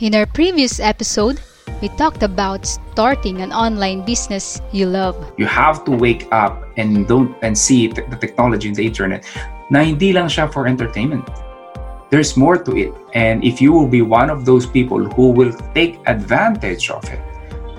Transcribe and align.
In 0.00 0.14
our 0.14 0.24
previous 0.24 0.80
episode, 0.80 1.42
we 1.82 1.90
talked 2.00 2.22
about 2.22 2.64
starting 2.64 3.42
an 3.42 3.52
online 3.52 4.00
business 4.00 4.62
you 4.72 4.86
love. 4.86 5.14
You 5.36 5.44
have 5.44 5.84
to 5.84 5.90
wake 5.90 6.24
up 6.32 6.64
and 6.78 7.06
don't 7.06 7.36
and 7.42 7.52
see 7.52 7.86
the 7.88 8.16
technology 8.16 8.68
in 8.68 8.72
the 8.72 8.86
internet 8.86 9.28
na 9.68 9.84
hindi 9.84 10.16
lang 10.16 10.32
siya 10.32 10.48
for 10.48 10.64
entertainment. 10.64 11.28
There's 12.08 12.32
more 12.32 12.56
to 12.56 12.72
it. 12.80 12.96
And 13.12 13.44
if 13.44 13.60
you 13.60 13.76
will 13.76 13.92
be 13.92 14.00
one 14.00 14.32
of 14.32 14.48
those 14.48 14.64
people 14.64 15.04
who 15.04 15.36
will 15.36 15.52
take 15.76 16.00
advantage 16.08 16.88
of 16.88 17.04
it, 17.12 17.20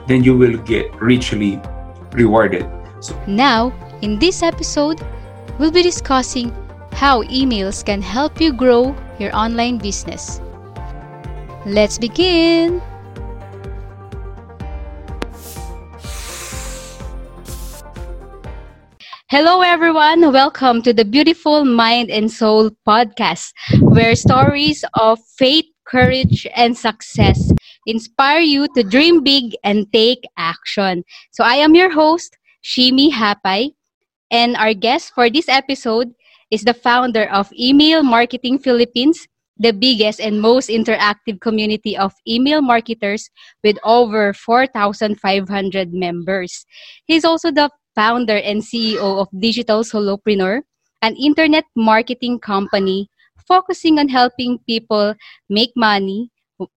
then 0.05 0.21
you 0.21 0.37
will 0.37 0.61
get 0.61 0.93
richly 1.01 1.57
rewarded. 2.13 2.69
So 3.01 3.17
now, 3.25 3.73
in 4.05 4.21
this 4.21 4.45
episode, 4.45 5.01
we'll 5.57 5.73
be 5.73 5.81
discussing 5.81 6.53
how 6.93 7.25
emails 7.33 7.81
can 7.81 7.97
help 7.97 8.37
you 8.37 8.53
grow 8.53 8.93
your 9.17 9.33
online 9.33 9.81
business. 9.81 10.37
Let's 11.65 11.99
begin! 11.99 12.81
Hello, 19.29 19.61
everyone. 19.61 20.33
Welcome 20.33 20.81
to 20.81 20.91
the 20.91 21.05
Beautiful 21.05 21.63
Mind 21.63 22.09
and 22.09 22.31
Soul 22.31 22.71
podcast, 22.87 23.53
where 23.79 24.15
stories 24.15 24.83
of 24.95 25.19
faith, 25.37 25.65
courage, 25.85 26.47
and 26.55 26.75
success 26.75 27.53
inspire 27.85 28.41
you 28.41 28.67
to 28.73 28.81
dream 28.81 29.21
big 29.21 29.53
and 29.63 29.85
take 29.93 30.25
action. 30.37 31.03
So, 31.29 31.43
I 31.43 31.61
am 31.61 31.75
your 31.75 31.91
host, 31.91 32.35
Shimi 32.65 33.11
Hapay, 33.11 33.75
and 34.31 34.57
our 34.57 34.73
guest 34.73 35.13
for 35.13 35.29
this 35.29 35.47
episode 35.47 36.09
is 36.49 36.63
the 36.63 36.73
founder 36.73 37.29
of 37.29 37.53
Email 37.53 38.01
Marketing 38.01 38.57
Philippines, 38.57 39.27
the 39.61 39.71
biggest 39.71 40.19
and 40.19 40.41
most 40.41 40.69
interactive 40.69 41.39
community 41.39 41.95
of 41.95 42.11
email 42.27 42.61
marketers 42.61 43.29
with 43.63 43.77
over 43.85 44.33
4,500 44.33 45.93
members. 45.93 46.65
He's 47.05 47.23
also 47.23 47.51
the 47.51 47.69
founder 47.93 48.37
and 48.37 48.61
CEO 48.61 49.21
of 49.21 49.27
Digital 49.37 49.83
Solopreneur, 49.83 50.61
an 51.03 51.15
internet 51.15 51.65
marketing 51.75 52.39
company 52.39 53.07
focusing 53.47 53.99
on 53.99 54.09
helping 54.09 54.57
people 54.65 55.13
make 55.49 55.71
money 55.75 56.31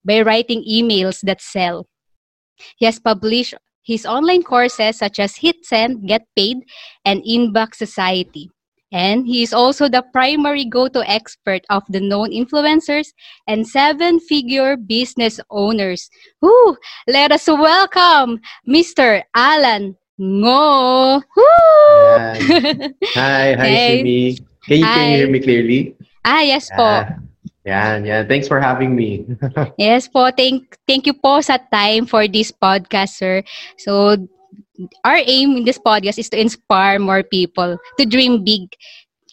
by 0.05 0.21
writing 0.21 0.65
emails 0.69 1.21
that 1.23 1.41
sell. 1.41 1.87
He 2.77 2.85
has 2.85 3.01
published 3.01 3.55
his 3.83 4.05
online 4.05 4.43
courses 4.43 4.99
such 4.99 5.19
as 5.19 5.37
Hit 5.37 5.65
Send, 5.65 6.09
Get 6.09 6.23
Paid, 6.37 6.65
and 7.05 7.23
Inbox 7.23 7.77
Society. 7.77 8.51
And 8.95 9.27
he 9.27 9.43
is 9.43 9.51
also 9.51 9.91
the 9.91 10.07
primary 10.15 10.65
go-to 10.65 11.03
expert 11.11 11.67
of 11.69 11.83
the 11.91 11.99
known 11.99 12.31
influencers 12.31 13.11
and 13.51 13.67
seven-figure 13.67 14.79
business 14.79 15.43
owners. 15.51 16.09
Woo! 16.41 16.79
Let 17.11 17.35
us 17.35 17.51
welcome 17.51 18.39
Mr. 18.63 19.27
Alan 19.35 19.99
Ngo. 20.15 21.23
Woo! 21.27 21.43
Hi, 23.19 23.59
hi, 23.59 23.67
hey. 23.67 23.99
Shimi. 23.99 24.39
Can 24.63 24.79
you, 24.79 24.85
hi. 24.87 24.95
can 24.95 25.11
you 25.11 25.17
hear 25.19 25.31
me 25.31 25.41
clearly? 25.41 25.97
Ah, 26.25 26.41
yes 26.47 26.71
po. 26.71 26.87
Ah, 26.87 27.19
yan, 27.67 28.07
yan. 28.07 28.29
Thanks 28.31 28.47
for 28.47 28.63
having 28.63 28.95
me. 28.95 29.27
yes 29.77 30.07
po. 30.07 30.31
Thank, 30.31 30.79
thank 30.87 31.05
you 31.11 31.19
po 31.19 31.43
sa 31.43 31.59
time 31.59 32.07
for 32.07 32.31
this 32.31 32.55
podcast, 32.55 33.19
sir. 33.19 33.43
So, 33.77 34.23
our 35.05 35.21
aim 35.23 35.57
in 35.59 35.65
this 35.65 35.79
podcast 35.79 36.19
is 36.19 36.29
to 36.31 36.41
inspire 36.41 36.99
more 36.99 37.23
people 37.23 37.79
to 37.99 38.03
dream 38.07 38.43
big. 38.45 38.71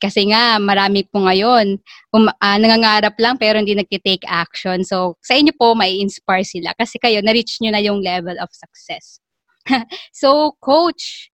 Kasi 0.02 0.34
nga, 0.34 0.58
marami 0.58 1.06
po 1.06 1.22
ngayon, 1.22 1.78
um, 2.10 2.26
uh, 2.26 2.58
nangangarap 2.58 3.14
lang 3.22 3.38
pero 3.38 3.62
hindi 3.62 3.78
nagtitake 3.78 4.26
action. 4.26 4.82
So, 4.82 5.22
sa 5.22 5.38
inyo 5.38 5.54
po, 5.54 5.78
may 5.78 6.02
inspire 6.02 6.42
sila. 6.42 6.74
Kasi 6.74 6.98
kayo, 6.98 7.22
na-reach 7.22 7.62
nyo 7.62 7.70
na 7.70 7.86
yung 7.86 8.02
level 8.02 8.34
of 8.42 8.50
success. 8.50 9.22
so, 10.10 10.58
Coach, 10.58 11.30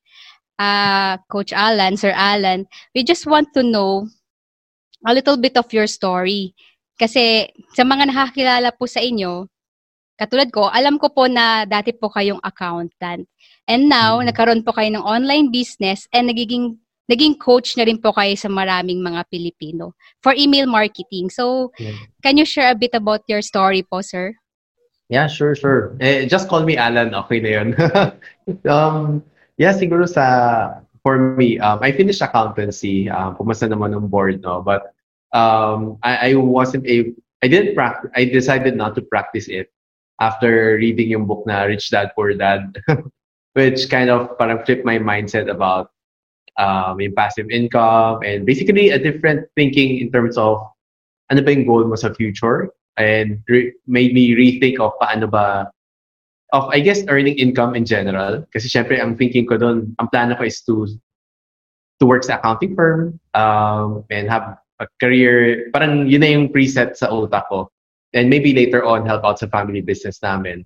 uh, 0.59 1.15
Coach 1.31 1.55
Alan, 1.55 1.95
Sir 1.95 2.11
Alan, 2.11 2.67
we 2.91 3.07
just 3.07 3.23
want 3.23 3.47
to 3.55 3.63
know 3.63 4.03
a 5.07 5.15
little 5.15 5.39
bit 5.39 5.55
of 5.55 5.71
your 5.71 5.87
story. 5.87 6.51
Kasi 6.99 7.47
sa 7.71 7.87
mga 7.87 8.11
nakakilala 8.11 8.75
po 8.75 8.83
sa 8.83 8.99
inyo, 8.99 9.47
katulad 10.17 10.49
ko, 10.49 10.67
alam 10.73 10.97
ko 10.97 11.13
po 11.13 11.29
na 11.29 11.63
dati 11.63 11.93
po 11.93 12.09
kayong 12.09 12.41
accountant. 12.41 13.29
And 13.69 13.87
now, 13.87 14.17
mm-hmm. 14.17 14.33
nagkaroon 14.33 14.65
po 14.65 14.73
kayo 14.73 14.89
ng 14.91 15.05
online 15.05 15.53
business 15.53 16.09
and 16.11 16.27
nagiging 16.27 16.81
naging 17.07 17.39
coach 17.39 17.79
na 17.79 17.87
rin 17.87 18.03
po 18.03 18.11
kayo 18.11 18.35
sa 18.35 18.51
maraming 18.51 18.99
mga 18.99 19.23
Pilipino 19.31 19.95
for 20.19 20.35
email 20.35 20.67
marketing. 20.67 21.31
So, 21.31 21.71
yeah. 21.79 21.95
can 22.19 22.35
you 22.35 22.43
share 22.43 22.73
a 22.73 22.75
bit 22.75 22.91
about 22.91 23.23
your 23.31 23.39
story 23.39 23.85
po, 23.87 24.03
sir? 24.03 24.35
Yeah, 25.07 25.31
sure, 25.31 25.55
sure. 25.55 25.95
Eh, 26.03 26.27
just 26.27 26.51
call 26.51 26.67
me 26.67 26.75
Alan. 26.75 27.15
Okay 27.15 27.39
na 27.39 27.49
yun. 27.55 27.67
um, 28.67 29.23
yeah, 29.55 29.71
siguro 29.71 30.03
sa, 30.03 30.83
for 30.99 31.39
me, 31.39 31.55
um, 31.63 31.79
I 31.79 31.95
finished 31.95 32.19
accountancy. 32.19 33.07
Um, 33.07 33.39
pumasa 33.39 33.71
naman 33.71 33.95
ng 33.95 34.11
board, 34.11 34.43
no? 34.43 34.59
But 34.59 34.91
um, 35.31 35.95
I, 36.03 36.35
I 36.35 36.35
wasn't 36.35 36.83
a, 36.91 37.15
I 37.39 37.47
didn't 37.47 37.71
practice, 37.71 38.11
I 38.19 38.27
decided 38.27 38.75
not 38.75 38.99
to 38.99 39.01
practice 39.01 39.47
it 39.47 39.71
after 40.19 40.77
reading 40.81 41.13
yung 41.13 41.25
book 41.25 41.45
na 41.45 41.63
Rich 41.63 41.91
Dad, 41.91 42.11
Poor 42.15 42.33
Dad. 42.33 42.73
which 43.57 43.89
kind 43.89 44.13
of 44.13 44.37
parang 44.37 44.61
flipped 44.61 44.85
my 44.85 45.01
mindset 45.01 45.49
about 45.49 45.89
um, 46.61 47.01
yung 47.01 47.17
passive 47.17 47.49
income 47.49 48.21
and 48.21 48.45
basically 48.45 48.93
a 48.93 49.01
different 49.01 49.49
thinking 49.57 49.97
in 49.97 50.13
terms 50.13 50.37
of 50.37 50.61
ano 51.33 51.41
ba 51.41 51.49
yung 51.49 51.65
goal 51.65 51.81
mo 51.89 51.97
sa 51.97 52.13
future 52.13 52.69
and 53.01 53.41
re- 53.49 53.73
made 53.89 54.13
me 54.13 54.37
rethink 54.37 54.77
of 54.77 54.93
paano 55.01 55.25
ba 55.25 55.73
of 56.53 56.69
I 56.69 56.85
guess 56.85 57.01
earning 57.09 57.41
income 57.41 57.73
in 57.73 57.81
general 57.81 58.45
kasi 58.53 58.69
syempre 58.69 59.01
ang 59.01 59.17
thinking 59.17 59.49
ko 59.49 59.57
doon 59.57 59.97
ang 59.97 60.07
plano 60.13 60.37
ko 60.37 60.45
is 60.45 60.61
to 60.69 60.85
to 61.97 62.05
work 62.05 62.21
sa 62.21 62.37
accounting 62.37 62.77
firm 62.77 63.17
um, 63.33 64.05
and 64.13 64.29
have 64.29 64.53
a 64.77 64.85
career 65.01 65.65
parang 65.73 66.05
yun 66.05 66.21
na 66.21 66.29
yung 66.29 66.53
preset 66.53 66.93
sa 66.93 67.09
utak 67.09 67.49
ko 67.49 67.73
and 68.13 68.29
maybe 68.29 68.53
later 68.53 68.83
on 68.83 69.05
help 69.05 69.23
out 69.23 69.39
sa 69.39 69.47
family 69.47 69.81
business 69.81 70.21
namin 70.23 70.63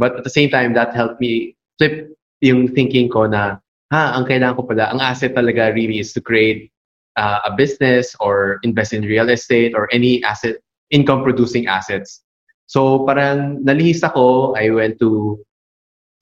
but 0.00 0.16
at 0.16 0.24
the 0.24 0.32
same 0.32 0.48
time 0.48 0.72
that 0.72 0.96
helped 0.96 1.20
me 1.20 1.54
flip 1.76 2.08
yung 2.40 2.72
thinking 2.72 3.12
ko 3.12 3.28
na, 3.28 3.60
ha, 3.92 4.16
ang 4.16 4.24
kailangan 4.24 4.56
ko 4.56 4.62
pala, 4.64 4.88
ang 4.88 5.00
asset 5.00 5.36
talaga 5.36 5.72
really 5.76 6.00
is 6.00 6.16
to 6.16 6.24
create 6.24 6.72
uh, 7.20 7.44
a 7.44 7.52
business 7.52 8.16
or 8.18 8.58
invest 8.64 8.96
in 8.96 9.04
real 9.04 9.28
estate 9.28 9.76
or 9.76 9.92
any 9.92 10.24
asset, 10.24 10.56
income 10.88 11.22
producing 11.22 11.68
assets. 11.68 12.24
So 12.64 13.04
parang 13.04 13.60
nalihis 13.60 14.00
ako, 14.00 14.56
I 14.56 14.72
went 14.72 14.98
to, 15.04 15.36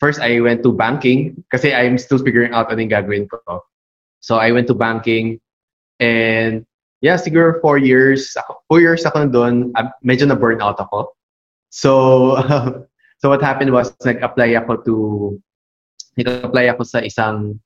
first 0.03 0.19
I 0.19 0.43
went 0.43 0.67
to 0.67 0.75
banking 0.75 1.39
kasi 1.55 1.71
I'm 1.71 1.99
still 1.99 2.19
figuring 2.19 2.53
out 2.53 2.71
ano 2.75 2.83
yung 2.83 2.91
gagawin 2.91 3.31
ko. 3.31 3.63
So 4.19 4.43
I 4.43 4.51
went 4.51 4.67
to 4.69 4.75
banking 4.75 5.39
and 6.03 6.67
yeah, 7.01 7.17
siguro 7.17 7.61
four 7.61 7.79
years, 7.79 8.35
four 8.69 8.81
years 8.81 9.05
ako 9.07 9.27
doon, 9.29 9.73
medyo 10.03 10.27
na 10.27 10.35
burn 10.35 10.61
out 10.63 10.81
ako. 10.81 11.15
So, 11.71 12.37
so 13.21 13.29
what 13.29 13.43
happened 13.43 13.73
was, 13.73 13.95
nag-apply 14.05 14.57
ako 14.59 14.73
to 14.85 14.95
nag-apply 16.19 16.75
ako 16.75 16.83
sa 16.83 16.99
isang 16.99 17.61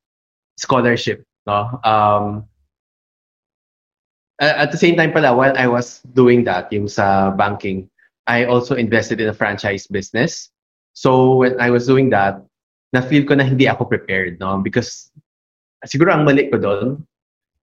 scholarship. 0.60 1.24
No? 1.46 1.80
Um, 1.82 2.44
at 4.40 4.70
the 4.70 4.78
same 4.78 4.96
time 4.96 5.12
pala, 5.12 5.34
while 5.34 5.56
I 5.56 5.66
was 5.66 6.04
doing 6.12 6.44
that, 6.44 6.72
yung 6.72 6.88
sa 6.88 7.30
banking, 7.30 7.88
I 8.26 8.44
also 8.44 8.74
invested 8.74 9.20
in 9.20 9.28
a 9.28 9.34
franchise 9.34 9.86
business. 9.86 10.50
So 10.92 11.40
when 11.40 11.58
I 11.60 11.70
was 11.70 11.86
doing 11.86 12.10
that, 12.10 12.44
na-feel 12.92 13.24
ko 13.24 13.34
na 13.34 13.48
hindi 13.48 13.66
ako 13.66 13.88
prepared. 13.88 14.36
No? 14.38 14.60
Because 14.60 15.10
siguro 15.88 16.12
ang 16.12 16.28
mali 16.28 16.52
ko 16.52 16.60
doon, 16.60 17.06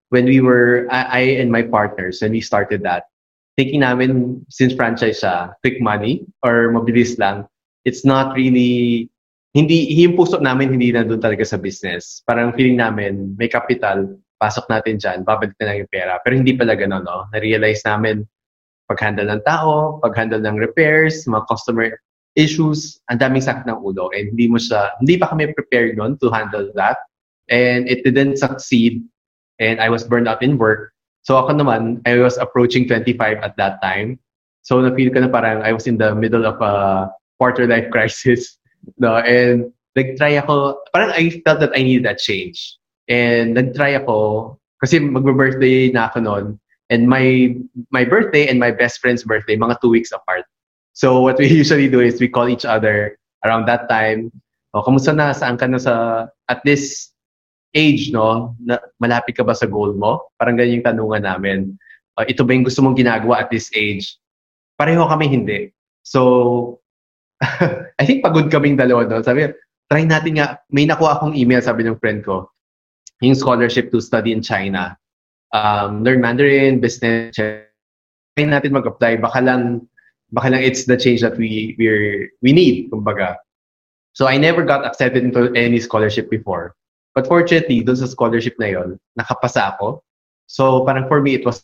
when 0.10 0.26
we 0.26 0.42
were, 0.42 0.88
I, 0.92 1.02
I 1.04 1.22
and 1.42 1.52
my 1.52 1.64
partners, 1.64 2.20
when 2.22 2.32
we 2.32 2.42
started 2.42 2.84
that, 2.84 3.10
thinking 3.58 3.82
namin, 3.82 4.46
since 4.50 4.74
franchise 4.74 5.22
siya, 5.22 5.54
quick 5.62 5.82
money 5.82 6.26
or 6.44 6.70
mabilis 6.74 7.18
lang, 7.18 7.48
it's 7.86 8.06
not 8.06 8.36
really 8.36 9.10
hindi 9.54 9.90
yung 9.98 10.14
puso 10.14 10.38
namin 10.38 10.70
hindi 10.78 10.94
na 10.94 11.02
doon 11.02 11.22
talaga 11.22 11.42
sa 11.42 11.58
business. 11.58 12.22
Parang 12.30 12.54
feeling 12.54 12.78
namin 12.78 13.34
may 13.34 13.50
capital, 13.50 14.06
pasok 14.38 14.70
natin 14.70 15.02
diyan, 15.02 15.26
babalik 15.26 15.58
na 15.58 15.74
lang 15.74 15.78
yung 15.84 15.92
pera. 15.92 16.22
Pero 16.22 16.38
hindi 16.38 16.54
pala 16.54 16.78
gano'n, 16.78 17.02
no? 17.02 17.26
Na-realize 17.34 17.82
namin 17.84 18.24
pag-handle 18.86 19.26
ng 19.26 19.44
tao, 19.46 19.98
pag-handle 20.06 20.42
ng 20.42 20.58
repairs, 20.58 21.26
mga 21.26 21.46
customer 21.50 21.98
issues, 22.38 23.02
ang 23.10 23.20
daming 23.20 23.42
sakit 23.42 23.66
ng 23.66 23.82
ulo. 23.82 24.14
And 24.14 24.34
hindi 24.34 24.48
mo 24.48 24.62
siya, 24.62 24.94
hindi 25.02 25.18
pa 25.18 25.34
kami 25.34 25.50
prepared 25.58 25.98
noon 25.98 26.22
to 26.22 26.30
handle 26.30 26.70
that. 26.78 27.02
And 27.50 27.90
it 27.90 28.06
didn't 28.06 28.38
succeed. 28.38 29.02
And 29.60 29.80
I 29.80 29.90
was 29.90 30.04
burned 30.04 30.28
out 30.28 30.42
in 30.42 30.58
work. 30.58 30.92
So 31.24 31.38
ako 31.38 31.60
naman, 31.60 32.02
I 32.08 32.18
was 32.18 32.38
approaching 32.40 32.88
25 32.88 33.44
at 33.44 33.56
that 33.58 33.82
time. 33.84 34.20
So 34.64 34.80
na-feel 34.80 35.12
ko 35.12 35.20
na 35.20 35.32
parang 35.32 35.62
I 35.62 35.74
was 35.74 35.88
in 35.88 35.98
the 35.98 36.16
middle 36.16 36.46
of 36.46 36.60
a 36.64 37.10
quarter 37.38 37.68
life 37.68 37.90
crisis. 37.94 38.58
No? 38.98 39.18
And 39.20 39.72
nag-try 39.96 40.40
ako, 40.40 40.80
parang 40.94 41.12
I 41.12 41.42
felt 41.44 41.60
that 41.60 41.76
I 41.76 41.84
needed 41.84 42.06
that 42.06 42.20
change. 42.20 42.80
And 43.10 43.54
nag-try 43.54 44.00
ako, 44.00 44.58
kasi 44.80 45.00
mag-birthday 45.00 45.92
na 45.92 46.08
ako 46.08 46.20
noon. 46.24 46.46
And 46.90 47.06
my 47.06 47.54
my 47.94 48.02
birthday 48.02 48.50
and 48.50 48.58
my 48.58 48.74
best 48.74 48.98
friend's 48.98 49.22
birthday, 49.22 49.54
mga 49.54 49.78
two 49.82 49.94
weeks 49.94 50.10
apart. 50.10 50.50
So 50.98 51.22
what 51.22 51.38
we 51.38 51.46
usually 51.62 51.86
do 51.86 52.02
is 52.02 52.18
we 52.18 52.32
call 52.32 52.50
each 52.50 52.66
other 52.66 53.18
around 53.46 53.70
that 53.70 53.86
time. 53.90 54.34
O, 54.74 54.82
kamusta 54.82 55.14
na? 55.14 55.34
Saan 55.34 55.58
ka 55.58 55.70
na 55.70 55.78
sa, 55.78 56.26
at 56.50 56.62
this 56.66 57.14
age, 57.76 58.10
no? 58.10 58.56
Na, 58.62 58.82
malapit 58.98 59.38
ka 59.38 59.44
ba 59.46 59.54
sa 59.54 59.70
goal 59.70 59.94
mo? 59.94 60.30
Parang 60.38 60.58
ganyan 60.58 60.82
yung 60.82 60.88
tanungan 60.88 61.24
namin. 61.26 61.58
Uh, 62.18 62.26
ito 62.26 62.42
ba 62.44 62.54
yung 62.54 62.66
gusto 62.66 62.82
mong 62.82 62.98
ginagawa 62.98 63.46
at 63.46 63.50
this 63.54 63.70
age? 63.78 64.18
Pareho 64.80 65.06
kami 65.06 65.30
hindi. 65.30 65.70
So, 66.02 66.82
I 68.00 68.04
think 68.04 68.26
pagod 68.26 68.52
kaming 68.52 68.80
dalawa 68.80 69.06
doon. 69.06 69.24
Sabi, 69.24 69.54
try 69.88 70.04
natin 70.04 70.42
nga, 70.42 70.60
may 70.74 70.86
nakuha 70.90 71.18
akong 71.18 71.38
email, 71.38 71.62
sabi 71.62 71.86
ng 71.86 72.00
friend 72.00 72.26
ko, 72.26 72.50
yung 73.22 73.36
scholarship 73.36 73.92
to 73.92 74.00
study 74.00 74.32
in 74.32 74.42
China. 74.42 74.96
Um, 75.52 76.04
learn 76.04 76.22
Mandarin, 76.22 76.80
business, 76.80 77.36
try 77.36 77.66
natin 78.38 78.76
mag-apply. 78.76 79.20
Baka 79.20 79.42
lang, 79.42 79.86
baka 80.32 80.54
lang 80.54 80.62
it's 80.62 80.86
the 80.86 80.96
change 80.96 81.22
that 81.22 81.36
we 81.36 81.76
we 81.78 82.30
we 82.42 82.52
need, 82.54 82.88
kumbaga. 82.94 83.36
So 84.14 84.28
I 84.28 84.38
never 84.38 84.64
got 84.64 84.86
accepted 84.86 85.24
into 85.24 85.52
any 85.56 85.80
scholarship 85.80 86.30
before. 86.30 86.76
But 87.20 87.28
fortunately, 87.28 87.84
doon 87.84 88.00
sa 88.00 88.08
scholarship 88.08 88.56
na 88.64 88.72
yon, 88.72 88.96
nakapasa 89.20 89.76
ako. 89.76 90.00
So 90.48 90.88
parang 90.88 91.12
for 91.12 91.20
me, 91.20 91.36
it 91.36 91.44
was 91.44 91.60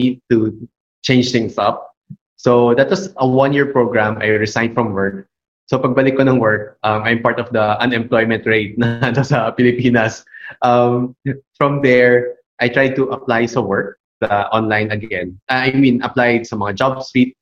to 0.00 0.56
change 1.04 1.28
things 1.28 1.60
up. 1.60 1.92
So 2.40 2.72
that 2.72 2.88
was 2.88 3.12
a 3.20 3.28
one-year 3.28 3.68
program. 3.68 4.16
I 4.24 4.32
resigned 4.32 4.72
from 4.72 4.96
work. 4.96 5.28
So 5.68 5.76
pagbalik 5.76 6.16
ko 6.16 6.24
ng 6.24 6.40
work, 6.40 6.80
um, 6.88 7.04
I'm 7.04 7.20
part 7.20 7.36
of 7.36 7.52
the 7.52 7.76
unemployment 7.84 8.48
rate 8.48 8.80
na 8.80 9.12
sa 9.28 9.52
Pilipinas. 9.52 10.24
Um, 10.64 11.12
from 11.60 11.84
there, 11.84 12.40
I 12.56 12.72
tried 12.72 12.96
to 12.96 13.12
apply 13.12 13.44
sa 13.44 13.60
work 13.60 14.00
uh, 14.24 14.48
online 14.56 14.88
again. 14.88 15.36
I 15.52 15.76
mean, 15.76 16.00
applied 16.00 16.48
sa 16.48 16.56
mga 16.56 16.80
job 16.80 17.04
street. 17.04 17.36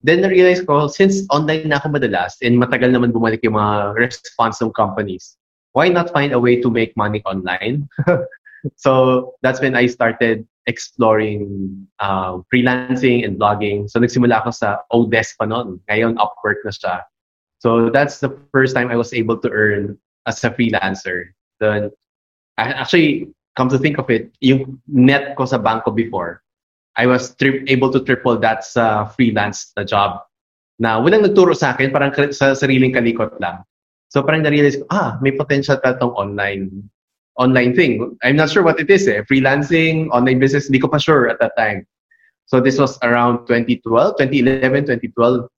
Then 0.00 0.24
na-realize 0.24 0.64
ko, 0.64 0.88
since 0.88 1.28
online 1.28 1.68
na 1.68 1.76
ako 1.76 1.92
madalas 2.00 2.40
and 2.40 2.56
matagal 2.56 2.88
naman 2.88 3.12
bumalik 3.12 3.44
yung 3.44 3.60
mga 3.60 4.00
response 4.00 4.64
ng 4.64 4.72
companies, 4.72 5.36
why 5.76 5.92
not 5.92 6.08
find 6.08 6.32
a 6.32 6.40
way 6.40 6.56
to 6.56 6.72
make 6.72 6.96
money 6.96 7.20
online? 7.28 7.84
so 8.80 9.36
that's 9.44 9.60
when 9.60 9.76
I 9.76 9.84
started 9.92 10.48
exploring 10.64 11.86
uh, 12.00 12.40
freelancing 12.48 13.28
and 13.28 13.36
blogging. 13.38 13.84
So 13.92 14.00
nagsimula 14.00 14.40
ako 14.40 14.50
sa 14.56 14.80
Odesk 14.88 15.36
pa 15.36 15.44
noon. 15.44 15.76
Ngayon, 15.92 16.16
Upwork 16.16 16.64
na 16.64 16.72
siya. 16.72 17.04
So 17.60 17.92
that's 17.92 18.24
the 18.24 18.32
first 18.56 18.72
time 18.72 18.88
I 18.88 18.96
was 18.96 19.12
able 19.12 19.36
to 19.44 19.52
earn 19.52 20.00
as 20.24 20.42
a 20.44 20.50
freelancer. 20.50 21.36
Then, 21.60 21.92
actually, 22.56 23.28
come 23.54 23.68
to 23.68 23.78
think 23.78 24.00
of 24.00 24.08
it, 24.08 24.32
yung 24.40 24.80
net 24.88 25.36
ko 25.36 25.44
sa 25.44 25.60
banko 25.60 25.92
before, 25.92 26.40
I 26.96 27.04
was 27.04 27.36
tri- 27.36 27.68
able 27.68 27.92
to 27.92 28.00
triple 28.00 28.40
that 28.40 28.64
sa 28.64 29.12
freelance 29.12 29.76
na 29.76 29.84
job 29.84 30.24
na 30.80 31.00
walang 31.00 31.24
nagturo 31.24 31.52
sa 31.52 31.76
akin, 31.76 31.92
parang 31.92 32.12
sa 32.32 32.56
sariling 32.56 32.92
kalikot 32.92 33.36
lang. 33.40 33.60
So 34.08 34.22
parang 34.22 34.46
na-realize 34.46 34.78
ko, 34.78 34.84
ah, 34.90 35.18
may 35.18 35.34
potential 35.34 35.76
ka 35.82 35.98
tong 35.98 36.14
online 36.14 36.70
online 37.36 37.76
thing. 37.76 38.16
I'm 38.24 38.36
not 38.36 38.50
sure 38.50 38.64
what 38.64 38.80
it 38.80 38.88
is 38.88 39.06
eh. 39.08 39.22
Freelancing, 39.28 40.08
online 40.08 40.40
business, 40.40 40.68
hindi 40.68 40.80
ko 40.80 40.88
pa 40.88 40.96
sure 40.96 41.28
at 41.28 41.38
that 41.40 41.52
time. 41.56 41.84
So 42.46 42.60
this 42.60 42.78
was 42.78 42.98
around 43.02 43.46
2012, 43.46 44.16
2011, 44.16 44.88
2012. 44.88 45.48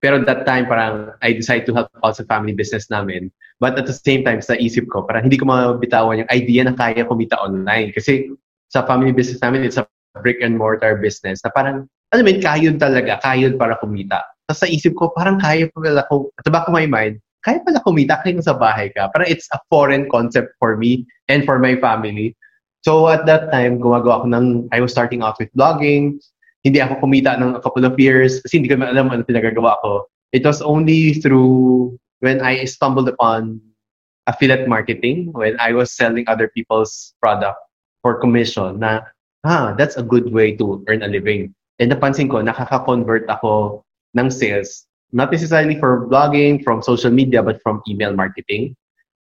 Pero 0.00 0.24
that 0.24 0.48
time, 0.48 0.64
parang 0.64 1.12
I 1.20 1.32
decided 1.36 1.68
to 1.68 1.74
help 1.76 1.92
out 2.04 2.16
sa 2.16 2.24
family 2.24 2.56
business 2.56 2.88
namin. 2.88 3.28
But 3.60 3.76
at 3.76 3.84
the 3.84 3.92
same 3.92 4.24
time, 4.24 4.40
sa 4.40 4.56
isip 4.56 4.88
ko, 4.88 5.04
parang 5.04 5.28
hindi 5.28 5.36
ko 5.36 5.44
mabitawan 5.44 6.24
yung 6.24 6.32
idea 6.32 6.64
na 6.64 6.72
kaya 6.72 7.04
kumita 7.04 7.36
online. 7.36 7.92
Kasi 7.92 8.32
sa 8.72 8.84
family 8.88 9.12
business 9.12 9.44
namin, 9.44 9.64
it's 9.64 9.76
a 9.76 9.84
brick 10.24 10.40
and 10.40 10.56
mortar 10.56 10.96
business 10.96 11.44
na 11.44 11.52
parang, 11.52 11.84
alam 12.10 12.24
mo, 12.24 12.32
kayod 12.40 12.80
talaga, 12.80 13.20
kayod 13.20 13.60
para 13.60 13.76
kumita. 13.76 14.24
Tapos 14.50 14.66
sa 14.66 14.74
isip 14.74 14.98
ko, 14.98 15.14
parang 15.14 15.38
kaya 15.38 15.70
pala 15.70 16.02
ko, 16.10 16.26
at 16.34 16.42
the 16.42 16.50
back 16.50 16.66
of 16.66 16.74
my 16.74 16.82
mind, 16.82 17.22
kaya 17.46 17.62
pala 17.62 17.78
kumita 17.86 18.18
kaya 18.18 18.42
sa 18.42 18.58
bahay 18.58 18.90
ka. 18.90 19.06
Parang 19.14 19.30
it's 19.30 19.46
a 19.54 19.62
foreign 19.70 20.10
concept 20.10 20.58
for 20.58 20.74
me 20.74 21.06
and 21.30 21.46
for 21.46 21.62
my 21.62 21.78
family. 21.78 22.34
So 22.82 23.06
at 23.06 23.30
that 23.30 23.54
time, 23.54 23.78
gumagawa 23.78 24.26
ako 24.26 24.34
ng, 24.34 24.46
I 24.74 24.82
was 24.82 24.90
starting 24.90 25.22
off 25.22 25.38
with 25.38 25.54
blogging. 25.54 26.18
Hindi 26.66 26.82
ako 26.82 26.98
kumita 27.06 27.38
ng 27.38 27.54
a 27.54 27.62
couple 27.62 27.86
of 27.86 27.94
years 27.94 28.42
kasi 28.42 28.58
hindi 28.58 28.74
ko 28.74 28.82
alam 28.82 29.06
ano 29.14 29.22
pinagagawa 29.22 29.78
ko. 29.86 30.10
It 30.34 30.42
was 30.42 30.58
only 30.66 31.22
through 31.22 31.94
when 32.18 32.42
I 32.42 32.66
stumbled 32.66 33.06
upon 33.06 33.62
affiliate 34.26 34.66
marketing, 34.66 35.30
when 35.30 35.54
I 35.62 35.78
was 35.78 35.94
selling 35.94 36.26
other 36.26 36.50
people's 36.50 37.14
product 37.22 37.62
for 38.02 38.18
commission 38.18 38.82
na, 38.82 39.06
ah, 39.46 39.78
that's 39.78 39.94
a 39.94 40.02
good 40.02 40.34
way 40.34 40.58
to 40.58 40.82
earn 40.90 41.06
a 41.06 41.08
living. 41.08 41.54
And 41.78 41.94
napansin 41.94 42.26
ko, 42.26 42.42
nakaka-convert 42.42 43.30
ako 43.30 43.86
ng 44.16 44.30
sales, 44.30 44.86
not 45.12 45.30
necessarily 45.30 45.78
for 45.78 46.06
blogging, 46.06 46.62
from 46.62 46.82
social 46.82 47.10
media, 47.10 47.42
but 47.42 47.62
from 47.62 47.82
email 47.88 48.14
marketing. 48.14 48.76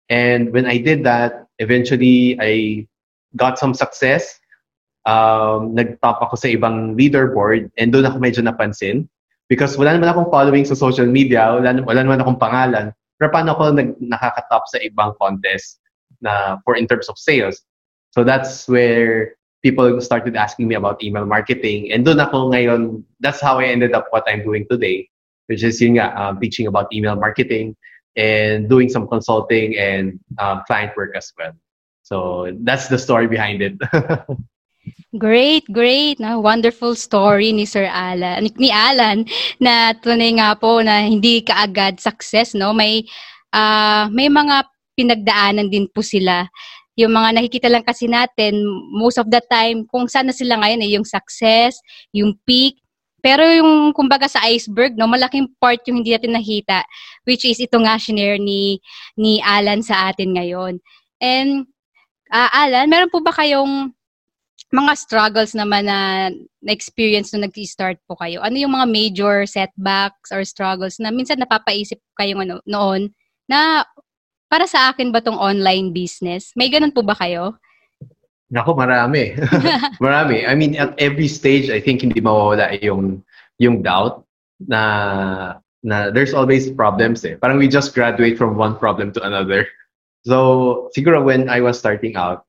And 0.09 0.53
when 0.53 0.67
I 0.67 0.79
did 0.79 1.05
that, 1.05 1.47
eventually 1.59 2.39
I 2.41 2.87
got 3.37 3.59
some 3.59 3.75
success. 3.75 4.39
Um, 5.09 5.73
nag-top 5.75 6.21
ako 6.21 6.37
sa 6.37 6.49
ibang 6.53 6.97
leaderboard 6.99 7.73
and 7.81 7.93
doon 7.93 8.05
ako 8.05 8.21
medyo 8.21 8.45
napansin. 8.45 9.09
Because 9.49 9.81
wala 9.81 9.97
naman 9.97 10.13
akong 10.13 10.29
following 10.29 10.69
sa 10.69 10.77
social 10.77 11.09
media, 11.09 11.57
wala, 11.57 11.73
wala 11.81 12.01
naman 12.05 12.21
akong 12.21 12.37
pangalan. 12.37 12.93
Pero 13.17 13.33
paano 13.33 13.57
ako 13.57 13.73
nag, 13.73 13.97
nakaka-top 13.97 14.69
sa 14.69 14.79
ibang 14.85 15.17
contest 15.17 15.81
na 16.21 16.61
for 16.63 16.77
in 16.77 16.85
terms 16.85 17.09
of 17.09 17.17
sales? 17.17 17.65
So 18.13 18.25
that's 18.25 18.69
where 18.69 19.38
people 19.63 20.01
started 20.01 20.37
asking 20.37 20.69
me 20.69 20.75
about 20.75 21.03
email 21.03 21.27
marketing. 21.27 21.93
And 21.93 22.05
doon 22.05 22.21
ako 22.21 22.53
ngayon, 22.53 23.05
that's 23.21 23.41
how 23.41 23.59
I 23.59 23.67
ended 23.67 23.93
up 23.93 24.07
what 24.11 24.25
I'm 24.27 24.43
doing 24.43 24.67
today, 24.71 25.09
which 25.47 25.63
is 25.63 25.81
yun 25.81 25.99
nga, 25.99 26.15
um, 26.15 26.41
teaching 26.41 26.67
about 26.67 26.93
email 26.93 27.17
marketing 27.17 27.77
and 28.17 28.69
doing 28.69 28.89
some 28.89 29.07
consulting 29.07 29.77
and 29.79 30.19
um, 30.39 30.63
client 30.67 30.97
work 30.97 31.15
as 31.17 31.33
well. 31.39 31.53
So 32.03 32.51
that's 32.65 32.89
the 32.89 32.99
story 32.99 33.27
behind 33.27 33.63
it. 33.63 33.77
Great, 35.17 35.65
great. 35.73 36.21
No? 36.21 36.41
Wonderful 36.41 36.93
story 36.93 37.53
ni 37.53 37.65
Sir 37.65 37.89
Alan, 37.89 38.45
ni 38.61 38.69
Alan 38.69 39.25
na 39.57 39.97
tunay 39.97 40.37
nga 40.37 40.53
po 40.53 40.85
na 40.85 41.01
hindi 41.01 41.41
kaagad 41.41 41.97
success, 41.97 42.53
no? 42.53 42.77
May 42.77 43.09
uh, 43.57 44.13
may 44.13 44.29
mga 44.29 44.69
pinagdaanan 44.99 45.73
din 45.73 45.89
po 45.89 46.05
sila. 46.05 46.45
Yung 46.99 47.15
mga 47.15 47.39
nakikita 47.39 47.69
lang 47.71 47.87
kasi 47.87 48.11
natin, 48.11 48.59
most 48.91 49.23
of 49.23 49.31
the 49.31 49.39
time, 49.47 49.87
kung 49.87 50.11
sana 50.11 50.35
sila 50.35 50.59
ngayon 50.59 50.83
eh, 50.83 50.91
yung 50.99 51.07
success, 51.07 51.79
yung 52.11 52.35
peak, 52.43 52.83
pero 53.23 53.47
yung 53.47 53.95
kumbaga 53.95 54.27
sa 54.27 54.43
iceberg, 54.47 54.99
no, 54.99 55.07
malaking 55.07 55.47
part 55.63 55.79
yung 55.87 56.03
hindi 56.03 56.11
natin 56.11 56.35
nakita, 56.35 56.83
which 57.23 57.47
is 57.47 57.59
ito 57.63 57.79
nga 57.79 57.99
shinare 57.99 58.39
ni, 58.39 58.83
ni 59.15 59.39
Alan 59.43 59.83
sa 59.83 60.11
atin 60.11 60.35
ngayon. 60.35 60.83
And, 61.23 61.67
uh, 62.31 62.51
Alan, 62.51 62.91
meron 62.91 63.11
po 63.11 63.23
ba 63.23 63.35
kayong 63.35 63.95
mga 64.69 64.93
struggles 65.01 65.57
naman 65.57 65.89
na 65.89 66.29
na-experience 66.61 67.33
nung 67.33 67.47
nag-start 67.47 67.99
po 68.05 68.15
kayo? 68.21 68.45
Ano 68.45 68.59
yung 68.61 68.75
mga 68.75 68.87
major 68.87 69.37
setbacks 69.49 70.29
or 70.31 70.45
struggles 70.45 71.01
na 71.01 71.09
minsan 71.09 71.41
napapaisip 71.41 71.99
kayo 72.15 72.39
ano, 72.39 72.61
noon 72.69 73.11
na 73.49 73.83
para 74.49 74.65
sa 74.65 74.91
akin 74.91 75.13
ba 75.13 75.21
tong 75.21 75.37
online 75.37 75.93
business? 75.93 76.57
May 76.57 76.73
ganun 76.73 76.93
po 76.93 77.05
ba 77.05 77.15
kayo? 77.15 77.61
Nako, 78.49 78.73
marami. 78.73 79.37
marami. 80.05 80.49
I 80.49 80.57
mean, 80.57 80.73
at 80.81 80.97
every 80.97 81.29
stage, 81.29 81.69
I 81.69 81.85
think 81.85 82.01
hindi 82.01 82.21
mawawala 82.21 82.81
yung, 82.81 83.21
yung 83.61 83.85
doubt 83.85 84.25
na, 84.65 85.61
na 85.85 86.09
there's 86.11 86.33
always 86.33 86.73
problems 86.73 87.25
eh. 87.29 87.37
Parang 87.37 87.61
we 87.61 87.69
just 87.69 87.93
graduate 87.93 88.41
from 88.41 88.57
one 88.57 88.81
problem 88.81 89.13
to 89.13 89.21
another. 89.21 89.69
So, 90.25 90.89
siguro 90.97 91.23
when 91.25 91.53
I 91.53 91.61
was 91.61 91.79
starting 91.79 92.17
out, 92.17 92.49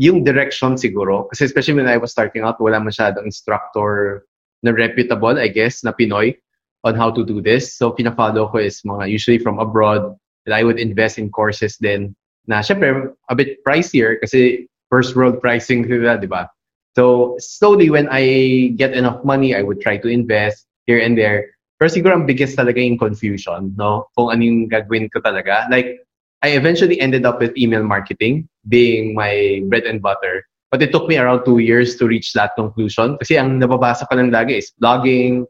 yung 0.00 0.24
direction 0.24 0.80
siguro, 0.80 1.28
kasi 1.28 1.44
especially 1.44 1.76
when 1.76 1.88
I 1.88 2.00
was 2.00 2.10
starting 2.10 2.42
out, 2.42 2.56
wala 2.56 2.80
masyadong 2.80 3.28
instructor 3.28 4.24
na 4.64 4.72
reputable, 4.72 5.36
I 5.36 5.48
guess, 5.48 5.84
na 5.84 5.92
Pinoy 5.92 6.40
on 6.84 6.96
how 6.96 7.12
to 7.12 7.24
do 7.24 7.44
this. 7.44 7.76
So, 7.76 7.92
pina-follow 7.92 8.48
ko 8.48 8.56
is 8.56 8.80
mga 8.88 9.12
usually 9.12 9.38
from 9.38 9.60
abroad 9.60 10.16
that 10.46 10.54
I 10.54 10.64
would 10.64 10.78
invest 10.78 11.18
in 11.18 11.30
courses 11.30 11.76
then 11.80 12.16
na 12.48 12.60
syempre 12.60 13.12
a 13.28 13.34
bit 13.34 13.62
pricier 13.64 14.18
kasi 14.20 14.66
first 14.90 15.14
world 15.14 15.40
pricing 15.40 15.86
sila, 15.86 16.18
di 16.18 16.26
ba? 16.26 16.50
So, 16.98 17.38
slowly 17.38 17.88
when 17.88 18.10
I 18.10 18.74
get 18.74 18.92
enough 18.92 19.22
money, 19.22 19.54
I 19.54 19.62
would 19.62 19.80
try 19.80 19.96
to 19.96 20.08
invest 20.10 20.66
here 20.90 20.98
and 20.98 21.14
there. 21.14 21.54
Pero 21.78 21.88
siguro 21.88 22.18
ang 22.18 22.26
biggest 22.26 22.58
talaga 22.58 22.82
yung 22.82 22.98
confusion, 22.98 23.72
no? 23.78 24.10
Kung 24.18 24.34
ano 24.34 24.42
yung 24.42 24.66
gagawin 24.66 25.08
ko 25.14 25.22
talaga. 25.22 25.70
Like, 25.70 26.02
I 26.42 26.58
eventually 26.58 27.00
ended 27.00 27.24
up 27.24 27.38
with 27.38 27.56
email 27.56 27.86
marketing 27.86 28.50
being 28.68 29.14
my 29.14 29.62
bread 29.70 29.86
and 29.86 30.02
butter. 30.02 30.44
But 30.70 30.82
it 30.82 30.92
took 30.92 31.06
me 31.06 31.16
around 31.16 31.46
two 31.46 31.58
years 31.58 31.96
to 31.98 32.06
reach 32.06 32.34
that 32.34 32.58
conclusion. 32.58 33.16
Kasi 33.18 33.38
ang 33.38 33.62
nababasa 33.62 34.06
ko 34.10 34.18
lang 34.18 34.34
lagi 34.34 34.58
is 34.58 34.74
blogging, 34.82 35.46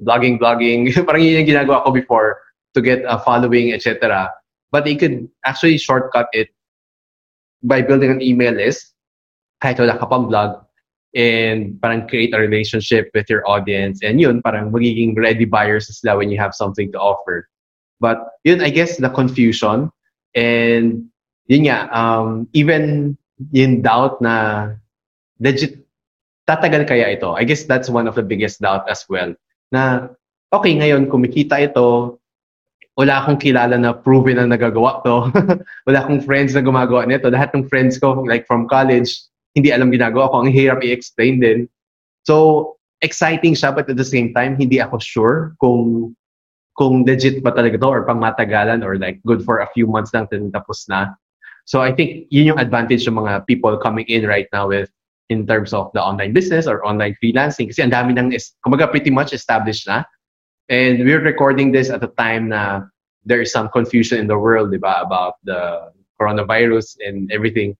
blogging, 0.00 0.38
blogging. 0.38 0.90
Parang 1.06 1.22
yun 1.22 1.42
yung 1.42 1.50
ginagawa 1.50 1.82
ko 1.84 1.90
before 1.90 2.45
to 2.76 2.84
get 2.84 3.02
a 3.08 3.16
following, 3.18 3.72
etc. 3.72 4.28
But 4.70 4.84
you 4.86 5.00
could 5.00 5.26
actually 5.48 5.80
shortcut 5.80 6.28
it 6.36 6.52
by 7.64 7.80
building 7.80 8.12
an 8.12 8.20
email 8.20 8.52
list. 8.52 8.92
Kahit 9.64 9.80
wala 9.80 9.96
ka 9.96 10.04
pang 10.04 10.28
blog, 10.28 10.60
and 11.16 11.80
parang 11.80 12.04
create 12.04 12.36
a 12.36 12.38
relationship 12.38 13.08
with 13.16 13.24
your 13.32 13.40
audience 13.48 14.04
and 14.04 14.20
yun 14.20 14.44
parang 14.44 14.68
magiging 14.68 15.16
ready 15.16 15.48
buyers 15.48 15.88
sila 15.88 16.20
when 16.20 16.28
you 16.28 16.36
have 16.36 16.52
something 16.52 16.92
to 16.92 17.00
offer 17.00 17.48
but 18.04 18.36
yun 18.44 18.60
I 18.60 18.68
guess 18.68 19.00
the 19.00 19.08
confusion 19.08 19.88
and 20.36 21.08
yun 21.48 21.72
nga 21.72 21.88
um, 21.88 22.52
even 22.52 23.16
yung 23.48 23.80
doubt 23.80 24.20
na 24.20 24.76
legit 25.40 25.80
tatagal 26.44 26.84
kaya 26.84 27.16
ito 27.16 27.32
I 27.32 27.48
guess 27.48 27.64
that's 27.64 27.88
one 27.88 28.04
of 28.04 28.14
the 28.14 28.22
biggest 28.22 28.60
doubt 28.60 28.84
as 28.92 29.08
well 29.08 29.32
na 29.72 30.12
okay 30.52 30.76
ngayon 30.76 31.08
kumikita 31.08 31.64
ito 31.64 32.20
wala 32.96 33.20
akong 33.20 33.36
kilala 33.36 33.76
na 33.76 33.92
proven 33.92 34.40
na 34.40 34.48
nagagawa 34.48 35.04
to. 35.04 35.28
wala 35.86 35.98
akong 36.00 36.24
friends 36.24 36.56
na 36.56 36.64
gumagawa 36.64 37.04
nito. 37.04 37.28
Lahat 37.28 37.52
ng 37.52 37.68
friends 37.68 38.00
ko, 38.00 38.24
like 38.24 38.48
from 38.48 38.64
college, 38.66 39.20
hindi 39.52 39.68
alam 39.68 39.92
ginagawa 39.92 40.32
ko. 40.32 40.44
Ang 40.44 40.50
hirap 40.52 40.80
i-explain 40.80 41.38
din. 41.38 41.68
So, 42.24 42.76
exciting 43.04 43.52
siya, 43.52 43.76
but 43.76 43.86
at 43.92 44.00
the 44.00 44.08
same 44.08 44.32
time, 44.32 44.56
hindi 44.56 44.80
ako 44.80 44.96
sure 44.98 45.36
kung 45.60 46.16
kung 46.76 47.04
legit 47.08 47.40
ba 47.40 47.52
talaga 47.52 47.80
to 47.80 47.88
or 47.88 48.04
pang 48.04 48.20
matagalan 48.20 48.84
or 48.84 49.00
like 49.00 49.20
good 49.24 49.40
for 49.40 49.64
a 49.64 49.68
few 49.72 49.88
months 49.88 50.12
lang 50.12 50.28
tapos 50.28 50.84
na. 50.88 51.16
So 51.64 51.80
I 51.80 51.90
think 51.90 52.28
yun 52.28 52.52
yung 52.52 52.60
advantage 52.60 53.08
ng 53.08 53.16
mga 53.16 53.48
people 53.48 53.74
coming 53.80 54.04
in 54.12 54.28
right 54.28 54.46
now 54.52 54.68
with 54.68 54.92
in 55.32 55.48
terms 55.48 55.72
of 55.72 55.90
the 55.96 56.04
online 56.04 56.36
business 56.36 56.68
or 56.68 56.84
online 56.86 57.16
freelancing 57.18 57.72
kasi 57.72 57.82
ang 57.82 57.90
dami 57.90 58.14
nang 58.14 58.30
kumaga 58.62 58.86
pretty 58.86 59.10
much 59.10 59.32
established 59.32 59.88
na 59.88 60.04
And 60.68 61.04
we're 61.04 61.22
recording 61.22 61.70
this 61.70 61.90
at 61.90 62.02
a 62.02 62.08
time 62.18 62.48
na 62.48 62.82
there 63.24 63.40
is 63.40 63.52
some 63.52 63.68
confusion 63.68 64.18
in 64.18 64.26
the 64.26 64.38
world 64.38 64.70
diba, 64.70 65.02
about 65.02 65.34
the 65.44 65.92
coronavirus 66.20 66.96
and 67.06 67.30
everything. 67.30 67.76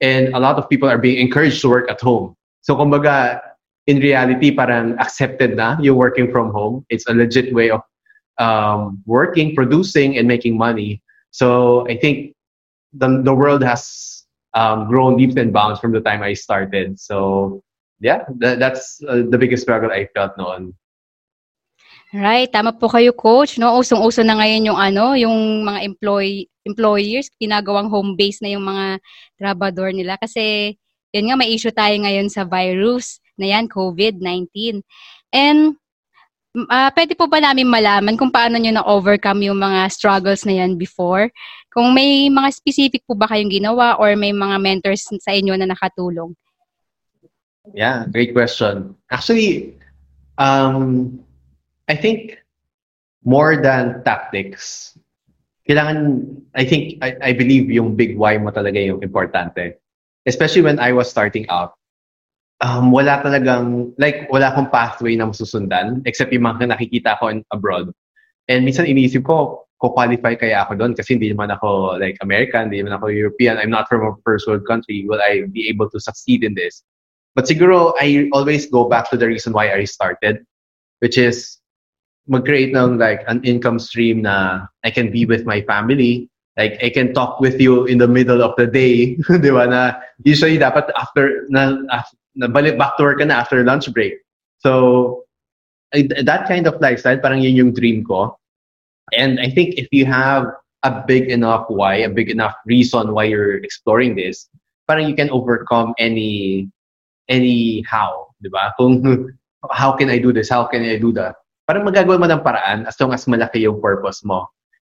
And 0.00 0.34
a 0.34 0.40
lot 0.40 0.56
of 0.56 0.68
people 0.68 0.88
are 0.88 0.98
being 0.98 1.18
encouraged 1.18 1.60
to 1.62 1.68
work 1.68 1.90
at 1.90 2.00
home. 2.00 2.36
So 2.60 2.76
kumbaga, 2.76 3.40
in 3.86 4.00
reality, 4.00 4.50
parang 4.50 4.98
accepted 4.98 5.56
na 5.56 5.78
you're 5.80 5.94
working 5.94 6.30
from 6.30 6.52
home. 6.52 6.84
It's 6.90 7.06
a 7.08 7.14
legit 7.14 7.54
way 7.54 7.70
of 7.70 7.80
um, 8.38 9.02
working, 9.06 9.54
producing, 9.54 10.18
and 10.18 10.28
making 10.28 10.58
money. 10.58 11.02
So 11.30 11.88
I 11.88 11.96
think 11.96 12.34
the, 12.92 13.22
the 13.22 13.34
world 13.34 13.62
has 13.62 14.24
um, 14.52 14.88
grown 14.88 15.16
leaps 15.16 15.36
and 15.36 15.52
bounds 15.52 15.80
from 15.80 15.92
the 15.92 16.00
time 16.00 16.22
I 16.22 16.34
started. 16.34 17.00
So 17.00 17.62
yeah, 18.00 18.24
that, 18.38 18.58
that's 18.58 19.00
uh, 19.08 19.22
the 19.28 19.38
biggest 19.38 19.62
struggle 19.62 19.90
I 19.90 20.08
felt 20.12 20.36
noon. 20.36 20.74
Right, 22.14 22.46
tama 22.46 22.70
po 22.70 22.86
kayo 22.86 23.10
coach, 23.10 23.58
no? 23.58 23.74
Usong-uso 23.82 24.22
na 24.22 24.38
ngayon 24.38 24.70
yung 24.70 24.78
ano, 24.78 25.18
yung 25.18 25.66
mga 25.66 25.80
employee 25.82 26.46
employers 26.66 27.30
ginagawang 27.38 27.86
home 27.86 28.18
base 28.18 28.42
na 28.42 28.50
yung 28.50 28.66
mga 28.66 28.98
trabador 29.38 29.94
nila 29.94 30.18
kasi 30.18 30.74
yun 31.14 31.30
nga 31.30 31.38
may 31.38 31.54
issue 31.54 31.70
tayo 31.70 31.94
ngayon 31.94 32.26
sa 32.26 32.42
virus 32.42 33.22
na 33.38 33.54
yan, 33.54 33.70
COVID-19. 33.70 34.82
And 35.30 35.78
uh, 36.56 36.90
pwede 36.92 37.14
po 37.14 37.30
ba 37.30 37.38
namin 37.38 37.68
malaman 37.68 38.18
kung 38.18 38.34
paano 38.34 38.58
nyo 38.58 38.72
na-overcome 38.74 39.46
yung 39.46 39.60
mga 39.60 39.86
struggles 39.92 40.42
na 40.42 40.64
yan 40.64 40.74
before? 40.74 41.30
Kung 41.70 41.92
may 41.92 42.32
mga 42.32 42.48
specific 42.50 43.04
po 43.04 43.12
ba 43.14 43.28
kayong 43.28 43.52
ginawa 43.52 44.00
or 44.00 44.16
may 44.16 44.32
mga 44.32 44.56
mentors 44.58 45.06
sa 45.06 45.32
inyo 45.36 45.54
na 45.54 45.68
nakatulong? 45.68 46.32
Yeah, 47.74 48.06
great 48.08 48.32
question. 48.32 48.94
Actually, 49.10 49.76
um, 50.38 51.18
I 51.88 51.94
think 51.94 52.38
more 53.24 53.56
than 53.56 54.02
tactics, 54.02 54.98
kailangan, 55.68 56.26
I 56.54 56.64
think, 56.64 57.02
I, 57.02 57.16
I 57.22 57.32
believe 57.32 57.70
yung 57.70 57.94
big 57.94 58.18
why 58.18 58.38
mo 58.38 58.50
talaga 58.50 58.78
yung 58.78 59.02
importante. 59.02 59.78
Especially 60.26 60.62
when 60.62 60.78
I 60.78 60.92
was 60.92 61.10
starting 61.10 61.46
out, 61.50 61.74
um, 62.60 62.90
wala 62.90 63.22
talagang, 63.22 63.94
like, 63.98 64.30
wala 64.30 64.50
akong 64.50 64.70
pathway 64.70 65.14
na 65.14 65.26
masusundan 65.26 66.02
except 66.06 66.32
yung 66.32 66.46
mga 66.46 66.74
nakikita 66.74 67.18
ko 67.18 67.30
abroad. 67.52 67.90
And 68.48 68.66
minsan 68.66 68.86
iniisip 68.86 69.26
ko, 69.26 69.66
ko-qualify 69.78 70.40
kaya 70.40 70.64
ako 70.64 70.80
doon 70.80 70.92
kasi 70.96 71.14
hindi 71.14 71.28
naman 71.28 71.52
ako 71.52 72.00
like 72.00 72.16
American, 72.24 72.72
hindi 72.72 72.80
naman 72.80 72.96
ako 72.96 73.12
European, 73.12 73.58
I'm 73.58 73.70
not 73.70 73.88
from 73.88 74.08
a 74.08 74.16
first 74.24 74.48
world 74.48 74.64
country, 74.64 75.04
will 75.04 75.20
I 75.20 75.44
be 75.52 75.68
able 75.68 75.90
to 75.90 76.00
succeed 76.00 76.44
in 76.44 76.54
this? 76.54 76.82
But 77.36 77.44
siguro, 77.44 77.92
I 78.00 78.32
always 78.32 78.64
go 78.64 78.88
back 78.88 79.10
to 79.12 79.20
the 79.20 79.28
reason 79.28 79.52
why 79.52 79.68
I 79.68 79.84
started, 79.84 80.40
which 81.04 81.18
is 81.18 81.60
mag-create 82.26 82.74
ng 82.74 82.98
like 82.98 83.22
an 83.28 83.42
income 83.44 83.78
stream 83.78 84.22
na 84.22 84.66
I 84.84 84.90
can 84.90 85.10
be 85.10 85.26
with 85.26 85.46
my 85.46 85.62
family. 85.62 86.28
Like, 86.56 86.80
I 86.82 86.88
can 86.88 87.12
talk 87.12 87.40
with 87.40 87.60
you 87.60 87.84
in 87.84 87.98
the 87.98 88.08
middle 88.08 88.42
of 88.42 88.56
the 88.56 88.66
day. 88.66 89.14
di 89.44 89.50
ba? 89.52 89.68
Na 89.68 89.92
usually 90.24 90.56
dapat 90.56 90.88
after, 90.96 91.44
na, 91.48 91.76
na 92.34 92.48
balik 92.48 92.78
back 92.78 92.96
to 92.96 93.04
work 93.04 93.18
ka 93.20 93.24
na 93.28 93.44
after 93.44 93.62
lunch 93.62 93.92
break. 93.92 94.16
So, 94.58 95.24
that 95.92 96.48
kind 96.48 96.66
of 96.66 96.80
lifestyle, 96.80 97.18
parang 97.18 97.42
yun 97.42 97.56
yung 97.56 97.72
dream 97.74 98.04
ko. 98.04 98.36
And 99.12 99.38
I 99.38 99.50
think 99.50 99.78
if 99.78 99.86
you 99.92 100.06
have 100.06 100.50
a 100.82 101.04
big 101.06 101.30
enough 101.30 101.66
why, 101.68 101.96
a 101.96 102.08
big 102.08 102.30
enough 102.30 102.54
reason 102.66 103.12
why 103.12 103.24
you're 103.24 103.62
exploring 103.62 104.16
this, 104.16 104.48
parang 104.88 105.08
you 105.08 105.14
can 105.14 105.30
overcome 105.30 105.94
any 105.98 106.68
any 107.28 107.82
how, 107.82 108.34
di 108.42 108.48
ba? 108.48 108.72
Kung 108.78 109.02
how 109.70 109.92
can 109.92 110.10
I 110.10 110.18
do 110.18 110.32
this? 110.32 110.48
How 110.48 110.64
can 110.64 110.82
I 110.82 110.98
do 110.98 111.12
that? 111.12 111.36
Parang 111.66 111.84
magagawa 111.84 112.16
mo 112.22 112.26
ng 112.30 112.42
paraan 112.46 112.86
as 112.86 112.94
long 113.02 113.10
as 113.10 113.26
malaki 113.26 113.66
yung 113.66 113.82
purpose 113.82 114.22
mo. 114.22 114.46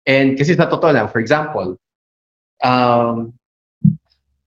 And 0.04 0.36
kasi 0.36 0.58
sa 0.58 0.68
totoo 0.68 0.92
lang, 0.92 1.08
for 1.08 1.22
example, 1.22 1.78
um, 2.60 3.32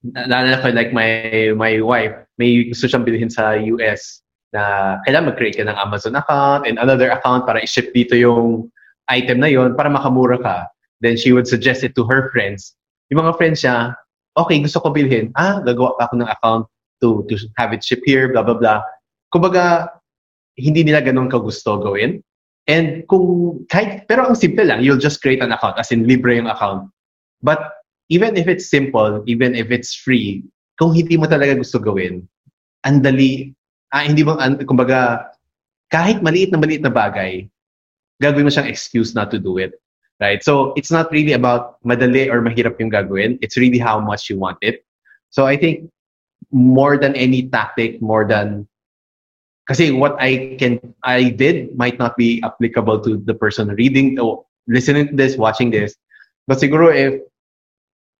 naalala 0.04 0.60
ko 0.62 0.70
like 0.70 0.94
my 0.94 1.50
my 1.56 1.80
wife, 1.82 2.14
may 2.38 2.68
gusto 2.70 2.86
siyang 2.86 3.02
bilhin 3.02 3.32
sa 3.32 3.58
US 3.58 4.22
na 4.54 4.96
kailangan 5.04 5.34
mag-create 5.34 5.58
ka 5.58 5.66
ng 5.66 5.76
Amazon 5.76 6.16
account 6.16 6.64
and 6.64 6.78
another 6.78 7.10
account 7.10 7.44
para 7.44 7.60
i-ship 7.60 7.90
dito 7.92 8.14
yung 8.16 8.70
item 9.10 9.40
na 9.40 9.50
yon 9.50 9.74
para 9.74 9.90
makamura 9.90 10.38
ka. 10.38 10.56
Then 11.00 11.16
she 11.16 11.32
would 11.32 11.48
suggest 11.48 11.82
it 11.84 11.96
to 11.96 12.04
her 12.08 12.30
friends. 12.30 12.76
Yung 13.10 13.24
mga 13.24 13.36
friends 13.36 13.64
niya, 13.64 13.96
okay, 14.36 14.60
gusto 14.60 14.80
ko 14.80 14.92
bilhin. 14.92 15.32
Ah, 15.36 15.60
gagawa 15.64 15.96
pa 15.96 16.08
ako 16.08 16.14
ng 16.20 16.30
account 16.30 16.64
to, 17.00 17.24
to 17.28 17.34
have 17.56 17.72
it 17.72 17.84
shipped 17.84 18.06
here, 18.06 18.30
blah, 18.30 18.44
blah, 18.44 18.56
blah. 18.56 18.80
Kumbaga, 19.32 19.97
hindi 20.58 20.82
nila 20.82 21.00
ganun 21.00 21.30
kagusto 21.30 21.78
gawin. 21.78 22.20
And 22.68 23.06
kung 23.08 23.64
kahit, 23.72 24.04
pero 24.10 24.28
ang 24.28 24.36
simple 24.36 24.66
lang, 24.66 24.84
you'll 24.84 25.00
just 25.00 25.22
create 25.24 25.40
an 25.40 25.54
account, 25.54 25.78
as 25.80 25.88
in 25.88 26.04
libre 26.04 26.36
yung 26.36 26.50
account. 26.50 26.90
But 27.40 27.80
even 28.12 28.36
if 28.36 28.44
it's 28.44 28.68
simple, 28.68 29.24
even 29.24 29.54
if 29.54 29.70
it's 29.70 29.94
free, 29.94 30.44
kung 30.76 30.92
hindi 30.92 31.16
mo 31.16 31.24
talaga 31.24 31.56
gusto 31.56 31.80
gawin, 31.80 32.28
andali, 32.84 33.54
ah, 33.94 34.04
hindi 34.04 34.20
mo, 34.20 34.36
and, 34.36 34.60
kumbaga, 34.68 35.32
kahit 35.88 36.20
maliit 36.20 36.52
na 36.52 36.60
maliit 36.60 36.84
na 36.84 36.92
bagay, 36.92 37.48
gagawin 38.20 38.44
mo 38.44 38.52
siyang 38.52 38.68
excuse 38.68 39.14
not 39.14 39.30
to 39.30 39.38
do 39.38 39.56
it. 39.56 39.72
Right? 40.20 40.42
So, 40.42 40.74
it's 40.74 40.90
not 40.90 41.14
really 41.14 41.32
about 41.32 41.78
madali 41.86 42.26
or 42.26 42.42
mahirap 42.42 42.82
yung 42.82 42.90
gagawin. 42.90 43.38
It's 43.40 43.56
really 43.56 43.78
how 43.78 44.02
much 44.02 44.28
you 44.28 44.36
want 44.36 44.58
it. 44.60 44.84
So, 45.30 45.46
I 45.46 45.56
think 45.56 45.88
more 46.50 46.98
than 46.98 47.14
any 47.14 47.46
tactic, 47.48 48.02
more 48.02 48.26
than 48.26 48.66
Kasi 49.68 49.92
what 49.92 50.16
I 50.18 50.56
can 50.56 50.80
I 51.04 51.28
did 51.28 51.76
might 51.76 52.00
not 52.00 52.16
be 52.16 52.40
applicable 52.40 53.04
to 53.04 53.20
the 53.20 53.36
person 53.36 53.68
reading 53.76 54.18
or 54.18 54.48
listening 54.66 55.12
to 55.12 55.14
this, 55.14 55.36
watching 55.36 55.70
this. 55.70 55.94
But 56.48 56.56
siguro 56.56 56.88
if 56.88 57.20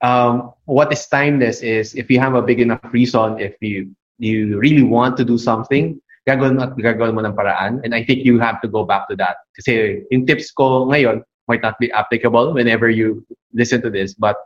um, 0.05 0.52
what 0.69 0.93
is 0.93 1.09
timeless 1.09 1.64
is 1.64 1.97
if 1.97 2.11
you 2.11 2.21
have 2.21 2.37
a 2.37 2.45
big 2.45 2.61
enough 2.61 2.85
reason, 2.93 3.40
if 3.40 3.57
you 3.64 3.97
you 4.21 4.59
really 4.61 4.85
want 4.85 5.17
to 5.17 5.25
do 5.25 5.38
something, 5.40 5.97
gagawin 6.28 6.61
mo 7.17 7.25
at 7.25 7.33
ng 7.33 7.37
paraan. 7.37 7.81
And 7.81 7.97
I 7.97 8.05
think 8.05 8.28
you 8.28 8.38
have 8.38 8.61
to 8.61 8.69
go 8.69 8.85
back 8.85 9.09
to 9.09 9.17
that. 9.17 9.40
Kasi 9.57 10.05
yung 10.12 10.28
tips 10.28 10.52
ko 10.52 10.85
ngayon 10.93 11.25
might 11.49 11.64
not 11.64 11.81
be 11.81 11.88
applicable 11.93 12.52
whenever 12.52 12.93
you 12.93 13.25
listen 13.57 13.81
to 13.81 13.90
this. 13.90 14.12
But 14.12 14.37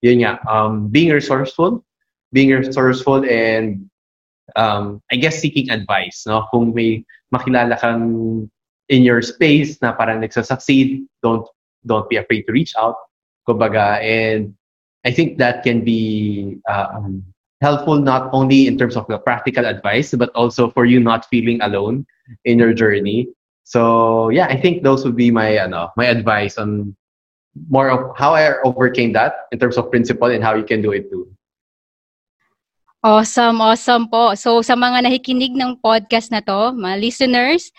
yun 0.00 0.24
nga, 0.24 0.40
um, 0.48 0.88
being 0.88 1.12
resourceful, 1.12 1.84
being 2.32 2.48
resourceful 2.56 3.28
and 3.28 3.84
um, 4.56 5.02
I 5.12 5.16
guess 5.16 5.38
seeking 5.38 5.70
advice, 5.70 6.24
no? 6.26 6.46
Kung 6.50 6.74
may 6.74 7.04
makilala 7.32 7.78
kang 7.78 8.50
in 8.88 9.02
your 9.02 9.22
space 9.22 9.78
na 9.82 9.92
parang 9.92 10.20
nagsasucceed, 10.20 11.04
don't 11.22 11.46
don't 11.86 12.08
be 12.08 12.16
afraid 12.16 12.42
to 12.48 12.52
reach 12.52 12.72
out. 12.78 12.96
Kumbaga, 13.46 14.02
and 14.02 14.54
I 15.04 15.12
think 15.12 15.38
that 15.38 15.62
can 15.62 15.84
be 15.84 16.58
um, 16.68 17.22
helpful 17.60 18.00
not 18.00 18.28
only 18.32 18.66
in 18.66 18.76
terms 18.76 18.96
of 18.96 19.06
the 19.06 19.18
practical 19.18 19.64
advice, 19.64 20.14
but 20.14 20.30
also 20.34 20.70
for 20.70 20.84
you 20.84 20.98
not 20.98 21.26
feeling 21.26 21.60
alone 21.62 22.06
in 22.44 22.58
your 22.58 22.74
journey. 22.74 23.28
So 23.64 24.30
yeah, 24.30 24.46
I 24.46 24.58
think 24.58 24.82
those 24.82 25.04
would 25.04 25.16
be 25.16 25.30
my 25.30 25.58
ano, 25.58 25.92
my 25.96 26.06
advice 26.06 26.58
on 26.58 26.96
more 27.70 27.90
of 27.90 28.16
how 28.16 28.34
I 28.34 28.60
overcame 28.62 29.12
that 29.14 29.46
in 29.52 29.58
terms 29.58 29.76
of 29.76 29.90
principle 29.90 30.28
and 30.30 30.42
how 30.42 30.54
you 30.54 30.64
can 30.64 30.82
do 30.82 30.92
it 30.92 31.10
too. 31.10 31.35
Awesome, 33.06 33.62
awesome 33.62 34.10
po. 34.10 34.34
So 34.34 34.66
sa 34.66 34.74
mga 34.74 35.06
nakikinig 35.06 35.54
ng 35.54 35.78
podcast 35.78 36.34
na 36.34 36.42
to, 36.42 36.74
mga 36.74 36.98
listeners, 36.98 37.70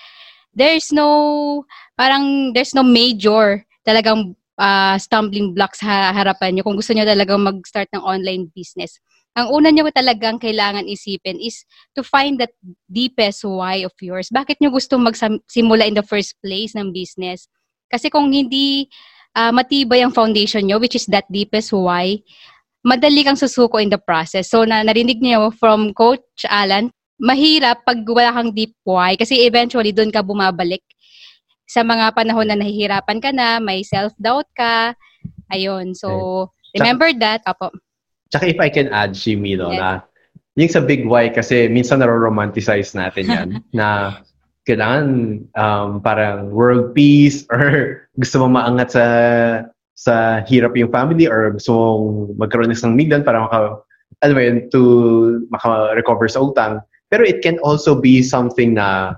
there's 0.55 0.95
no 0.95 1.67
parang 1.99 2.55
there's 2.55 2.71
no 2.71 2.79
major 2.79 3.59
talagang 3.83 4.39
uh, 4.55 4.95
stumbling 4.95 5.51
blocks 5.51 5.83
sa 5.83 6.15
harapan 6.15 6.55
niyo 6.55 6.63
kung 6.63 6.79
gusto 6.79 6.95
niyo 6.95 7.03
talagang 7.03 7.43
mag-start 7.43 7.91
ng 7.91 8.07
online 8.07 8.47
business. 8.55 9.03
ang 9.37 9.53
una 9.53 9.69
nyo 9.69 9.85
talagang 9.91 10.39
kailangan 10.41 10.87
isipin 10.89 11.37
is 11.37 11.61
to 11.93 12.01
find 12.01 12.41
that 12.41 12.55
deepest 12.89 13.45
why 13.45 13.83
of 13.83 13.93
yours. 13.99 14.33
Bakit 14.33 14.57
nyo 14.63 14.73
gusto 14.73 14.97
magsimula 14.97 15.85
in 15.85 15.93
the 15.93 16.07
first 16.07 16.39
place 16.41 16.73
ng 16.73 16.89
business? 16.89 17.45
Kasi 17.91 18.09
kung 18.09 18.33
hindi 18.33 18.89
uh, 19.37 19.53
matibay 19.53 20.01
ang 20.01 20.09
foundation 20.09 20.65
nyo, 20.65 20.81
which 20.81 20.97
is 20.97 21.05
that 21.13 21.29
deepest 21.29 21.69
why, 21.69 22.17
madali 22.85 23.25
kang 23.25 23.39
susuko 23.39 23.81
in 23.81 23.89
the 23.89 24.01
process. 24.01 24.49
So, 24.49 24.65
na 24.65 24.83
narinig 24.83 25.21
niyo 25.21 25.53
from 25.55 25.93
Coach 25.93 26.45
Alan, 26.49 26.93
mahirap 27.17 27.81
pag 27.81 28.05
wala 28.05 28.33
kang 28.33 28.53
deep 28.53 28.77
why 28.85 29.17
kasi 29.17 29.45
eventually 29.45 29.89
doon 29.89 30.13
ka 30.13 30.21
bumabalik 30.21 30.85
sa 31.67 31.83
mga 31.83 32.15
panahon 32.15 32.47
na 32.47 32.55
nahihirapan 32.55 33.19
ka 33.19 33.35
na, 33.35 33.59
may 33.59 33.83
self-doubt 33.83 34.47
ka. 34.55 34.95
Ayun. 35.51 35.91
So, 35.97 36.47
remember 36.71 37.11
that. 37.19 37.43
Apo. 37.43 37.75
Tsaka 38.31 38.47
if 38.47 38.59
I 38.59 38.71
can 38.71 38.87
add, 38.91 39.15
Shimi, 39.15 39.59
no, 39.59 39.71
yes. 39.71 39.79
na 39.79 39.89
yung 40.57 40.73
sa 40.73 40.81
big 40.81 41.05
why 41.05 41.29
kasi 41.29 41.69
minsan 41.69 42.01
naro-romanticize 42.01 42.97
natin 42.97 43.25
yan 43.29 43.49
na 43.77 44.19
kailangan 44.65 45.05
um, 45.53 45.89
parang 46.01 46.49
world 46.49 46.91
peace 46.97 47.45
or 47.53 47.61
gusto 48.21 48.41
mo 48.41 48.57
maangat 48.57 48.89
sa 48.97 49.05
sa 49.97 50.45
hirap 50.45 50.77
yung 50.77 50.93
family 50.93 51.25
or 51.25 51.57
gusto 51.57 51.73
mong 51.73 52.05
magkaroon 52.37 52.69
ng 52.69 52.77
isang 52.77 52.93
million 52.93 53.25
para 53.25 53.41
maka, 53.41 53.81
ano 54.21 54.31
ba 54.37 54.41
yun, 54.45 54.69
to 54.69 54.81
maka-recover 55.49 56.29
sa 56.29 56.45
utang. 56.45 56.85
Pero 57.09 57.25
it 57.25 57.41
can 57.41 57.57
also 57.65 57.97
be 57.97 58.21
something 58.21 58.77
na, 58.77 59.17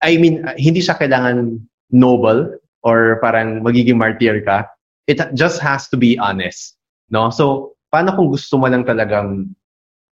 I 0.00 0.16
mean, 0.16 0.48
hindi 0.56 0.80
siya 0.80 0.96
kailangan 0.96 1.60
noble 1.92 2.56
or 2.80 3.20
parang 3.20 3.60
magiging 3.60 4.00
martyr 4.00 4.40
ka. 4.40 4.64
It 5.04 5.20
just 5.36 5.60
has 5.60 5.84
to 5.92 6.00
be 6.00 6.16
honest. 6.16 6.80
No? 7.12 7.28
So, 7.28 7.76
paano 7.92 8.16
kung 8.16 8.32
gusto 8.32 8.56
mo 8.56 8.72
lang 8.72 8.88
talagang 8.88 9.52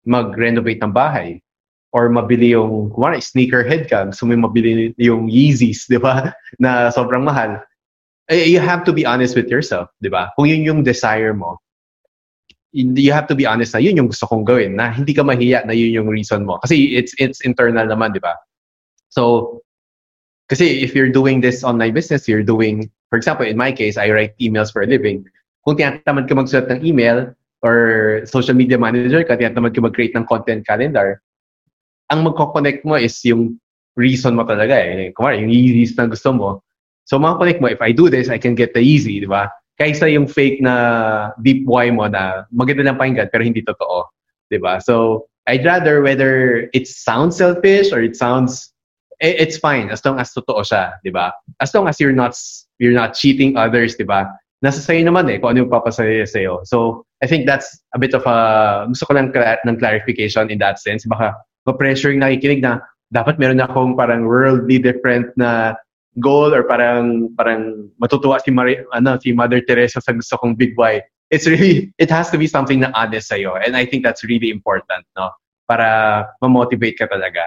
mag-renovate 0.06 0.78
ng 0.78 0.94
bahay? 0.94 1.42
Or 1.90 2.06
mabili 2.06 2.54
yung, 2.54 2.94
kumara, 2.94 3.18
sneakerhead 3.18 3.90
ka, 3.90 4.14
gusto 4.14 4.30
mo 4.30 4.46
mabili 4.46 4.94
yung 4.94 5.26
Yeezys, 5.26 5.90
di 5.90 5.98
ba? 5.98 6.30
Na 6.62 6.94
sobrang 6.94 7.26
mahal 7.26 7.58
you 8.30 8.60
have 8.62 8.84
to 8.86 8.92
be 8.92 9.04
honest 9.04 9.34
with 9.34 9.50
yourself, 9.50 9.90
di 9.98 10.08
ba? 10.08 10.30
Kung 10.38 10.46
yun 10.46 10.62
yung 10.62 10.80
desire 10.86 11.34
mo, 11.34 11.58
you 12.70 13.10
have 13.10 13.26
to 13.26 13.34
be 13.34 13.46
honest 13.46 13.74
na 13.74 13.82
yun 13.82 13.98
yung 13.98 14.06
gusto 14.06 14.26
kong 14.30 14.46
gawin, 14.46 14.78
na 14.78 14.94
hindi 14.94 15.10
ka 15.10 15.26
mahiya 15.26 15.66
na 15.66 15.74
yun 15.74 15.90
yung 15.90 16.08
reason 16.08 16.46
mo. 16.46 16.58
Kasi 16.62 16.94
it's, 16.94 17.10
it's 17.18 17.42
internal 17.42 17.82
naman, 17.82 18.14
di 18.14 18.22
ba? 18.22 18.38
So, 19.10 19.58
kasi 20.46 20.82
if 20.82 20.94
you're 20.94 21.10
doing 21.10 21.42
this 21.42 21.66
online 21.66 21.94
business, 21.94 22.30
you're 22.30 22.46
doing, 22.46 22.90
for 23.10 23.18
example, 23.18 23.46
in 23.46 23.58
my 23.58 23.74
case, 23.74 23.98
I 23.98 24.10
write 24.10 24.38
emails 24.38 24.70
for 24.70 24.82
a 24.82 24.86
living. 24.86 25.26
Kung 25.66 25.74
tinatamad 25.74 26.30
ka 26.30 26.34
magsulat 26.38 26.70
ng 26.70 26.86
email 26.86 27.34
or 27.66 28.22
social 28.24 28.54
media 28.54 28.78
manager 28.78 29.26
ka, 29.26 29.34
tinatamad 29.34 29.74
ka 29.74 29.82
mag-create 29.82 30.14
ng 30.14 30.26
content 30.30 30.62
calendar, 30.62 31.18
ang 32.10 32.22
magkoconnect 32.22 32.86
mo 32.86 32.94
is 32.94 33.18
yung 33.26 33.58
reason 33.98 34.38
mo 34.38 34.46
talaga 34.46 34.78
eh. 34.78 35.10
Kumari, 35.10 35.42
yung 35.42 35.50
easy 35.50 35.94
na 35.98 36.06
gusto 36.06 36.30
mo, 36.30 36.62
So 37.10 37.18
mga 37.18 37.58
mo, 37.58 37.66
if 37.66 37.82
I 37.82 37.90
do 37.90 38.06
this, 38.06 38.30
I 38.30 38.38
can 38.38 38.54
get 38.54 38.70
the 38.70 38.78
easy, 38.78 39.18
di 39.18 39.26
ba? 39.26 39.50
Kaysa 39.82 40.06
yung 40.14 40.30
fake 40.30 40.62
na 40.62 41.34
deep 41.42 41.66
why 41.66 41.90
mo 41.90 42.06
na 42.06 42.46
maganda 42.54 42.86
lang 42.86 43.02
pakinggan 43.02 43.34
pero 43.34 43.42
hindi 43.42 43.66
totoo. 43.66 44.06
Di 44.46 44.62
ba? 44.62 44.78
So 44.78 45.26
I'd 45.50 45.66
rather 45.66 46.06
whether 46.06 46.70
it 46.70 46.86
sounds 46.86 47.34
selfish 47.42 47.90
or 47.90 47.98
it 47.98 48.14
sounds 48.14 48.70
it's 49.18 49.58
fine 49.58 49.90
as 49.90 50.06
long 50.06 50.22
as 50.22 50.30
totoo 50.30 50.62
siya, 50.62 51.02
di 51.02 51.10
ba? 51.10 51.34
As 51.58 51.74
long 51.74 51.90
as 51.90 51.98
you're 51.98 52.14
not 52.14 52.38
you're 52.78 52.94
not 52.94 53.18
cheating 53.18 53.58
others, 53.58 53.98
di 53.98 54.06
ba? 54.06 54.30
Nasa 54.62 54.78
sa'yo 54.78 55.02
naman 55.02 55.26
eh 55.34 55.42
kung 55.42 55.56
ano 55.56 55.66
yung 55.66 55.72
papasaya 55.72 56.22
sa'yo. 56.28 56.62
So, 56.68 57.02
I 57.24 57.26
think 57.26 57.48
that's 57.48 57.80
a 57.96 57.98
bit 57.98 58.12
of 58.12 58.22
a, 58.28 58.84
gusto 58.86 59.08
ko 59.08 59.16
lang 59.16 59.32
cl- 59.32 59.64
ng 59.64 59.80
clarification 59.80 60.52
in 60.52 60.60
that 60.60 60.76
sense. 60.76 61.08
Baka 61.08 61.32
ma-pressure 61.64 62.12
yung 62.12 62.20
nakikinig 62.20 62.60
na 62.60 62.84
dapat 63.08 63.40
meron 63.40 63.64
akong 63.64 63.96
parang 63.96 64.28
worldly 64.28 64.76
different 64.76 65.32
na 65.40 65.80
goal 66.18 66.50
or 66.50 66.66
parang 66.66 67.30
parang 67.38 67.92
matutuwa 68.02 68.42
si 68.42 68.50
Maria, 68.50 68.82
ano 68.90 69.14
si 69.22 69.30
Mother 69.30 69.62
Teresa 69.62 70.02
sa 70.02 70.10
gusto 70.10 70.34
kong 70.42 70.58
big 70.58 70.74
why. 70.74 71.04
It's 71.30 71.46
really 71.46 71.94
it 72.02 72.10
has 72.10 72.34
to 72.34 72.38
be 72.38 72.50
something 72.50 72.82
na 72.82 72.90
honest 72.98 73.30
sa 73.30 73.38
iyo 73.38 73.54
and 73.54 73.78
I 73.78 73.86
think 73.86 74.02
that's 74.02 74.26
really 74.26 74.50
important, 74.50 75.06
no? 75.14 75.30
Para 75.70 76.26
ma-motivate 76.42 76.98
ka 76.98 77.06
talaga. 77.06 77.46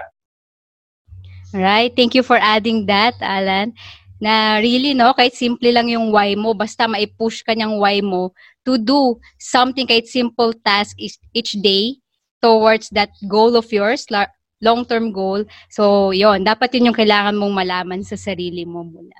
Right. 1.52 1.94
Thank 1.94 2.16
you 2.18 2.24
for 2.24 2.40
adding 2.40 2.88
that, 2.90 3.14
Alan. 3.20 3.76
Na 4.18 4.58
really, 4.58 4.96
no, 4.96 5.12
kahit 5.12 5.36
simple 5.36 5.68
lang 5.70 5.86
yung 5.86 6.10
why 6.10 6.32
mo, 6.34 6.56
basta 6.56 6.88
mai-push 6.88 7.44
ka 7.44 7.52
niyang 7.52 7.76
why 7.76 8.00
mo 8.00 8.32
to 8.64 8.80
do 8.80 9.20
something 9.36 9.84
kahit 9.86 10.08
simple 10.08 10.56
task 10.64 10.96
each 10.98 11.52
day 11.60 12.00
towards 12.40 12.88
that 12.90 13.12
goal 13.28 13.54
of 13.54 13.68
yours, 13.70 14.08
long-term 14.64 15.12
goal. 15.12 15.44
So, 15.68 16.10
yon 16.16 16.42
dapat 16.42 16.72
yun 16.74 16.90
yung 16.90 16.98
kailangan 16.98 17.36
mong 17.36 17.52
malaman 17.52 18.00
sa 18.00 18.16
sarili 18.16 18.64
mo 18.64 18.80
muna. 18.80 19.14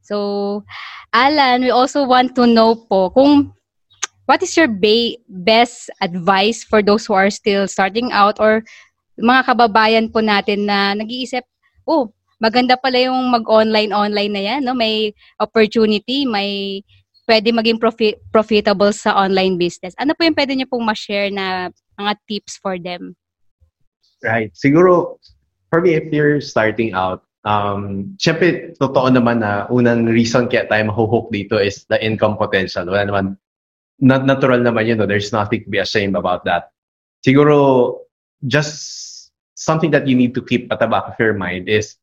So, 0.00 0.64
Alan, 1.12 1.60
we 1.60 1.68
also 1.68 2.08
want 2.08 2.32
to 2.40 2.48
know 2.48 2.72
po 2.72 3.12
kung 3.12 3.52
what 4.24 4.40
is 4.40 4.56
your 4.56 4.68
ba- 4.68 5.20
best 5.28 5.92
advice 6.00 6.64
for 6.64 6.80
those 6.80 7.04
who 7.04 7.12
are 7.12 7.28
still 7.28 7.68
starting 7.68 8.08
out 8.16 8.40
or 8.40 8.64
mga 9.20 9.44
kababayan 9.52 10.06
po 10.08 10.24
natin 10.24 10.64
na 10.64 10.96
nag-iisip, 10.96 11.44
oh, 11.84 12.08
maganda 12.38 12.78
pala 12.78 13.02
yung 13.02 13.18
mag-online-online 13.34 14.32
na 14.32 14.42
yan, 14.54 14.60
no? 14.62 14.72
May 14.72 15.12
opportunity, 15.42 16.24
may 16.24 16.80
pwede 17.28 17.52
maging 17.52 17.76
profi- 17.76 18.16
profitable 18.32 18.94
sa 18.94 19.12
online 19.12 19.60
business. 19.60 19.92
Ano 20.00 20.16
po 20.16 20.24
yung 20.24 20.38
pwede 20.38 20.56
niyo 20.56 20.70
pong 20.70 20.86
ma-share 20.86 21.28
na 21.28 21.68
mga 21.98 22.12
tips 22.24 22.56
for 22.56 22.80
them? 22.80 23.12
Right. 24.22 24.50
Siguro, 24.54 25.18
for 25.70 25.80
me, 25.80 25.94
if 25.94 26.12
you're 26.12 26.40
starting 26.40 26.92
out, 26.94 27.22
um, 27.44 28.16
syempre, 28.18 28.74
totoo 28.76 29.14
naman 29.14 29.40
na 29.40 29.70
unang 29.70 30.10
reason 30.10 30.50
kaya 30.50 30.66
tayo 30.66 30.90
mahuhook 30.90 31.30
dito 31.30 31.54
is 31.54 31.86
the 31.86 31.98
income 32.02 32.36
potential. 32.36 32.86
Wala 32.86 33.06
naman, 33.06 33.38
not 34.00 34.26
natural 34.26 34.58
naman 34.58 34.86
yun, 34.86 34.98
no? 34.98 35.06
there's 35.06 35.32
nothing 35.32 35.62
to 35.62 35.70
be 35.70 35.78
ashamed 35.78 36.16
about 36.16 36.44
that. 36.44 36.74
Siguro, 37.22 37.98
just 38.46 39.30
something 39.54 39.90
that 39.90 40.06
you 40.06 40.14
need 40.14 40.34
to 40.34 40.42
keep 40.42 40.70
at 40.72 40.78
the 40.78 40.86
back 40.86 41.06
of 41.10 41.18
your 41.18 41.34
mind 41.34 41.68
is 41.68 41.98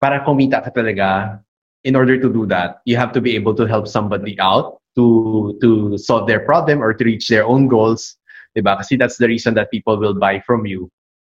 para 0.00 0.24
kumita 0.24 0.64
ka 0.64 0.70
talaga, 0.72 1.40
in 1.84 1.96
order 1.96 2.20
to 2.20 2.28
do 2.32 2.44
that, 2.44 2.80
you 2.84 2.96
have 2.96 3.12
to 3.12 3.20
be 3.20 3.34
able 3.36 3.54
to 3.54 3.64
help 3.64 3.88
somebody 3.88 4.36
out 4.40 4.80
to 4.96 5.56
to 5.60 5.96
solve 5.96 6.28
their 6.28 6.44
problem 6.44 6.82
or 6.82 6.92
to 6.92 7.04
reach 7.04 7.28
their 7.28 7.44
own 7.44 7.68
goals. 7.68 8.16
Diba? 8.56 8.76
Kasi 8.76 8.96
that's 8.96 9.16
the 9.16 9.28
reason 9.28 9.54
that 9.54 9.70
people 9.70 9.96
will 9.96 10.12
buy 10.14 10.40
from 10.44 10.66
you. 10.66 10.90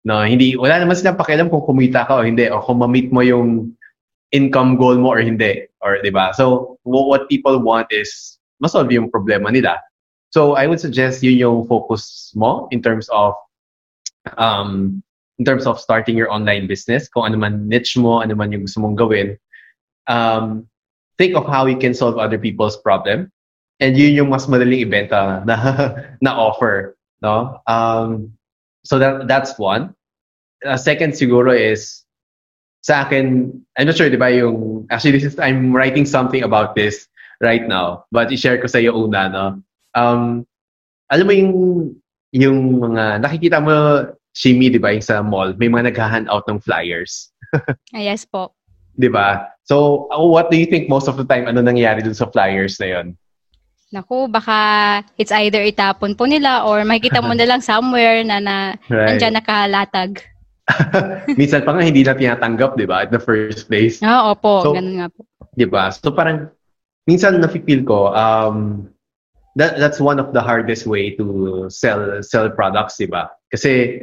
No, 0.03 0.19
hindi, 0.27 0.59
wala 0.59 0.83
naman 0.83 0.99
silang 0.99 1.19
pakialam 1.19 1.47
kung 1.47 1.63
kumita 1.63 2.03
ka 2.03 2.19
o 2.19 2.27
hindi, 2.27 2.51
o 2.51 2.59
kung 2.59 2.83
ma-meet 2.83 3.15
mo 3.15 3.23
yung 3.23 3.71
income 4.35 4.75
goal 4.75 4.99
mo 4.99 5.15
or 5.15 5.23
hindi. 5.23 5.71
Or, 5.79 6.03
di 6.03 6.11
ba? 6.11 6.35
So, 6.35 6.77
what 6.83 7.31
people 7.31 7.63
want 7.63 7.87
is 7.95 8.39
masolve 8.59 8.91
yung 8.91 9.11
problema 9.15 9.55
nila. 9.55 9.79
So, 10.35 10.59
I 10.59 10.67
would 10.67 10.83
suggest 10.83 11.23
yun 11.23 11.39
yung 11.39 11.71
focus 11.71 12.33
mo 12.35 12.67
in 12.75 12.83
terms 12.83 13.07
of 13.15 13.39
um, 14.39 15.03
in 15.39 15.45
terms 15.45 15.67
of 15.67 15.79
starting 15.79 16.17
your 16.17 16.31
online 16.31 16.67
business, 16.67 17.09
kung 17.09 17.27
ano 17.27 17.37
man 17.37 17.69
niche 17.69 17.97
mo, 17.97 18.23
ano 18.23 18.35
man 18.35 18.53
yung 18.53 18.63
gusto 18.63 18.81
mong 18.81 18.99
gawin, 18.99 19.39
um, 20.07 20.67
think 21.19 21.35
of 21.35 21.47
how 21.47 21.67
you 21.67 21.77
can 21.77 21.95
solve 21.95 22.19
other 22.19 22.39
people's 22.39 22.77
problem. 22.79 23.31
And 23.81 23.99
yun 23.99 24.15
yung 24.15 24.31
mas 24.31 24.47
madaling 24.47 24.87
ibenta 24.87 25.43
na, 25.43 25.57
na 26.25 26.33
offer. 26.39 26.97
No? 27.23 27.59
Um, 27.67 28.39
So 28.85 28.99
that 28.99 29.29
that's 29.29 29.59
one. 29.59 29.95
Uh, 30.65 30.77
second 30.77 31.13
siguro 31.13 31.51
is 31.55 32.03
sa 32.83 33.07
akin, 33.07 33.55
I'm 33.79 33.87
not 33.87 33.97
sure, 33.97 34.11
di 34.11 34.19
ba, 34.19 34.29
yung, 34.35 34.87
actually, 34.91 35.15
this 35.15 35.25
is, 35.25 35.39
I'm 35.39 35.71
writing 35.71 36.05
something 36.05 36.43
about 36.43 36.75
this 36.75 37.07
right 37.41 37.63
now, 37.67 38.05
but 38.11 38.31
i-share 38.31 38.59
ko 38.59 38.67
sa 38.67 38.83
iyo 38.83 39.07
una, 39.07 39.31
no? 39.31 39.47
Um, 39.95 40.47
alam 41.11 41.27
mo 41.27 41.33
yung, 41.33 41.55
yung 42.35 42.59
mga, 42.83 43.23
nakikita 43.23 43.63
mo, 43.63 44.11
Shimi, 44.35 44.67
di 44.67 44.83
ba, 44.83 44.91
yung 44.91 45.07
sa 45.07 45.23
mall, 45.23 45.55
may 45.55 45.71
mga 45.71 45.95
nag-hand 45.95 46.27
out 46.27 46.43
ng 46.51 46.59
flyers. 46.59 47.31
ah, 47.95 48.03
yes 48.03 48.27
po. 48.27 48.51
Di 48.99 49.07
ba? 49.07 49.47
So, 49.63 50.11
what 50.11 50.51
do 50.51 50.59
you 50.59 50.67
think 50.67 50.91
most 50.91 51.07
of 51.07 51.15
the 51.15 51.25
time, 51.25 51.47
ano 51.47 51.63
nangyayari 51.63 52.03
dun 52.03 52.19
sa 52.19 52.27
flyers 52.27 52.83
na 52.83 52.99
yon? 52.99 53.07
Naku, 53.93 54.25
baka 54.27 54.57
it's 55.21 55.31
either 55.31 55.61
itapon 55.61 56.17
po 56.17 56.25
nila 56.25 56.65
or 56.65 56.81
makikita 56.81 57.21
mo 57.21 57.37
na 57.37 57.45
lang 57.45 57.61
somewhere 57.61 58.25
na, 58.25 58.41
na 58.41 58.57
right. 58.89 59.21
nandyan 59.21 59.37
nakalatag. 59.37 60.25
Minsan 61.39 61.69
pa 61.69 61.77
nga 61.77 61.85
hindi 61.85 62.01
na 62.01 62.17
tinatanggap, 62.17 62.81
di 62.81 62.89
ba? 62.89 63.05
At 63.05 63.13
the 63.13 63.21
first 63.21 63.69
place. 63.69 64.01
Oo, 64.01 64.09
ah, 64.09 64.33
opo. 64.33 64.65
So, 64.65 64.73
ganun 64.73 64.97
nga 64.97 65.09
po. 65.13 65.29
Di 65.53 65.69
ba? 65.69 65.93
So 65.93 66.09
parang, 66.09 66.49
minsan 67.05 67.45
nafe-feel 67.45 67.85
ko, 67.85 68.17
um, 68.17 68.89
that, 69.57 69.77
that's 69.77 70.01
one 70.01 70.17
of 70.17 70.33
the 70.33 70.41
hardest 70.41 70.89
way 70.89 71.13
to 71.21 71.69
sell 71.69 72.25
sell 72.25 72.49
products, 72.49 72.97
di 72.97 73.07
ba? 73.07 73.29
Kasi 73.53 74.01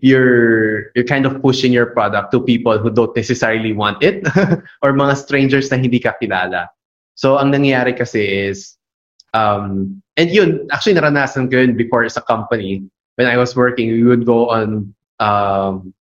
you're 0.00 0.90
you're 0.96 1.06
kind 1.06 1.28
of 1.28 1.38
pushing 1.44 1.70
your 1.70 1.92
product 1.92 2.32
to 2.32 2.40
people 2.40 2.80
who 2.80 2.90
don't 2.90 3.14
necessarily 3.14 3.72
want 3.72 4.02
it 4.02 4.24
or 4.82 4.96
mga 4.96 5.14
strangers 5.16 5.70
na 5.70 5.76
hindi 5.76 6.00
ka 6.00 6.16
kilala. 6.18 6.72
So 7.14 7.36
ang 7.36 7.52
nangyayari 7.52 7.94
kasi 7.94 8.48
is 8.48 8.79
Um, 9.34 10.02
and 10.16 10.30
yun, 10.30 10.66
actually 10.72 10.94
naranasan 10.94 11.50
ko 11.50 11.62
yun 11.62 11.76
before 11.76 12.08
sa 12.08 12.20
company. 12.20 12.82
When 13.16 13.26
I 13.26 13.36
was 13.36 13.54
working, 13.54 13.90
we 13.90 14.02
would 14.02 14.26
go 14.26 14.50
on, 14.50 14.94
um, 15.20 15.94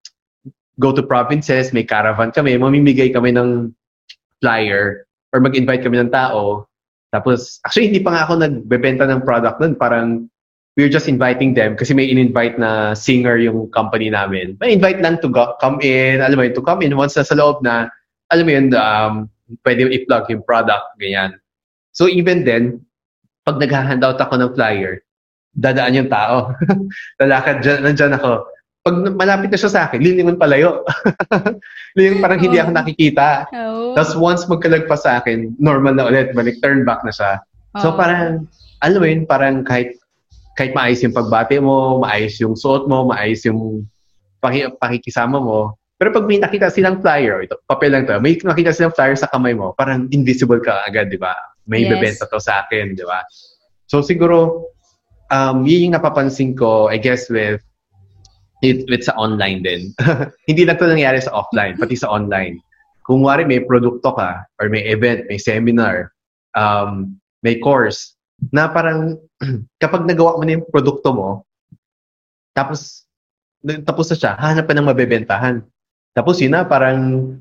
go 0.79 0.95
to 0.95 1.03
provinces, 1.03 1.73
may 1.73 1.83
caravan 1.83 2.31
kami, 2.33 2.55
mamimigay 2.55 3.12
kami 3.12 3.35
ng 3.35 3.75
flyer 4.41 5.07
or 5.35 5.41
mag-invite 5.41 5.83
kami 5.83 5.99
ng 5.99 6.14
tao. 6.14 6.69
Tapos, 7.12 7.59
actually, 7.67 7.91
hindi 7.91 8.01
pa 8.01 8.14
nga 8.14 8.23
ako 8.29 8.33
nagbebenta 8.38 9.09
ng 9.09 9.25
product 9.25 9.61
nun. 9.61 9.75
Parang, 9.75 10.31
we're 10.79 10.93
just 10.93 11.11
inviting 11.11 11.59
them 11.59 11.75
kasi 11.75 11.91
may 11.91 12.07
in-invite 12.07 12.55
na 12.55 12.95
singer 12.95 13.35
yung 13.43 13.67
company 13.75 14.14
namin. 14.14 14.55
May 14.62 14.79
invite 14.79 15.03
lang 15.03 15.19
to 15.19 15.29
go, 15.29 15.59
come 15.59 15.83
in, 15.83 16.23
alam 16.23 16.38
mo 16.38 16.47
yun, 16.47 16.55
to 16.55 16.62
come 16.62 16.87
in 16.87 16.95
once 16.95 17.19
na 17.19 17.27
sa 17.27 17.35
loob 17.35 17.67
na, 17.67 17.91
alam 18.31 18.47
mo 18.47 18.53
yun, 18.55 18.67
um, 18.79 19.12
pwede 19.67 19.91
i-plug 19.91 20.31
yung 20.31 20.47
product, 20.47 20.95
ganyan. 21.03 21.35
So, 21.91 22.07
even 22.07 22.47
then, 22.47 22.87
pag 23.48 23.56
nag-handout 23.56 24.20
ako 24.20 24.34
ng 24.37 24.52
flyer, 24.52 25.00
dadaan 25.56 25.96
yung 25.96 26.12
tao. 26.12 26.52
Lalakad 27.24 27.64
dyan, 27.64 27.80
nandyan 27.88 28.20
ako 28.20 28.44
pag 28.88 28.96
malapit 29.12 29.52
na 29.52 29.61
siya 29.61 29.68
sa 29.68 29.82
akin, 29.84 30.00
lilingon 30.00 30.40
palayo. 30.40 30.80
lilingon 31.98 32.24
parang 32.24 32.40
hindi 32.40 32.56
ako 32.56 32.70
nakikita. 32.72 33.44
Oh. 33.52 33.92
Tapos 33.92 34.16
once 34.16 34.48
magkalagpas 34.48 35.04
sa 35.04 35.20
akin, 35.20 35.52
normal 35.61 35.92
na 35.92 36.08
ulit, 36.08 36.32
balik, 36.32 36.56
turn 36.64 36.88
back 36.88 37.04
na 37.04 37.12
siya. 37.12 37.32
So 37.84 37.92
Oh. 37.92 37.96
parang, 38.00 38.48
alam 38.80 38.98
mo 38.98 39.06
yun, 39.06 39.28
parang 39.28 39.61
kahit 39.61 40.00
kahit 40.56 40.74
maayos 40.74 41.04
yung 41.04 41.14
pagbati 41.14 41.62
mo, 41.62 42.02
maayos 42.02 42.34
yung 42.42 42.58
suot 42.58 42.90
mo, 42.90 43.06
maayos 43.06 43.44
yung 43.46 43.87
paki, 44.42 44.72
pakikisama 44.80 45.38
mo. 45.38 45.78
Pero 46.00 46.11
pag 46.11 46.26
may 46.26 46.42
nakita 46.42 46.66
silang 46.72 46.98
flyer, 46.98 47.46
ito, 47.46 47.61
papel 47.70 47.94
lang 47.94 48.08
to, 48.08 48.18
may 48.18 48.34
nakita 48.40 48.74
silang 48.74 48.94
flyer 48.94 49.14
sa 49.14 49.30
kamay 49.30 49.54
mo, 49.54 49.70
parang 49.78 50.11
invisible 50.11 50.58
ka 50.58 50.82
agad, 50.82 51.14
di 51.14 51.18
ba? 51.20 51.30
May 51.68 51.85
Yes. 51.85 51.92
bebenta 51.92 52.24
to 52.26 52.40
sa 52.40 52.64
akin, 52.64 52.96
di 52.96 53.04
ba? 53.04 53.22
So 53.87 54.00
siguro, 54.00 54.68
um, 55.28 55.68
yun 55.68 55.92
yung 55.92 55.94
napapansin 56.00 56.57
ko, 56.57 56.88
I 56.88 56.96
guess, 56.96 57.28
with 57.28 57.61
it, 58.64 58.88
with 58.88 59.04
sa 59.04 59.14
online 59.14 59.62
din. 59.62 59.92
Hindi 60.48 60.64
lang 60.64 60.81
to 60.81 60.88
nangyari 60.88 61.20
sa 61.20 61.33
offline, 61.37 61.76
pati 61.76 61.94
sa 61.94 62.09
online. 62.09 62.59
Kung 63.04 63.24
wari 63.24 63.44
may 63.44 63.64
produkto 63.64 64.12
ka, 64.16 64.44
or 64.61 64.68
may 64.68 64.85
event, 64.88 65.24
may 65.28 65.40
seminar, 65.40 66.12
um, 66.57 67.16
may 67.44 67.57
course, 67.61 68.16
na 68.52 68.68
parang 68.68 69.16
kapag 69.83 70.04
nagawa 70.09 70.37
mo 70.40 70.44
na 70.44 70.59
yung 70.59 70.68
produkto 70.68 71.12
mo, 71.12 71.31
tapos 72.52 73.09
tapos 73.85 74.07
na 74.11 74.16
siya, 74.16 74.33
hanap 74.38 74.70
pa 74.70 74.74
ng 74.74 74.87
mabebentahan. 74.87 75.57
Tapos 76.14 76.38
yun 76.38 76.54
na, 76.54 76.62
parang 76.62 77.35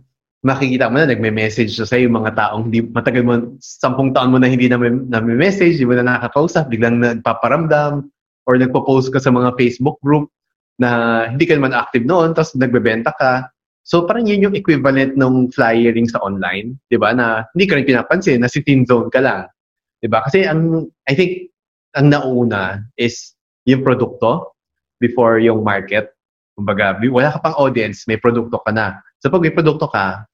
makikita 0.48 0.88
mo 0.88 1.04
na, 1.04 1.12
nagme-message 1.12 1.76
na 1.76 1.86
sa'yo 1.86 2.08
yung 2.08 2.24
mga 2.24 2.32
taong 2.40 2.72
hindi, 2.72 2.80
matagal 2.88 3.24
mo, 3.28 3.60
sampung 3.60 4.16
taon 4.16 4.32
mo 4.32 4.40
na 4.40 4.48
hindi 4.48 4.72
na, 4.72 4.80
na 4.80 5.20
message 5.20 5.78
hindi 5.78 5.92
mo 5.92 6.00
na 6.00 6.08
nakakausap, 6.08 6.72
biglang 6.72 7.04
nagpaparamdam, 7.04 8.08
or 8.48 8.56
nagpo-post 8.56 9.12
ka 9.12 9.20
sa 9.20 9.30
mga 9.30 9.60
Facebook 9.60 10.00
group 10.00 10.32
na 10.80 11.28
hindi 11.28 11.44
ka 11.44 11.60
naman 11.60 11.76
active 11.76 12.08
noon, 12.08 12.32
tapos 12.32 12.56
nagbebenta 12.56 13.12
ka. 13.20 13.52
So 13.84 14.08
parang 14.08 14.28
yun 14.28 14.48
yung 14.48 14.56
equivalent 14.56 15.20
ng 15.20 15.52
flyering 15.52 16.08
sa 16.08 16.24
online, 16.24 16.80
di 16.88 16.96
ba? 16.96 17.12
Na 17.12 17.44
hindi 17.52 17.68
ka 17.68 17.76
rin 17.76 17.88
pinapansin, 17.88 18.40
na 18.40 18.48
si 18.48 18.64
team 18.64 18.88
zone 18.88 19.12
ka 19.12 19.20
lang. 19.20 19.52
Di 20.00 20.08
ba? 20.08 20.24
Kasi 20.24 20.48
ang, 20.48 20.88
I 21.10 21.14
think, 21.18 21.52
ang 21.98 22.14
nauna 22.14 22.84
is 22.96 23.36
yung 23.66 23.82
produkto 23.82 24.54
before 25.02 25.42
yung 25.42 25.66
market. 25.66 26.14
Kumbaga, 26.54 27.00
wala 27.00 27.34
ka 27.34 27.40
pang 27.42 27.58
audience, 27.58 28.06
may 28.06 28.22
produkto 28.22 28.62
ka 28.62 28.72
na. 28.72 29.02
So 29.18 29.34
pag 29.34 29.42
may 29.42 29.54
produkto 29.54 29.90
ka, 29.90 30.27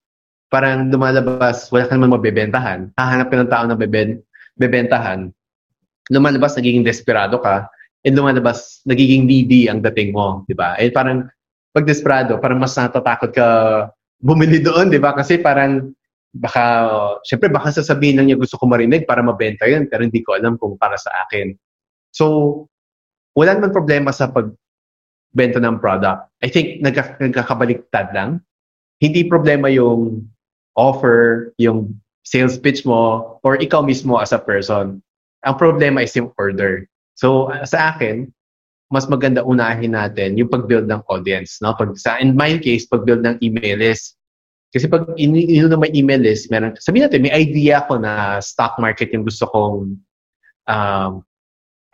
parang 0.53 0.93
lumalabas, 0.93 1.73
wala 1.73 1.89
ka 1.89 1.97
naman 1.97 2.13
mabebentahan. 2.13 2.93
Hahanap 2.93 3.33
ka 3.33 3.41
ng 3.41 3.49
tao 3.49 3.65
na 3.65 3.73
beben, 3.73 4.21
bebentahan. 4.53 5.33
Lumalabas, 6.13 6.53
nagiging 6.53 6.85
desperado 6.85 7.41
ka. 7.41 7.65
And 8.05 8.13
lumalabas, 8.13 8.85
nagiging 8.85 9.25
needy 9.25 9.65
ang 9.65 9.81
dating 9.81 10.13
mo. 10.13 10.45
Di 10.45 10.53
ba? 10.53 10.77
And 10.77 10.93
parang, 10.93 11.25
pag 11.73 11.89
desperado, 11.89 12.37
parang 12.37 12.61
mas 12.61 12.77
natatakot 12.77 13.33
ka 13.33 13.47
bumili 14.21 14.61
doon, 14.61 14.93
di 14.93 15.01
ba? 15.01 15.17
Kasi 15.17 15.41
parang, 15.41 15.89
baka, 16.37 16.63
syempre 17.25 17.49
baka 17.49 17.73
sasabihin 17.73 18.21
lang 18.21 18.29
niya 18.29 18.37
gusto 18.37 18.61
ko 18.61 18.69
marinig 18.69 19.09
para 19.09 19.25
mabenta 19.25 19.65
yun, 19.65 19.89
pero 19.89 20.05
hindi 20.05 20.21
ko 20.21 20.37
alam 20.37 20.61
kung 20.61 20.77
para 20.77 21.01
sa 21.01 21.09
akin. 21.25 21.57
So, 22.13 22.69
wala 23.33 23.57
naman 23.57 23.73
problema 23.73 24.13
sa 24.13 24.29
pagbenta 24.29 25.57
ng 25.57 25.81
product. 25.81 26.29
I 26.45 26.49
think 26.53 26.85
nagka, 26.85 27.17
nagkakabaliktad 27.17 28.13
lang. 28.13 28.45
Hindi 29.01 29.25
problema 29.25 29.65
yung 29.73 30.29
offer, 30.75 31.53
yung 31.57 31.93
sales 32.23 32.57
pitch 32.57 32.85
mo, 32.85 33.37
or 33.43 33.59
ikaw 33.59 33.83
mismo 33.83 34.17
as 34.17 34.31
a 34.31 34.39
person. 34.39 35.03
Ang 35.43 35.55
problema 35.59 36.01
is 36.01 36.15
yung 36.15 36.31
order. 36.39 36.87
So, 37.19 37.51
sa 37.67 37.93
akin, 37.93 38.31
mas 38.89 39.09
maganda 39.09 39.43
unahin 39.43 39.97
natin 39.97 40.37
yung 40.37 40.49
pag-build 40.49 40.85
ng 40.85 41.01
audience. 41.09 41.59
No? 41.59 41.73
Pag, 41.73 41.97
sa, 41.97 42.17
in 42.21 42.33
my 42.37 42.57
case, 42.57 42.85
pag-build 42.85 43.25
ng 43.25 43.37
email 43.41 43.81
list. 43.81 44.17
Kasi 44.73 44.89
pag 44.89 45.05
ino 45.21 45.69
na 45.69 45.77
may 45.77 45.93
email 45.93 46.21
list, 46.21 46.49
meron, 46.49 46.73
sabihin 46.81 47.05
natin, 47.05 47.21
may 47.21 47.33
idea 47.33 47.85
ko 47.85 48.01
na 48.01 48.41
stock 48.41 48.77
market 48.81 49.13
yung 49.13 49.21
gusto 49.21 49.45
kong 49.53 50.01
um, 50.65 51.11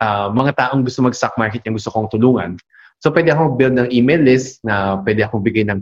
uh, 0.00 0.28
mga 0.32 0.52
taong 0.56 0.80
gusto 0.80 1.04
mag-stock 1.04 1.36
market 1.36 1.60
yung 1.68 1.76
gusto 1.76 1.92
kong 1.92 2.08
tulungan. 2.08 2.56
So, 3.00 3.12
pwede 3.12 3.32
akong 3.32 3.56
build 3.56 3.76
ng 3.76 3.88
email 3.92 4.20
list 4.24 4.64
na 4.64 5.00
pwede 5.04 5.24
akong 5.24 5.44
bigay 5.44 5.68
ng, 5.68 5.80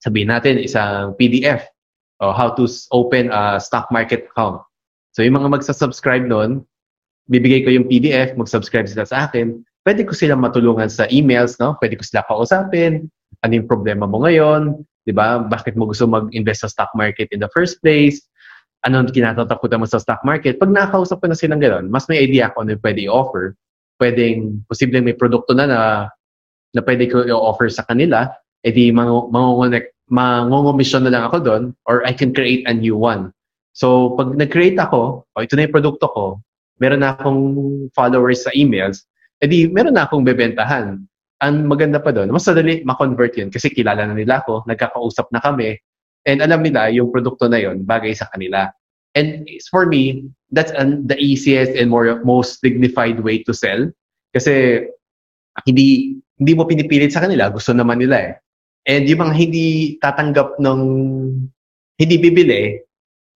sabihin 0.00 0.32
natin, 0.32 0.60
isang 0.60 1.12
PDF 1.16 1.68
o 2.18 2.34
how 2.34 2.50
to 2.54 2.66
open 2.90 3.30
a 3.30 3.58
stock 3.62 3.90
market 3.94 4.26
account. 4.30 4.62
So, 5.14 5.22
yung 5.22 5.38
mga 5.38 5.50
magsasubscribe 5.58 6.26
nun, 6.26 6.66
bibigay 7.30 7.62
ko 7.62 7.70
yung 7.74 7.86
PDF, 7.86 8.34
mag-subscribe 8.34 8.88
sila 8.88 9.04
sa 9.06 9.28
akin, 9.28 9.62
pwede 9.86 10.04
ko 10.04 10.12
silang 10.16 10.42
matulungan 10.42 10.90
sa 10.90 11.06
emails, 11.08 11.56
no? 11.62 11.76
Pwede 11.78 11.96
ko 11.96 12.04
sila 12.04 12.24
kausapin, 12.26 13.06
ano 13.44 13.52
yung 13.54 13.68
problema 13.68 14.08
mo 14.08 14.24
ngayon, 14.24 14.82
di 15.06 15.12
ba? 15.14 15.38
Bakit 15.40 15.78
mo 15.78 15.88
gusto 15.88 16.08
mag-invest 16.08 16.66
sa 16.66 16.70
stock 16.70 16.90
market 16.96 17.30
in 17.30 17.40
the 17.40 17.50
first 17.54 17.78
place? 17.84 18.24
Ano 18.86 19.02
ang 19.02 19.10
kinatatakutan 19.10 19.82
mo 19.82 19.86
sa 19.86 19.98
stock 19.98 20.22
market? 20.22 20.58
Pag 20.58 20.70
nakakausap 20.70 21.18
ko 21.22 21.26
na 21.30 21.36
silang 21.38 21.62
gano'n, 21.62 21.90
mas 21.90 22.06
may 22.06 22.22
idea 22.22 22.50
ako 22.50 22.66
ano 22.66 22.70
yung 22.74 22.84
pwede 22.84 23.00
i-offer. 23.06 23.44
Pwedeng, 23.98 24.62
posibleng 24.70 25.02
may 25.02 25.18
produkto 25.18 25.52
na 25.52 25.66
na, 25.66 25.80
na 26.72 26.80
pwede 26.86 27.10
ko 27.10 27.26
i-offer 27.26 27.66
sa 27.68 27.82
kanila, 27.82 28.30
edi 28.62 28.94
mangungunek, 28.94 29.97
mangungumisyon 30.08 31.04
na 31.04 31.12
lang 31.12 31.24
ako 31.28 31.38
doon, 31.44 31.62
or 31.84 32.04
I 32.04 32.12
can 32.12 32.32
create 32.32 32.64
a 32.68 32.74
new 32.74 32.96
one. 32.96 33.32
So, 33.76 34.18
pag 34.18 34.34
nag-create 34.34 34.80
ako, 34.80 35.22
o 35.24 35.40
ito 35.40 35.54
na 35.54 35.68
yung 35.68 35.76
produkto 35.76 36.10
ko, 36.10 36.24
meron 36.82 37.04
na 37.04 37.14
akong 37.14 37.42
followers 37.94 38.42
sa 38.42 38.50
emails, 38.54 39.06
edi 39.38 39.70
meron 39.70 39.94
na 39.94 40.08
akong 40.08 40.26
bebentahan. 40.26 40.98
Ang 41.38 41.54
maganda 41.70 42.02
pa 42.02 42.10
doon, 42.10 42.34
mas 42.34 42.42
sadali 42.42 42.82
ma-convert 42.82 43.38
yun 43.38 43.46
kasi 43.46 43.70
kilala 43.70 44.02
na 44.02 44.18
nila 44.18 44.42
ako, 44.42 44.66
nagkakausap 44.66 45.30
na 45.30 45.38
kami, 45.38 45.78
and 46.26 46.42
alam 46.42 46.66
nila 46.66 46.90
yung 46.90 47.14
produkto 47.14 47.46
na 47.46 47.62
yun 47.62 47.86
bagay 47.86 48.10
sa 48.10 48.26
kanila. 48.34 48.66
And 49.14 49.46
for 49.70 49.86
me, 49.86 50.26
that's 50.50 50.74
an, 50.74 51.06
the 51.06 51.16
easiest 51.18 51.78
and 51.78 51.90
more 51.90 52.10
most 52.26 52.58
dignified 52.62 53.22
way 53.22 53.46
to 53.46 53.54
sell. 53.54 53.86
Kasi 54.34 54.84
hindi 55.66 56.18
hindi 56.38 56.52
mo 56.54 56.66
pinipilit 56.66 57.10
sa 57.10 57.22
kanila, 57.22 57.50
gusto 57.50 57.74
naman 57.74 57.98
nila 57.98 58.16
eh. 58.18 58.32
And 58.88 59.04
yung 59.04 59.20
mga 59.20 59.34
hindi 59.36 59.66
tatanggap 60.00 60.56
ng 60.56 60.80
hindi 62.00 62.16
bibili, 62.16 62.80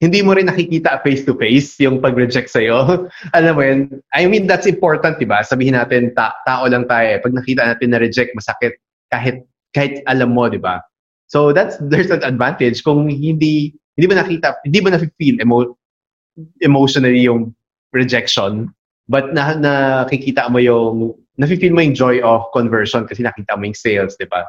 hindi 0.03 0.19
mo 0.25 0.35
rin 0.35 0.51
nakikita 0.51 1.05
face 1.07 1.23
to 1.29 1.37
face 1.39 1.79
yung 1.79 2.03
pag-reject 2.03 2.51
sa'yo. 2.51 3.07
Alam 3.39 3.55
mo 3.55 3.63
yun? 3.63 3.81
I 4.17 4.27
mean, 4.27 4.51
that's 4.51 4.67
important, 4.67 5.21
di 5.21 5.29
ba? 5.29 5.47
Sabihin 5.47 5.79
natin, 5.79 6.11
ta- 6.17 6.35
tao 6.43 6.67
lang 6.67 6.91
tayo. 6.91 7.07
eh. 7.07 7.23
Pag 7.23 7.37
nakita 7.37 7.63
natin 7.69 7.95
na 7.95 8.03
reject, 8.03 8.35
masakit 8.35 8.81
kahit 9.13 9.45
kahit 9.77 10.01
alam 10.09 10.33
mo, 10.33 10.49
di 10.49 10.59
ba? 10.59 10.81
So 11.29 11.53
that's 11.53 11.77
there's 11.89 12.13
an 12.13 12.25
advantage 12.25 12.85
kung 12.85 13.09
hindi 13.09 13.73
hindi 13.97 14.07
mo 14.09 14.15
nakita, 14.17 14.61
hindi 14.65 14.81
mo 14.81 14.89
na-feel 14.93 15.37
emo, 15.41 15.77
emotionally 16.65 17.25
yung 17.25 17.53
rejection, 17.93 18.73
but 19.09 19.33
na 19.37 19.57
nakikita 19.57 20.49
mo 20.49 20.61
yung 20.61 21.13
nafe-feel 21.37 21.73
mo 21.73 21.81
yung 21.81 21.97
joy 21.97 22.21
of 22.21 22.49
conversion 22.53 23.05
kasi 23.09 23.25
nakita 23.25 23.57
mo 23.57 23.69
yung 23.69 23.77
sales, 23.77 24.17
di 24.17 24.29
ba? 24.29 24.45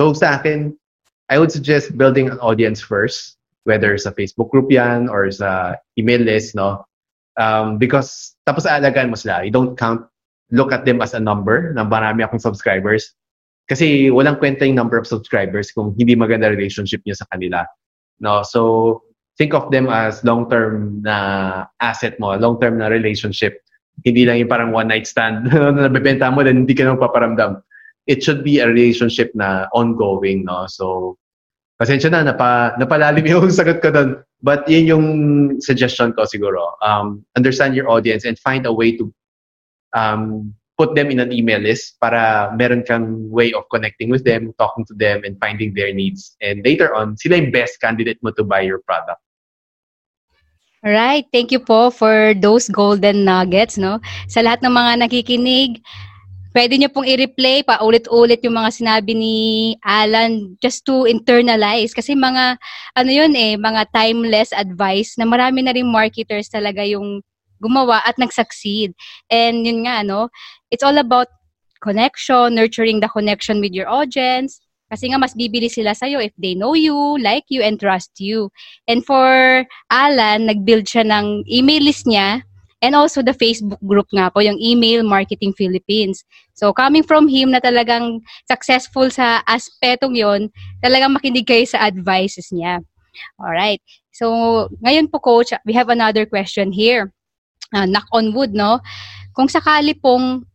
So 0.00 0.16
sa 0.16 0.40
akin, 0.40 0.72
I 1.28 1.36
would 1.36 1.52
suggest 1.52 1.92
building 2.00 2.32
an 2.32 2.40
audience 2.40 2.80
first 2.80 3.36
whether 3.68 3.92
sa 4.00 4.16
Facebook 4.16 4.48
group 4.48 4.72
yan 4.72 5.12
or 5.12 5.28
sa 5.28 5.76
email 6.00 6.24
list, 6.24 6.56
no? 6.56 6.88
Um, 7.36 7.76
because, 7.76 8.32
tapos 8.48 8.64
aalagaan 8.64 9.12
mo 9.12 9.16
sila. 9.20 9.44
You 9.44 9.52
don't 9.52 9.76
count, 9.76 10.08
look 10.48 10.72
at 10.72 10.88
them 10.88 11.04
as 11.04 11.12
a 11.12 11.20
number 11.20 11.76
na 11.76 11.84
marami 11.84 12.24
akong 12.24 12.40
subscribers. 12.40 13.12
Kasi 13.68 14.08
walang 14.08 14.40
kwenta 14.40 14.64
yung 14.64 14.80
number 14.80 14.96
of 14.96 15.04
subscribers 15.04 15.68
kung 15.68 15.92
hindi 15.92 16.16
maganda 16.16 16.48
relationship 16.48 17.04
niyo 17.04 17.20
sa 17.20 17.28
kanila. 17.28 17.68
No? 18.24 18.40
So, 18.40 19.04
think 19.36 19.52
of 19.52 19.68
them 19.68 19.92
as 19.92 20.24
long-term 20.24 21.04
na 21.04 21.16
asset 21.84 22.16
mo, 22.16 22.32
long-term 22.40 22.80
na 22.80 22.88
relationship. 22.88 23.60
Hindi 24.00 24.24
lang 24.24 24.40
yung 24.40 24.48
parang 24.48 24.72
one-night 24.72 25.04
stand 25.04 25.44
na 25.52 25.76
nabibenta 25.76 26.32
mo 26.32 26.40
then 26.40 26.64
hindi 26.64 26.72
ka 26.72 26.88
na 26.88 26.96
paparamdam. 26.96 27.60
It 28.06 28.22
should 28.24 28.42
be 28.42 28.58
a 28.58 28.68
relationship 28.68 29.34
na 29.34 29.68
ongoing, 29.72 30.44
no? 30.44 30.66
So, 30.66 31.16
Pasensya 31.80 32.12
na, 32.12 32.20
napa, 32.20 32.76
napalalim 32.76 33.24
yung 33.24 33.48
sagot 33.56 33.80
ko 33.80 33.88
doon. 33.88 34.20
But 34.44 34.68
yun 34.68 34.84
yung 34.84 35.06
suggestion 35.64 36.12
ko 36.12 36.28
siguro. 36.28 36.76
Um, 36.84 37.24
understand 37.40 37.72
your 37.72 37.88
audience 37.88 38.28
and 38.28 38.36
find 38.36 38.68
a 38.68 38.72
way 38.72 39.00
to 39.00 39.08
um, 39.96 40.52
put 40.76 40.92
them 40.92 41.08
in 41.08 41.20
an 41.20 41.32
email 41.32 41.60
list 41.60 41.96
para 41.96 42.52
meron 42.52 42.84
kang 42.84 43.28
way 43.32 43.52
of 43.56 43.64
connecting 43.72 44.12
with 44.12 44.24
them, 44.28 44.52
talking 44.60 44.84
to 44.92 44.94
them, 44.96 45.24
and 45.24 45.40
finding 45.40 45.72
their 45.72 45.92
needs. 45.92 46.36
And 46.44 46.60
later 46.64 46.92
on, 46.92 47.16
sila 47.16 47.40
yung 47.40 47.52
best 47.52 47.80
candidate 47.80 48.20
mo 48.20 48.32
to 48.36 48.44
buy 48.44 48.60
your 48.60 48.84
product. 48.84 49.20
Right. 50.84 51.28
Thank 51.32 51.52
you 51.52 51.60
po 51.60 51.92
for 51.92 52.32
those 52.32 52.68
golden 52.68 53.24
nuggets, 53.24 53.76
no? 53.76 54.00
Sa 54.28 54.40
lahat 54.40 54.64
ng 54.64 54.72
mga 54.72 54.92
nakikinig, 55.04 55.84
pwede 56.50 56.74
niyo 56.76 56.90
pong 56.90 57.06
i-replay 57.06 57.62
pa 57.62 57.78
ulit-ulit 57.82 58.42
yung 58.42 58.58
mga 58.58 58.70
sinabi 58.74 59.12
ni 59.14 59.36
Alan 59.86 60.58
just 60.58 60.82
to 60.82 61.06
internalize 61.06 61.94
kasi 61.94 62.18
mga 62.18 62.58
ano 62.98 63.10
yun 63.10 63.32
eh 63.38 63.54
mga 63.54 63.86
timeless 63.94 64.50
advice 64.50 65.14
na 65.14 65.26
marami 65.26 65.62
na 65.62 65.74
rin 65.74 65.86
marketers 65.86 66.50
talaga 66.50 66.82
yung 66.82 67.22
gumawa 67.60 68.00
at 68.08 68.16
nag-succeed. 68.16 68.96
And 69.28 69.62
yun 69.62 69.84
nga 69.84 70.02
no, 70.02 70.32
it's 70.72 70.82
all 70.82 70.96
about 70.96 71.28
connection, 71.84 72.56
nurturing 72.56 73.04
the 73.04 73.08
connection 73.12 73.60
with 73.60 73.76
your 73.76 73.86
audience. 73.86 74.58
Kasi 74.90 75.12
nga 75.12 75.22
mas 75.22 75.38
bibili 75.38 75.70
sila 75.70 75.94
sa'yo 75.94 76.18
if 76.18 76.34
they 76.34 76.58
know 76.58 76.74
you, 76.74 77.14
like 77.22 77.46
you, 77.46 77.62
and 77.62 77.78
trust 77.78 78.10
you. 78.18 78.50
And 78.90 79.06
for 79.06 79.62
Alan, 79.86 80.50
nag-build 80.50 80.90
siya 80.90 81.06
ng 81.06 81.46
email 81.46 81.86
list 81.86 82.10
niya 82.10 82.42
And 82.80 82.96
also 82.96 83.20
the 83.20 83.36
Facebook 83.36 83.80
group 83.84 84.08
nga 84.08 84.32
po, 84.32 84.40
yung 84.40 84.56
Email 84.56 85.04
Marketing 85.04 85.52
Philippines. 85.52 86.24
So 86.56 86.72
coming 86.72 87.04
from 87.04 87.28
him 87.28 87.52
na 87.52 87.60
talagang 87.60 88.24
successful 88.48 89.12
sa 89.12 89.44
aspetong 89.44 90.16
yon, 90.16 90.48
talagang 90.80 91.12
makinig 91.12 91.44
kayo 91.44 91.68
sa 91.68 91.84
advices 91.84 92.48
niya. 92.48 92.80
Alright. 93.36 93.84
So 94.16 94.68
ngayon 94.80 95.12
po 95.12 95.20
coach, 95.20 95.52
we 95.68 95.76
have 95.76 95.92
another 95.92 96.24
question 96.24 96.72
here. 96.72 97.12
Uh, 97.70 97.86
knock 97.86 98.08
on 98.16 98.32
wood, 98.32 98.56
no? 98.56 98.80
Kung 99.36 99.46
sakali 99.46 99.94
pong 99.94 100.48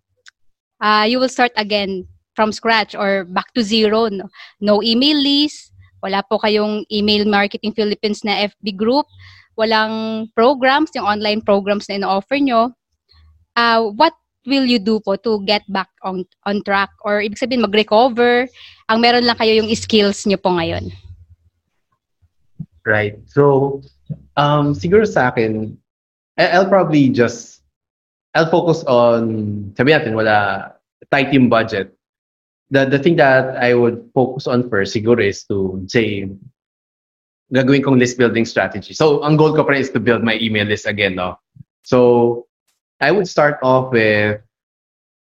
uh, 0.82 1.06
you 1.08 1.22
will 1.22 1.32
start 1.32 1.54
again 1.56 2.10
from 2.36 2.52
scratch 2.52 2.96
or 2.98 3.24
back 3.24 3.54
to 3.56 3.64
zero, 3.64 4.10
no, 4.10 4.28
no 4.60 4.84
email 4.84 5.16
list, 5.16 5.72
wala 6.04 6.22
po 6.22 6.38
kayong 6.38 6.86
Email 6.94 7.26
Marketing 7.26 7.74
Philippines 7.74 8.22
na 8.22 8.46
FB 8.46 8.78
group, 8.78 9.10
walang 9.56 10.28
programs, 10.36 10.92
yung 10.96 11.08
online 11.08 11.42
programs 11.42 11.88
na 11.88 12.00
ino-offer 12.00 12.40
nyo, 12.40 12.72
uh, 13.56 13.82
what 13.96 14.14
will 14.46 14.66
you 14.66 14.78
do 14.80 15.02
po 15.02 15.18
to 15.18 15.42
get 15.44 15.66
back 15.68 15.90
on 16.06 16.24
on 16.46 16.62
track? 16.64 16.94
Or 17.02 17.20
ibig 17.20 17.42
sabihin 17.42 17.66
mag-recover? 17.66 18.48
Ang 18.88 19.02
meron 19.02 19.26
lang 19.26 19.38
kayo 19.42 19.58
yung 19.58 19.70
skills 19.74 20.24
nyo 20.30 20.38
po 20.38 20.54
ngayon. 20.54 20.94
Right. 22.86 23.18
So 23.26 23.82
um 24.38 24.78
siguro 24.78 25.10
sa 25.10 25.34
akin 25.34 25.74
I'll 26.38 26.70
probably 26.70 27.10
just 27.10 27.66
I'll 28.38 28.52
focus 28.52 28.86
on 28.86 29.74
sabi 29.74 29.98
natin 29.98 30.14
wala 30.14 30.70
tight 31.10 31.34
yung 31.34 31.50
budget. 31.50 31.98
The 32.70 32.86
the 32.86 33.02
thing 33.02 33.18
that 33.18 33.58
I 33.58 33.74
would 33.74 34.06
focus 34.14 34.46
on 34.46 34.70
first 34.70 34.94
siguro 34.94 35.26
is 35.26 35.42
to 35.50 35.82
say 35.90 36.30
gagawin 37.54 37.84
kong 37.84 38.00
list 38.00 38.18
building 38.18 38.46
strategy. 38.46 38.94
So, 38.94 39.22
ang 39.24 39.38
goal 39.38 39.54
ko 39.54 39.64
pa 39.64 39.74
is 39.74 39.92
to 39.92 40.00
build 40.00 40.24
my 40.24 40.38
email 40.42 40.66
list 40.66 40.86
again, 40.86 41.16
no? 41.16 41.38
So, 41.84 42.48
I 43.02 43.12
would 43.12 43.28
start 43.28 43.60
off 43.62 43.92
with, 43.92 44.42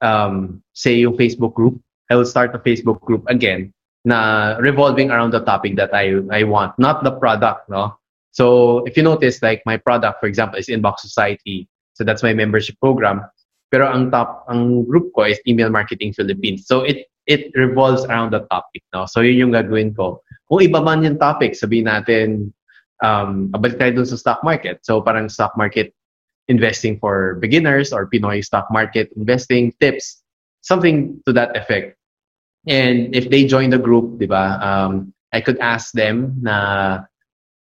um, 0.02 0.64
say, 0.74 0.96
yung 0.96 1.18
Facebook 1.18 1.54
group. 1.54 1.82
I 2.10 2.16
will 2.16 2.26
start 2.26 2.54
a 2.56 2.60
Facebook 2.60 3.02
group 3.02 3.26
again 3.28 3.74
na 4.06 4.56
revolving 4.62 5.10
around 5.10 5.34
the 5.34 5.42
topic 5.42 5.76
that 5.76 5.94
I, 5.94 6.22
I 6.32 6.44
want, 6.44 6.78
not 6.78 7.04
the 7.04 7.12
product, 7.12 7.68
no? 7.70 7.98
So, 8.32 8.86
if 8.86 8.96
you 8.96 9.04
notice, 9.04 9.42
like, 9.42 9.64
my 9.66 9.78
product, 9.78 10.20
for 10.20 10.28
example, 10.28 10.60
is 10.60 10.68
Inbox 10.68 11.00
Society. 11.00 11.68
So, 11.94 12.04
that's 12.04 12.24
my 12.24 12.34
membership 12.34 12.80
program. 12.80 13.26
Pero 13.72 13.88
ang 13.88 14.12
top, 14.12 14.46
ang 14.48 14.86
group 14.86 15.12
ko 15.16 15.24
is 15.24 15.40
Email 15.48 15.70
Marketing 15.70 16.14
Philippines. 16.14 16.68
So, 16.68 16.84
it 16.84 17.08
it 17.26 17.50
revolves 17.58 18.06
around 18.06 18.32
the 18.32 18.46
topic, 18.54 18.86
no? 18.94 19.10
So, 19.10 19.22
yun 19.22 19.50
yung 19.50 19.54
gagawin 19.58 19.96
ko. 19.98 20.22
Kung 20.46 20.62
iba 20.62 20.82
man 20.84 21.02
yung 21.02 21.18
topic, 21.18 21.58
sabihin 21.58 21.90
natin, 21.90 22.54
um, 23.02 23.50
abalik 23.54 23.82
tayo 23.82 24.02
dun 24.02 24.08
sa 24.08 24.18
stock 24.18 24.42
market. 24.46 24.80
So, 24.86 25.02
parang 25.02 25.30
stock 25.30 25.58
market 25.58 25.94
investing 26.48 27.02
for 27.02 27.42
beginners 27.42 27.90
or 27.92 28.06
Pinoy 28.06 28.46
stock 28.46 28.70
market 28.70 29.10
investing 29.18 29.74
tips, 29.82 30.22
something 30.62 31.18
to 31.26 31.34
that 31.34 31.58
effect. 31.58 31.98
And 32.68 33.14
if 33.16 33.30
they 33.30 33.46
join 33.46 33.70
the 33.70 33.82
group, 33.82 34.18
di 34.20 34.26
ba, 34.26 34.58
um, 34.62 35.14
I 35.34 35.42
could 35.42 35.58
ask 35.60 35.94
them 35.94 36.38
na 36.42 37.06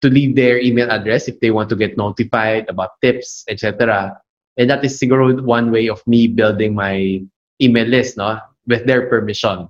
to 0.01 0.09
leave 0.09 0.35
their 0.35 0.57
email 0.57 0.89
address 0.89 1.27
if 1.29 1.39
they 1.39 1.51
want 1.51 1.69
to 1.69 1.77
get 1.77 1.97
notified 1.97 2.69
about 2.69 2.97
tips, 3.01 3.45
etc. 3.47 4.17
And 4.57 4.69
that 4.69 4.83
is 4.85 4.97
siguro 4.97 5.41
one 5.41 5.71
way 5.71 5.89
of 5.89 6.05
me 6.05 6.27
building 6.27 6.73
my 6.73 7.21
email 7.61 7.85
list, 7.85 8.17
no? 8.17 8.41
With 8.65 8.85
their 8.85 9.09
permission. 9.09 9.69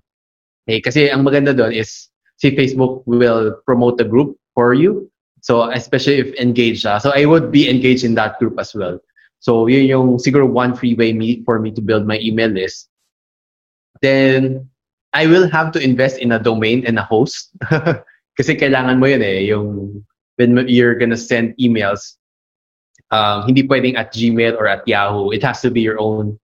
Okay, 0.68 0.80
kasi 0.80 1.12
ang 1.12 1.24
maganda 1.24 1.56
doon 1.56 1.72
is 1.76 2.11
si 2.42 2.50
Facebook 2.58 3.06
will 3.06 3.62
promote 3.70 4.02
the 4.02 4.04
group 4.04 4.36
for 4.58 4.74
you. 4.74 5.06
So, 5.42 5.70
especially 5.70 6.18
if 6.18 6.34
engaged 6.42 6.86
siya. 6.86 7.02
So, 7.02 7.14
I 7.14 7.26
would 7.26 7.54
be 7.54 7.70
engaged 7.70 8.04
in 8.04 8.18
that 8.18 8.42
group 8.42 8.58
as 8.58 8.74
well. 8.74 8.98
So, 9.40 9.66
yun 9.70 9.86
yung 9.86 10.08
siguro 10.18 10.50
one 10.50 10.74
free 10.74 10.94
way 10.94 11.14
me, 11.14 11.46
for 11.46 11.62
me 11.62 11.72
to 11.72 11.82
build 11.82 12.06
my 12.06 12.18
email 12.20 12.50
list. 12.50 12.90
Then, 14.02 14.70
I 15.14 15.26
will 15.26 15.50
have 15.50 15.72
to 15.74 15.80
invest 15.82 16.18
in 16.18 16.34
a 16.34 16.42
domain 16.42 16.86
and 16.86 16.98
a 16.98 17.06
host. 17.06 17.54
Kasi 18.38 18.58
kailangan 18.58 18.98
mo 18.98 19.06
yun 19.06 19.22
eh, 19.22 19.46
yung 19.46 20.02
when 20.38 20.58
you're 20.70 20.96
gonna 20.96 21.18
send 21.18 21.54
emails, 21.58 22.18
um, 23.10 23.46
hindi 23.46 23.66
pwedeng 23.66 23.98
at 23.98 24.14
Gmail 24.14 24.58
or 24.58 24.66
at 24.66 24.88
Yahoo. 24.88 25.30
It 25.30 25.42
has 25.46 25.62
to 25.62 25.70
be 25.70 25.82
your 25.82 26.00
own 26.00 26.40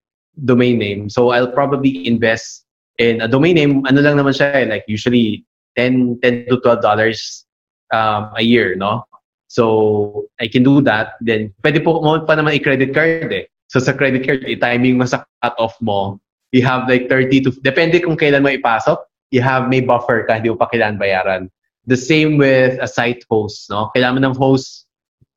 domain 0.46 0.78
name. 0.78 1.10
So, 1.10 1.30
I'll 1.30 1.54
probably 1.54 2.06
invest 2.06 2.66
in 2.98 3.22
a 3.22 3.28
domain 3.30 3.56
name. 3.56 3.86
Ano 3.86 4.02
lang 4.02 4.18
naman 4.18 4.34
siya, 4.34 4.54
eh, 4.54 4.66
like 4.66 4.86
usually 4.90 5.46
10, 5.78 6.20
10 6.20 6.50
to 6.50 6.60
12 6.60 6.82
dollars 6.82 7.46
um, 7.94 8.34
a 8.36 8.44
year, 8.44 8.76
no? 8.76 9.06
So, 9.48 10.28
I 10.42 10.52
can 10.52 10.64
do 10.64 10.82
that. 10.84 11.16
Then, 11.24 11.54
pwede 11.64 11.80
po 11.86 12.04
mo 12.04 12.20
pa 12.28 12.36
naman 12.36 12.60
i-credit 12.60 12.92
card 12.92 13.32
eh. 13.32 13.48
So, 13.72 13.80
sa 13.80 13.96
credit 13.96 14.28
card, 14.28 14.44
i-timing 14.44 15.00
mo 15.00 15.06
sa 15.08 15.24
cut-off 15.40 15.80
mo. 15.80 16.20
You 16.52 16.68
have 16.68 16.90
like 16.90 17.08
30 17.08 17.48
to, 17.48 17.50
depende 17.64 18.04
kung 18.04 18.20
kailan 18.20 18.44
mo 18.44 18.52
ipasok, 18.52 19.00
you 19.32 19.40
have 19.40 19.72
may 19.72 19.80
buffer 19.80 20.28
ka, 20.28 20.40
hindi 20.40 20.52
mo 20.52 20.60
pa 20.60 20.68
kailan 20.68 21.00
bayaran. 21.00 21.48
The 21.88 21.96
same 21.96 22.36
with 22.36 22.76
a 22.84 22.88
site 22.88 23.24
host, 23.32 23.72
no? 23.72 23.88
Kailangan 23.96 24.16
mo 24.20 24.22
ng 24.28 24.36
host 24.36 24.88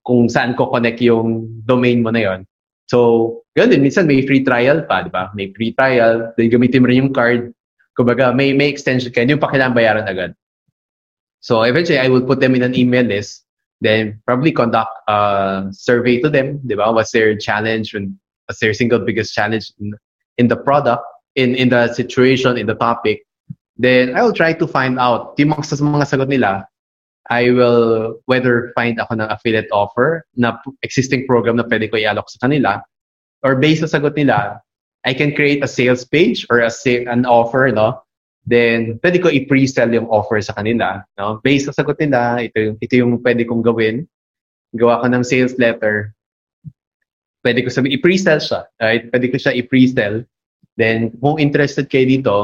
kung 0.03 0.26
saan 0.26 0.59
ko 0.59 0.70
connect 0.70 0.98
yung 0.98 1.46
domain 1.62 2.03
mo 2.03 2.11
na 2.11 2.22
yon. 2.26 2.40
So, 2.90 2.98
ganun 3.55 3.79
din. 3.79 3.87
Minsan 3.87 4.11
may 4.11 4.26
free 4.26 4.42
trial 4.42 4.83
pa, 4.90 5.07
di 5.07 5.11
ba? 5.14 5.31
May 5.38 5.55
free 5.55 5.70
trial. 5.70 6.35
Then 6.35 6.50
gamitin 6.50 6.83
mo 6.83 6.90
rin 6.90 7.07
yung 7.07 7.14
card. 7.14 7.55
Kumbaga, 7.98 8.35
may, 8.35 8.53
may 8.53 8.68
extension 8.68 9.12
ka, 9.12 9.22
yung 9.22 9.40
pa 9.40 9.50
kailangan 9.50 9.76
bayaran 9.76 10.07
agad. 10.09 10.35
So 11.40 11.62
eventually, 11.62 11.98
I 11.98 12.09
will 12.09 12.22
put 12.22 12.40
them 12.40 12.55
in 12.55 12.62
an 12.62 12.74
email 12.74 13.05
list, 13.05 13.44
then 13.81 14.20
probably 14.26 14.53
conduct 14.53 14.92
a 15.09 15.68
survey 15.72 16.20
to 16.20 16.29
them, 16.29 16.61
di 16.66 16.76
ba? 16.76 16.92
What's 16.92 17.12
their 17.12 17.37
challenge 17.37 17.94
and 17.94 18.14
what's 18.46 18.61
their 18.61 18.74
single 18.74 19.00
biggest 19.00 19.35
challenge 19.35 19.72
in, 19.81 19.94
in 20.38 20.48
the 20.48 20.57
product, 20.57 21.03
in, 21.37 21.55
in 21.55 21.68
the 21.68 21.92
situation, 21.92 22.57
in 22.57 22.66
the 22.66 22.74
topic. 22.74 23.22
Then 23.76 24.16
I 24.16 24.22
will 24.22 24.35
try 24.35 24.53
to 24.53 24.66
find 24.66 24.98
out, 24.98 25.35
yung 25.38 25.50
mga, 25.57 25.64
mga 25.81 26.07
sagot 26.07 26.29
nila, 26.29 26.66
I 27.31 27.50
will 27.50 28.18
whether 28.26 28.72
find 28.74 28.98
ako 29.00 29.14
ng 29.22 29.29
affiliate 29.31 29.70
offer 29.70 30.26
na 30.35 30.59
existing 30.83 31.26
program 31.31 31.57
na 31.57 31.64
pwede 31.64 31.88
ko 31.88 31.96
i-alok 31.96 32.26
sa 32.26 32.42
kanila 32.42 32.83
or 33.46 33.55
based 33.57 33.87
sa 33.87 33.88
sagot 33.88 34.18
nila, 34.18 34.59
I 35.04 35.14
can 35.14 35.34
create 35.34 35.64
a 35.64 35.68
sales 35.68 36.04
page 36.04 36.46
or 36.50 36.60
a 36.60 36.70
an 37.08 37.24
offer, 37.24 37.72
no? 37.72 38.04
Then, 38.44 38.98
pwede 39.04 39.20
ko 39.20 39.28
i-pre-sell 39.28 39.92
yung 39.92 40.08
offer 40.08 40.40
sa 40.40 40.56
kanila. 40.56 41.04
No? 41.20 41.40
Based 41.44 41.68
sa 41.68 41.76
sagot 41.76 42.00
nila, 42.00 42.40
ito, 42.40 42.56
yung, 42.56 42.76
ito 42.80 42.94
yung 42.96 43.12
pwede 43.20 43.44
kong 43.44 43.62
gawin. 43.62 44.08
Gawa 44.76 45.04
ko 45.04 45.06
ng 45.06 45.24
sales 45.24 45.56
letter. 45.60 46.16
Pwede 47.44 47.64
ko 47.64 47.68
sabi, 47.68 47.94
i-pre-sell 47.96 48.40
siya. 48.40 48.66
Right? 48.80 49.06
Pwede 49.12 49.30
ko 49.30 49.36
siya 49.36 49.54
i-pre-sell. 49.54 50.24
Then, 50.80 51.14
kung 51.20 51.38
interested 51.38 51.92
kayo 51.92 52.08
dito, 52.08 52.36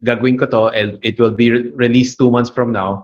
gagawin 0.00 0.38
ko 0.38 0.46
to 0.46 0.62
and 0.70 0.96
it 1.02 1.18
will 1.18 1.34
be 1.34 1.50
re- 1.50 1.70
released 1.74 2.16
two 2.16 2.30
months 2.30 2.50
from 2.50 2.70
now. 2.70 3.02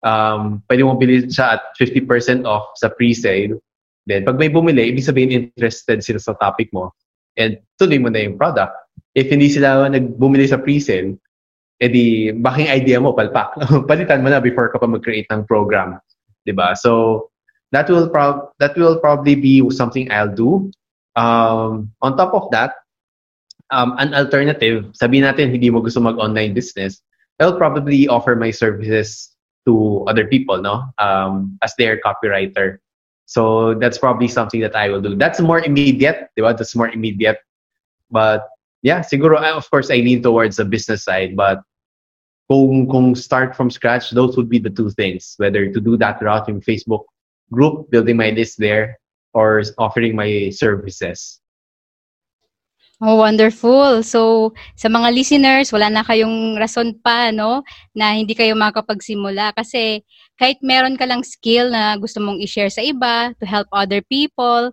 Um, 0.00 0.64
pwede 0.66 0.82
mo 0.82 0.96
bilhin 0.96 1.28
siya 1.28 1.60
at 1.60 1.62
50% 1.76 2.48
off 2.48 2.72
sa 2.80 2.88
pre-sale. 2.88 3.60
Then, 4.08 4.24
pag 4.24 4.40
may 4.40 4.48
bumili, 4.48 4.90
ibig 4.90 5.04
sabihin 5.04 5.44
interested 5.54 6.00
sila 6.00 6.18
sa 6.18 6.34
topic 6.40 6.72
mo 6.72 6.90
and 7.36 7.58
tuloy 7.78 8.00
mo 8.00 8.08
na 8.08 8.26
yung 8.26 8.38
product. 8.38 8.72
If 9.14 9.30
hindi 9.30 9.50
sila 9.50 9.90
nagbumili 9.90 10.46
sa 10.46 10.58
pre-sale, 10.58 11.18
edi 11.80 12.30
baking 12.30 12.68
idea 12.70 13.00
mo, 13.00 13.16
palpak. 13.16 13.56
Palitan 13.90 14.22
mo 14.22 14.28
na 14.30 14.38
before 14.38 14.68
ka 14.70 14.78
pa 14.78 14.86
mag-create 14.86 15.26
ng 15.32 15.48
program. 15.48 15.98
ba 15.98 16.44
diba? 16.46 16.68
So, 16.76 17.26
that 17.72 17.88
will, 17.88 18.10
prob 18.10 18.50
that 18.58 18.76
will 18.76 18.98
probably 18.98 19.34
be 19.34 19.62
something 19.70 20.10
I'll 20.10 20.30
do. 20.30 20.70
Um, 21.16 21.90
on 22.02 22.16
top 22.16 22.34
of 22.34 22.50
that, 22.50 22.74
um, 23.70 23.94
an 23.98 24.14
alternative, 24.14 24.90
sabihin 24.94 25.26
natin 25.26 25.50
hindi 25.50 25.70
mo 25.70 25.80
gusto 25.80 25.98
mag-online 26.02 26.54
business, 26.54 27.02
I'll 27.40 27.56
probably 27.56 28.06
offer 28.06 28.36
my 28.36 28.50
services 28.50 29.32
to 29.66 30.04
other 30.06 30.26
people, 30.26 30.60
no, 30.60 30.84
um, 30.98 31.58
as 31.62 31.74
their 31.78 31.98
copywriter. 32.02 32.78
So 33.30 33.74
that's 33.74 33.96
probably 33.96 34.26
something 34.26 34.58
that 34.58 34.74
I 34.74 34.88
will 34.88 35.00
do. 35.00 35.14
That's 35.14 35.38
more 35.38 35.60
immediate? 35.62 36.30
That's 36.36 36.74
more 36.74 36.88
immediate. 36.88 37.38
But 38.10 38.48
yeah, 38.82 39.06
siguro, 39.06 39.38
of 39.40 39.70
course, 39.70 39.88
I 39.88 40.02
lean 40.02 40.20
towards 40.20 40.56
the 40.56 40.64
business 40.64 41.04
side. 41.04 41.36
But 41.36 41.62
kung, 42.50 42.88
kung 42.90 43.14
start 43.14 43.54
from 43.54 43.70
scratch, 43.70 44.10
those 44.10 44.36
would 44.36 44.48
be 44.48 44.58
the 44.58 44.68
two 44.68 44.90
things. 44.90 45.34
Whether 45.36 45.70
to 45.70 45.80
do 45.80 45.96
that 45.98 46.20
route 46.20 46.48
in 46.48 46.60
Facebook 46.60 47.04
group, 47.52 47.88
building 47.92 48.16
my 48.16 48.30
list 48.30 48.58
there, 48.58 48.98
or 49.32 49.62
offering 49.78 50.16
my 50.16 50.50
services. 50.50 51.39
Oh, 53.00 53.16
wonderful. 53.16 54.04
So, 54.04 54.52
sa 54.76 54.92
mga 54.92 55.08
listeners, 55.16 55.72
wala 55.72 55.88
na 55.88 56.04
kayong 56.04 56.60
rason 56.60 56.92
pa, 57.00 57.32
no, 57.32 57.64
na 57.96 58.12
hindi 58.12 58.36
kayo 58.36 58.52
makapagsimula. 58.52 59.56
Kasi, 59.56 60.04
kahit 60.36 60.60
meron 60.60 61.00
ka 61.00 61.08
lang 61.08 61.24
skill 61.24 61.72
na 61.72 61.96
gusto 61.96 62.20
mong 62.20 62.44
i-share 62.44 62.68
sa 62.68 62.84
iba, 62.84 63.32
to 63.40 63.48
help 63.48 63.64
other 63.72 64.04
people, 64.04 64.68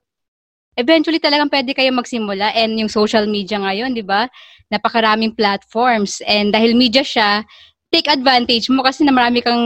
eventually 0.75 1.23
talagang 1.23 1.51
pwede 1.51 1.71
kayo 1.71 1.91
magsimula. 1.95 2.51
And 2.55 2.75
yung 2.75 2.91
social 2.91 3.27
media 3.31 3.63
ngayon, 3.63 3.95
di 3.95 4.03
ba? 4.03 4.27
Napakaraming 4.71 5.35
platforms. 5.39 6.19
And 6.27 6.51
dahil 6.51 6.75
media 6.75 7.07
siya, 7.07 7.47
take 7.95 8.11
advantage 8.11 8.67
mo 8.67 8.83
kasi 8.83 9.07
na 9.07 9.15
marami 9.15 9.39
kang 9.39 9.63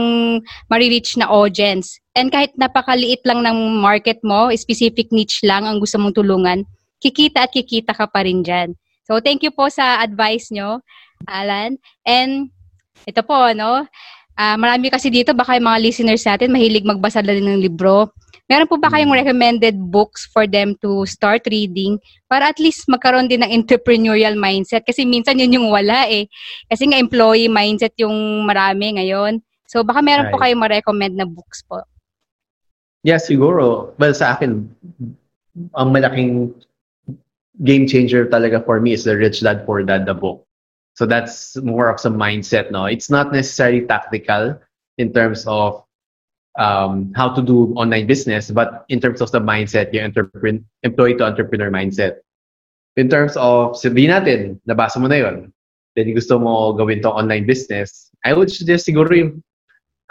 marireach 0.70 1.18
na 1.18 1.26
audience. 1.26 1.98
And 2.14 2.30
kahit 2.30 2.54
napakaliit 2.54 3.26
lang 3.26 3.42
ng 3.42 3.82
market 3.82 4.22
mo, 4.22 4.54
specific 4.54 5.10
niche 5.10 5.42
lang 5.42 5.66
ang 5.66 5.82
gusto 5.82 5.98
mong 5.98 6.14
tulungan, 6.14 6.62
kikita 7.02 7.44
at 7.44 7.50
kikita 7.50 7.90
ka 7.90 8.06
pa 8.06 8.22
rin 8.22 8.46
dyan. 8.46 8.78
So, 9.02 9.18
thank 9.18 9.42
you 9.42 9.50
po 9.50 9.66
sa 9.66 9.98
advice 9.98 10.54
nyo, 10.54 10.78
Alan. 11.26 11.74
And, 12.06 12.54
ito 13.02 13.26
po, 13.26 13.50
no, 13.50 13.82
uh, 14.38 14.56
marami 14.56 14.94
kasi 14.94 15.10
dito, 15.10 15.34
baka 15.34 15.58
yung 15.58 15.66
mga 15.66 15.82
listeners 15.82 16.22
natin, 16.22 16.54
mahilig 16.54 16.86
magbasa 16.86 17.20
na 17.20 17.34
din 17.34 17.50
ng 17.50 17.62
libro. 17.66 18.14
Meron 18.50 18.68
po 18.68 18.76
ba 18.76 18.92
kayong 18.92 19.10
hmm. 19.14 19.20
recommended 19.24 19.76
books 19.88 20.28
for 20.28 20.44
them 20.44 20.76
to 20.84 21.08
start 21.08 21.40
reading 21.48 21.96
para 22.28 22.52
at 22.52 22.58
least 22.60 22.84
magkaroon 22.84 23.30
din 23.30 23.40
ng 23.40 23.48
entrepreneurial 23.54 24.36
mindset? 24.36 24.84
Kasi 24.84 25.08
minsan 25.08 25.40
yun 25.40 25.56
yung 25.56 25.68
wala 25.72 26.04
eh. 26.10 26.28
Kasi 26.68 26.84
nga 26.90 27.00
employee 27.00 27.48
mindset 27.48 27.96
yung 27.96 28.44
marami 28.44 29.00
ngayon. 29.00 29.40
So 29.64 29.80
baka 29.86 30.04
meron 30.04 30.28
right. 30.28 30.32
po 30.36 30.42
kayong 30.42 30.60
ma-recommend 30.60 31.14
na 31.16 31.24
books 31.24 31.64
po. 31.64 31.80
Yeah, 33.02 33.18
siguro. 33.18 33.96
Well, 33.96 34.12
sa 34.12 34.36
akin, 34.36 34.68
ang 35.72 35.88
malaking 35.90 36.52
game 37.60 37.86
changer 37.86 38.26
talaga 38.26 38.64
for 38.64 38.80
me 38.80 38.92
is 38.92 39.04
the 39.04 39.16
Rich 39.16 39.40
Dad 39.40 39.66
Poor 39.66 39.82
Dad 39.82 40.06
the 40.06 40.14
book. 40.14 40.46
So 40.94 41.06
that's 41.06 41.56
more 41.60 41.88
of 41.88 42.00
some 42.00 42.16
mindset. 42.16 42.70
No, 42.70 42.86
it's 42.86 43.10
not 43.10 43.32
necessarily 43.32 43.86
tactical 43.86 44.60
in 44.98 45.12
terms 45.12 45.44
of 45.46 45.84
um, 46.58 47.12
how 47.16 47.32
to 47.32 47.40
do 47.40 47.72
online 47.76 48.06
business, 48.06 48.50
but 48.50 48.84
in 48.88 49.00
terms 49.00 49.20
of 49.20 49.30
the 49.32 49.40
mindset, 49.40 49.92
yung 49.92 50.04
entrepreneur, 50.04 50.60
employee 50.82 51.16
to 51.16 51.24
entrepreneur 51.24 51.70
mindset. 51.70 52.20
In 52.96 53.08
terms 53.08 53.36
of 53.36 53.72
sabihin 53.72 54.12
natin, 54.12 54.60
nabasa 54.68 55.00
mo 55.00 55.08
na 55.08 55.16
yun, 55.16 55.52
then 55.96 56.12
gusto 56.12 56.38
mo 56.38 56.76
gawin 56.76 57.00
to 57.00 57.08
online 57.08 57.46
business, 57.46 58.12
I 58.24 58.36
would 58.36 58.52
suggest 58.52 58.84
siguro 58.84 59.16
yung 59.16 59.42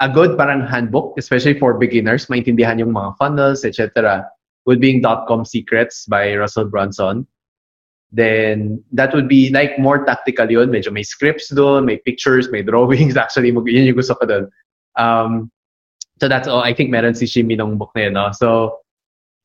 a 0.02 0.10
good 0.10 0.34
parang 0.34 0.66
handbook, 0.66 1.14
especially 1.18 1.54
for 1.62 1.78
beginners, 1.78 2.26
maintindihan 2.26 2.82
yung 2.82 2.90
mga 2.90 3.22
funnels, 3.22 3.62
etc. 3.62 4.26
would 4.66 4.80
be 4.80 5.02
.com 5.02 5.46
Secrets 5.46 6.06
by 6.06 6.36
Russell 6.36 6.66
Brunson. 6.66 7.28
then 8.12 8.84
that 8.92 9.14
would 9.16 9.28
be 9.28 9.50
like 9.52 9.80
more 9.80 10.04
tactical 10.06 10.52
yun. 10.52 10.70
Medyo 10.70 10.92
may 10.92 11.04
scripts 11.04 11.50
doon, 11.50 11.86
may 11.86 11.98
pictures, 11.98 12.52
may 12.52 12.62
drawings. 12.62 13.16
Actually, 13.24 13.50
yun 13.50 13.88
yung 13.88 13.96
gusto 13.96 14.16
ko 14.16 14.26
doon. 14.28 14.46
Um, 15.00 15.52
so 16.20 16.28
that's 16.28 16.48
all. 16.48 16.62
I 16.62 16.74
think 16.74 16.92
meron 16.92 17.16
si 17.16 17.26
Shimi 17.26 17.58
nung 17.58 17.78
book 17.78 17.92
na 17.96 18.02
yun, 18.04 18.14
no? 18.14 18.32
So, 18.36 18.80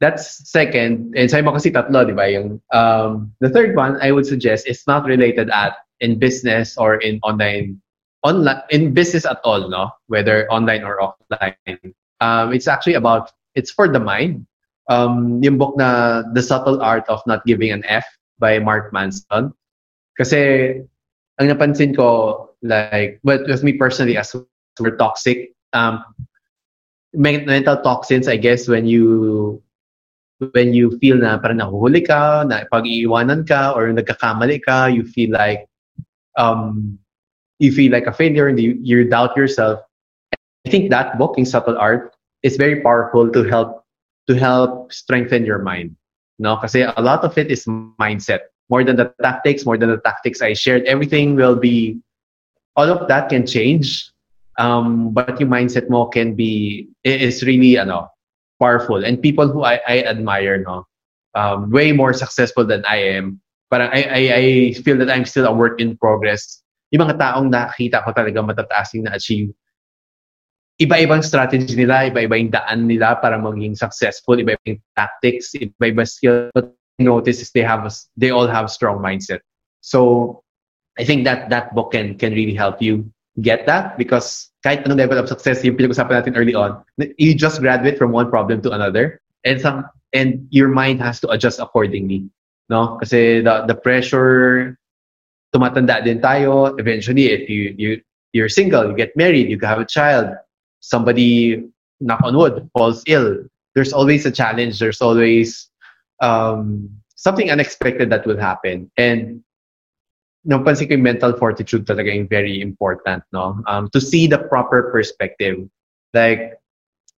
that's 0.01 0.51
second. 0.51 1.15
And 1.17 1.31
sabi 1.31 1.43
mo 1.43 1.55
kasi 1.55 1.71
tatlo, 1.71 2.05
di 2.05 2.13
ba? 2.13 2.29
Yung, 2.29 2.61
um, 2.75 3.33
the 3.41 3.49
third 3.49 3.77
one, 3.77 3.97
I 4.03 4.11
would 4.11 4.27
suggest, 4.27 4.67
is 4.67 4.83
not 4.87 5.07
related 5.07 5.49
at 5.49 5.79
in 6.01 6.19
business 6.19 6.77
or 6.77 6.97
in 7.01 7.19
online, 7.23 7.81
online 8.23 8.61
in 8.69 8.93
business 8.93 9.25
at 9.25 9.41
all, 9.45 9.71
no? 9.71 9.89
Whether 10.09 10.51
online 10.51 10.83
or 10.83 10.99
offline. 11.01 11.95
Um, 12.21 12.53
it's 12.53 12.69
actually 12.69 12.95
about, 12.95 13.31
it's 13.55 13.71
for 13.71 13.89
the 13.89 14.01
mind. 14.01 14.45
Um, 14.89 15.43
yung 15.43 15.59
book 15.59 15.75
na 15.77 16.23
The 16.33 16.43
Subtle 16.43 16.81
Art 16.81 17.09
of 17.09 17.23
Not 17.27 17.45
Giving 17.45 17.73
an 17.73 17.83
F 17.87 18.07
by 18.39 18.59
Mark 18.59 18.93
Manson. 18.93 19.53
Kasi 20.17 20.73
ang 21.41 21.47
napansin 21.49 21.97
ko, 21.97 22.51
like, 22.63 23.21
but 23.25 23.47
with 23.47 23.63
me 23.63 23.75
personally, 23.75 24.17
as 24.17 24.35
we're 24.79 24.97
toxic, 24.97 25.53
um, 25.73 26.05
mental 27.15 27.81
toxins, 27.83 28.29
I 28.29 28.37
guess, 28.37 28.69
when 28.69 28.87
you 28.87 29.63
when 30.53 30.75
you 30.75 30.99
feel 31.01 31.17
na 31.17 31.41
parang 31.41 31.59
nahuhuli 31.65 32.05
ka, 32.05 32.45
na 32.45 32.69
pag-iiwanan 32.69 33.49
ka, 33.49 33.73
or 33.73 33.89
nagkakamali 33.89 34.61
ka, 34.61 34.87
you 34.87 35.05
feel 35.05 35.33
like 35.33 35.65
um, 36.37 36.99
you 37.59 37.73
feel 37.73 37.91
like 37.91 38.07
a 38.07 38.13
failure 38.13 38.49
and 38.49 38.61
you, 38.61 38.77
you 38.83 39.09
doubt 39.09 39.37
yourself. 39.37 39.81
I 40.67 40.71
think 40.71 40.91
that 40.91 41.17
book, 41.19 41.39
in 41.39 41.47
Subtle 41.47 41.79
Art, 41.79 42.13
is 42.43 42.57
very 42.57 42.83
powerful 42.83 43.33
to 43.33 43.45
help 43.45 43.86
to 44.29 44.35
help 44.35 44.93
strengthen 44.93 45.45
your 45.45 45.59
mind. 45.61 45.97
No, 46.39 46.57
kasi 46.57 46.83
a 46.83 47.01
lot 47.01 47.25
of 47.25 47.39
it 47.39 47.51
is 47.51 47.65
mindset. 47.99 48.53
More 48.69 48.85
than 48.85 48.97
the 48.97 49.13
tactics, 49.23 49.65
more 49.65 49.79
than 49.79 49.91
the 49.91 50.03
tactics 50.03 50.43
I 50.43 50.53
shared, 50.53 50.85
everything 50.85 51.37
will 51.37 51.57
be, 51.57 52.01
all 52.75 52.91
of 52.91 53.09
that 53.09 53.29
can 53.29 53.47
change. 53.47 54.11
Um, 54.59 55.13
but 55.13 55.39
your 55.39 55.49
mindset 55.49 55.89
mo 55.89 56.07
can 56.07 56.35
be, 56.35 56.89
is 57.05 57.45
really, 57.45 57.79
ano, 57.79 58.09
powerful. 58.61 59.05
And 59.05 59.21
people 59.21 59.49
who 59.49 59.65
I, 59.65 59.81
I 59.87 60.03
admire, 60.03 60.65
no, 60.67 60.85
um, 61.35 61.71
way 61.71 61.93
more 61.93 62.13
successful 62.13 62.65
than 62.65 62.85
I 62.89 62.97
am. 63.17 63.41
Parang 63.71 63.91
I, 63.93 64.03
I, 64.03 64.21
I 64.35 64.73
feel 64.81 64.97
that 64.99 65.11
I'm 65.11 65.25
still 65.25 65.47
a 65.47 65.53
work 65.53 65.81
in 65.81 65.97
progress. 65.97 66.63
Yung 66.91 67.03
mga 67.07 67.19
taong 67.19 67.53
nakita 67.53 68.05
ko 68.05 68.13
talaga 68.13 68.41
matataas 68.43 68.95
na 68.95 69.13
achieve 69.15 69.53
iba-ibang 70.77 71.25
strategy 71.25 71.73
nila, 71.77 72.13
iba-iba 72.13 72.37
yung 72.37 72.53
daan 72.53 72.85
nila 72.85 73.17
para 73.21 73.41
maging 73.41 73.77
successful, 73.77 74.37
iba 74.37 74.57
yung 74.69 74.81
tactics, 74.97 75.57
iba-iba 75.57 76.05
skill. 76.05 76.53
But 76.53 76.77
notice 76.99 77.41
is 77.41 77.51
they 77.53 77.65
have 77.65 77.85
a, 77.89 77.93
they 78.17 78.31
all 78.31 78.47
have 78.47 78.71
strong 78.71 79.01
mindset. 79.01 79.41
So 79.81 80.43
I 80.99 81.05
think 81.05 81.25
that 81.25 81.49
that 81.51 81.75
book 81.75 81.93
can 81.93 82.17
can 82.17 82.33
really 82.33 82.55
help 82.55 82.81
you 82.81 83.09
get 83.41 83.69
that 83.69 84.01
because 84.01 84.49
kahit 84.65 84.85
anong 84.85 84.97
level 84.97 85.21
of 85.21 85.29
success 85.29 85.61
yung 85.65 85.77
pinag-usapan 85.77 86.25
natin 86.25 86.37
early 86.37 86.57
on, 86.57 86.81
you 87.21 87.37
just 87.37 87.61
graduate 87.61 88.01
from 88.01 88.13
one 88.13 88.33
problem 88.33 88.61
to 88.65 88.73
another 88.73 89.21
and 89.45 89.61
some 89.61 89.85
and 90.13 90.49
your 90.49 90.69
mind 90.69 91.01
has 91.01 91.21
to 91.21 91.29
adjust 91.29 91.61
accordingly. 91.61 92.29
No? 92.69 92.97
Kasi 93.01 93.45
the 93.45 93.69
the 93.69 93.77
pressure 93.77 94.77
tumatanda 95.53 96.01
din 96.05 96.21
tayo 96.21 96.77
eventually 96.81 97.33
if 97.33 97.49
you 97.49 97.73
you 97.77 97.91
you're 98.33 98.53
single, 98.53 98.85
you 98.89 98.97
get 98.97 99.17
married, 99.17 99.49
you 99.49 99.57
have 99.65 99.81
a 99.81 99.89
child, 99.89 100.37
somebody, 100.87 101.67
knock 102.01 102.23
on 102.23 102.37
wood, 102.37 102.71
falls 102.73 103.03
ill, 103.07 103.43
there's 103.75 103.93
always 103.93 104.25
a 104.25 104.31
challenge. 104.31 104.79
There's 104.79 105.03
always 105.03 105.69
um, 106.23 106.89
something 107.15 107.51
unexpected 107.51 108.11
that 108.11 108.27
will 108.27 108.39
happen. 108.39 108.91
And 108.97 109.43
no, 110.47 110.63
pansin 110.63 110.89
ko 110.89 110.95
yung 110.95 111.03
mental 111.03 111.35
fortitude 111.35 111.85
talaga 111.85 112.15
yung 112.15 112.31
very 112.31 112.63
important, 112.63 113.27
no? 113.35 113.61
Um, 113.67 113.91
to 113.91 114.01
see 114.01 114.27
the 114.31 114.39
proper 114.39 114.95
perspective. 114.95 115.67
Like, 116.15 116.57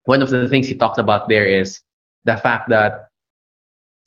one 0.08 0.24
of 0.24 0.32
the 0.32 0.48
things 0.48 0.66
he 0.66 0.74
talked 0.74 0.98
about 0.98 1.28
there 1.28 1.44
is 1.44 1.84
the 2.24 2.40
fact 2.40 2.72
that 2.72 3.12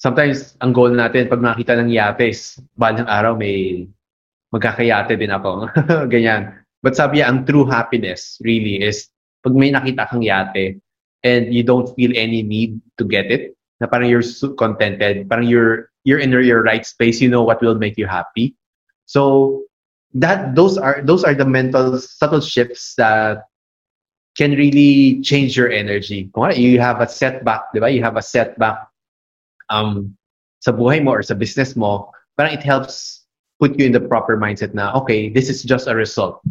sometimes 0.01 0.57
ang 0.59 0.73
goal 0.73 0.89
natin 0.89 1.29
pag 1.29 1.39
nakita 1.39 1.77
ng 1.77 1.93
yates, 1.93 2.57
balang 2.73 3.05
araw 3.05 3.37
may 3.37 3.85
magkakayate 4.51 5.15
din 5.15 5.31
ako. 5.31 5.69
Ganyan. 6.11 6.57
But 6.81 6.97
sabi 6.97 7.21
niya, 7.21 7.29
ang 7.29 7.45
true 7.45 7.69
happiness 7.69 8.41
really 8.41 8.81
is 8.81 9.07
pag 9.43 9.53
may 9.53 9.71
nakita 9.71 10.09
kang 10.09 10.21
yate 10.21 10.79
and 11.23 11.53
you 11.53 11.63
don't 11.63 11.93
feel 11.95 12.11
any 12.15 12.41
need 12.41 12.81
to 12.97 13.05
get 13.05 13.31
it, 13.31 13.57
na 13.79 13.87
parang 13.87 14.09
you're 14.09 14.25
contented, 14.57 15.29
parang 15.29 15.47
you're 15.47 15.89
you're 16.03 16.19
in 16.19 16.31
your 16.31 16.63
right 16.63 16.85
space, 16.85 17.21
you 17.21 17.29
know 17.29 17.43
what 17.43 17.61
will 17.61 17.77
make 17.77 17.97
you 17.97 18.07
happy. 18.07 18.55
So 19.05 19.63
that 20.13 20.55
those 20.55 20.77
are 20.77 21.01
those 21.01 21.23
are 21.23 21.33
the 21.33 21.45
mental 21.45 21.97
subtle 21.99 22.41
shifts 22.41 22.95
that 22.95 23.45
can 24.37 24.55
really 24.55 25.21
change 25.21 25.57
your 25.57 25.69
energy. 25.69 26.29
Kung 26.33 26.51
you 26.55 26.79
have 26.79 27.01
a 27.01 27.07
setback, 27.07 27.73
di 27.73 27.79
ba? 27.79 27.91
You 27.91 28.01
have 28.01 28.15
a 28.15 28.23
setback 28.23 28.87
um, 29.69 30.15
sa 30.59 30.71
buhay 30.71 31.03
mo 31.03 31.11
or 31.11 31.23
sa 31.23 31.33
business 31.33 31.75
mo, 31.75 32.11
parang 32.37 32.53
it 32.53 32.63
helps 32.63 33.25
put 33.59 33.77
you 33.79 33.85
in 33.85 33.91
the 33.91 33.99
proper 33.99 34.37
mindset 34.37 34.73
na, 34.73 34.93
okay, 34.93 35.29
this 35.29 35.49
is 35.49 35.63
just 35.63 35.87
a 35.87 35.95
result. 35.95 36.41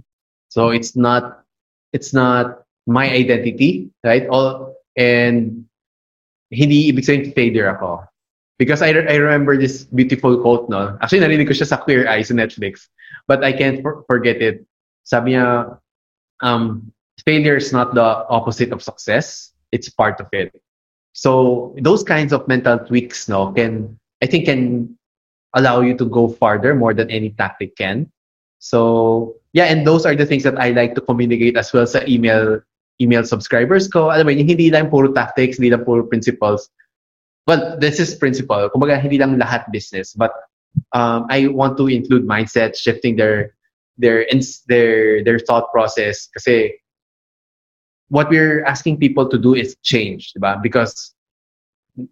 So 0.48 0.70
it's 0.70 0.96
not, 0.96 1.44
it's 1.92 2.12
not 2.12 2.66
my 2.86 3.10
identity, 3.10 3.90
right? 4.04 4.26
All 4.28 4.76
and 4.96 5.64
hindi 6.50 6.90
ibig 6.92 7.06
sabihin 7.06 7.34
failure 7.34 7.70
ako. 7.70 8.04
Because 8.58 8.82
I, 8.82 8.92
I 8.92 9.16
remember 9.16 9.56
this 9.56 9.84
beautiful 9.84 10.36
quote, 10.36 10.68
no? 10.68 10.98
Actually, 11.00 11.24
narinig 11.24 11.48
ko 11.48 11.56
siya 11.56 11.72
sa 11.72 11.80
Queer 11.80 12.04
Eye 12.04 12.20
sa 12.20 12.34
Netflix. 12.36 12.92
But 13.26 13.42
I 13.42 13.56
can't 13.56 13.80
for- 13.80 14.04
forget 14.04 14.42
it. 14.44 14.68
Sabi 15.08 15.32
niya, 15.32 15.80
um, 16.44 16.92
failure 17.24 17.56
is 17.56 17.72
not 17.72 17.94
the 17.94 18.28
opposite 18.28 18.72
of 18.72 18.84
success. 18.84 19.56
It's 19.72 19.88
part 19.88 20.20
of 20.20 20.28
it. 20.32 20.52
So 21.16 21.74
those 21.80 22.04
kinds 22.04 22.32
of 22.32 22.46
mental 22.48 22.78
tweaks 22.78 23.28
no, 23.28 23.52
can, 23.52 23.98
I 24.22 24.26
think, 24.26 24.44
can 24.44 24.92
allow 25.54 25.80
you 25.80 25.96
to 25.96 26.04
go 26.04 26.28
farther 26.28 26.74
more 26.74 26.94
than 26.94 27.10
any 27.10 27.30
tactic 27.30 27.76
can. 27.76 28.12
So 28.58 29.36
yeah, 29.52 29.72
and 29.72 29.86
those 29.86 30.06
are 30.06 30.14
the 30.14 30.26
things 30.26 30.44
that 30.44 30.60
I 30.60 30.70
like 30.70 30.94
to 30.94 31.00
communicate 31.00 31.56
as 31.56 31.72
well 31.72 31.86
sa 31.86 32.04
email 32.06 32.60
email 33.00 33.24
subscribers 33.24 33.88
ko. 33.88 34.10
Alam 34.10 34.26
mo, 34.26 34.32
hindi 34.32 34.70
lang 34.70 34.90
puro 34.90 35.12
tactics, 35.12 35.58
hindi 35.58 35.70
lang 35.70 35.84
puro 35.84 36.04
principles. 36.04 36.68
Well, 37.46 37.78
this 37.80 37.98
is 37.98 38.14
principle. 38.14 38.68
Kumbaga, 38.70 39.00
hindi 39.00 39.18
lang 39.18 39.38
lahat 39.38 39.72
business. 39.72 40.12
But 40.12 40.30
um, 40.92 41.26
I 41.30 41.48
want 41.48 41.76
to 41.78 41.88
include 41.88 42.28
mindset, 42.28 42.76
shifting 42.76 43.16
their 43.16 43.56
their 43.98 44.26
their 44.68 45.24
their 45.24 45.38
thought 45.38 45.72
process. 45.72 46.28
Kasi 46.36 46.76
what 48.08 48.28
we're 48.28 48.64
asking 48.64 48.98
people 48.98 49.28
to 49.28 49.38
do 49.38 49.54
is 49.54 49.76
change, 49.82 50.32
diba? 50.36 50.62
Because 50.62 51.14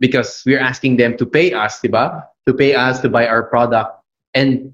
because 0.01 0.43
we're 0.47 0.61
asking 0.61 0.97
them 0.97 1.17
to 1.17 1.27
pay 1.27 1.53
us, 1.53 1.81
diba? 1.81 2.25
To 2.47 2.55
pay 2.55 2.75
us 2.75 3.01
to 3.01 3.09
buy 3.09 3.27
our 3.27 3.43
product 3.45 4.01
and 4.35 4.73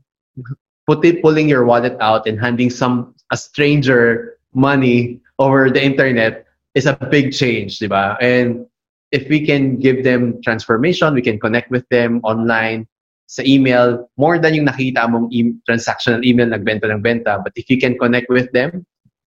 put 0.87 1.05
it, 1.05 1.23
pulling 1.23 1.49
your 1.49 1.65
wallet 1.65 1.97
out 2.01 2.27
and 2.27 2.39
handing 2.39 2.71
some 2.71 3.15
a 3.33 3.37
stranger 3.37 4.39
money 4.55 5.21
over 5.39 5.71
the 5.71 5.83
internet 5.83 6.47
is 6.75 6.87
a 6.87 6.97
big 7.11 7.33
change, 7.33 7.79
diba? 7.79 8.17
And 8.21 8.67
if 9.13 9.29
we 9.29 9.47
can 9.47 9.79
give 9.79 10.05
them 10.05 10.43
transformation, 10.43 11.15
we 11.15 11.23
can 11.23 11.39
connect 11.39 11.71
with 11.71 11.89
them 11.89 12.21
online, 12.25 12.87
sa 13.27 13.43
email, 13.43 14.11
more 14.19 14.39
than 14.39 14.55
yung 14.55 14.67
nakita 14.67 15.09
mong 15.09 15.33
e- 15.33 15.57
transactional 15.69 16.25
email, 16.25 16.47
nagbenta 16.47 16.91
ng 16.91 17.01
benta. 17.01 17.41
But 17.43 17.53
if 17.57 17.71
you 17.71 17.79
can 17.79 17.97
connect 17.97 18.29
with 18.29 18.51
them 18.53 18.85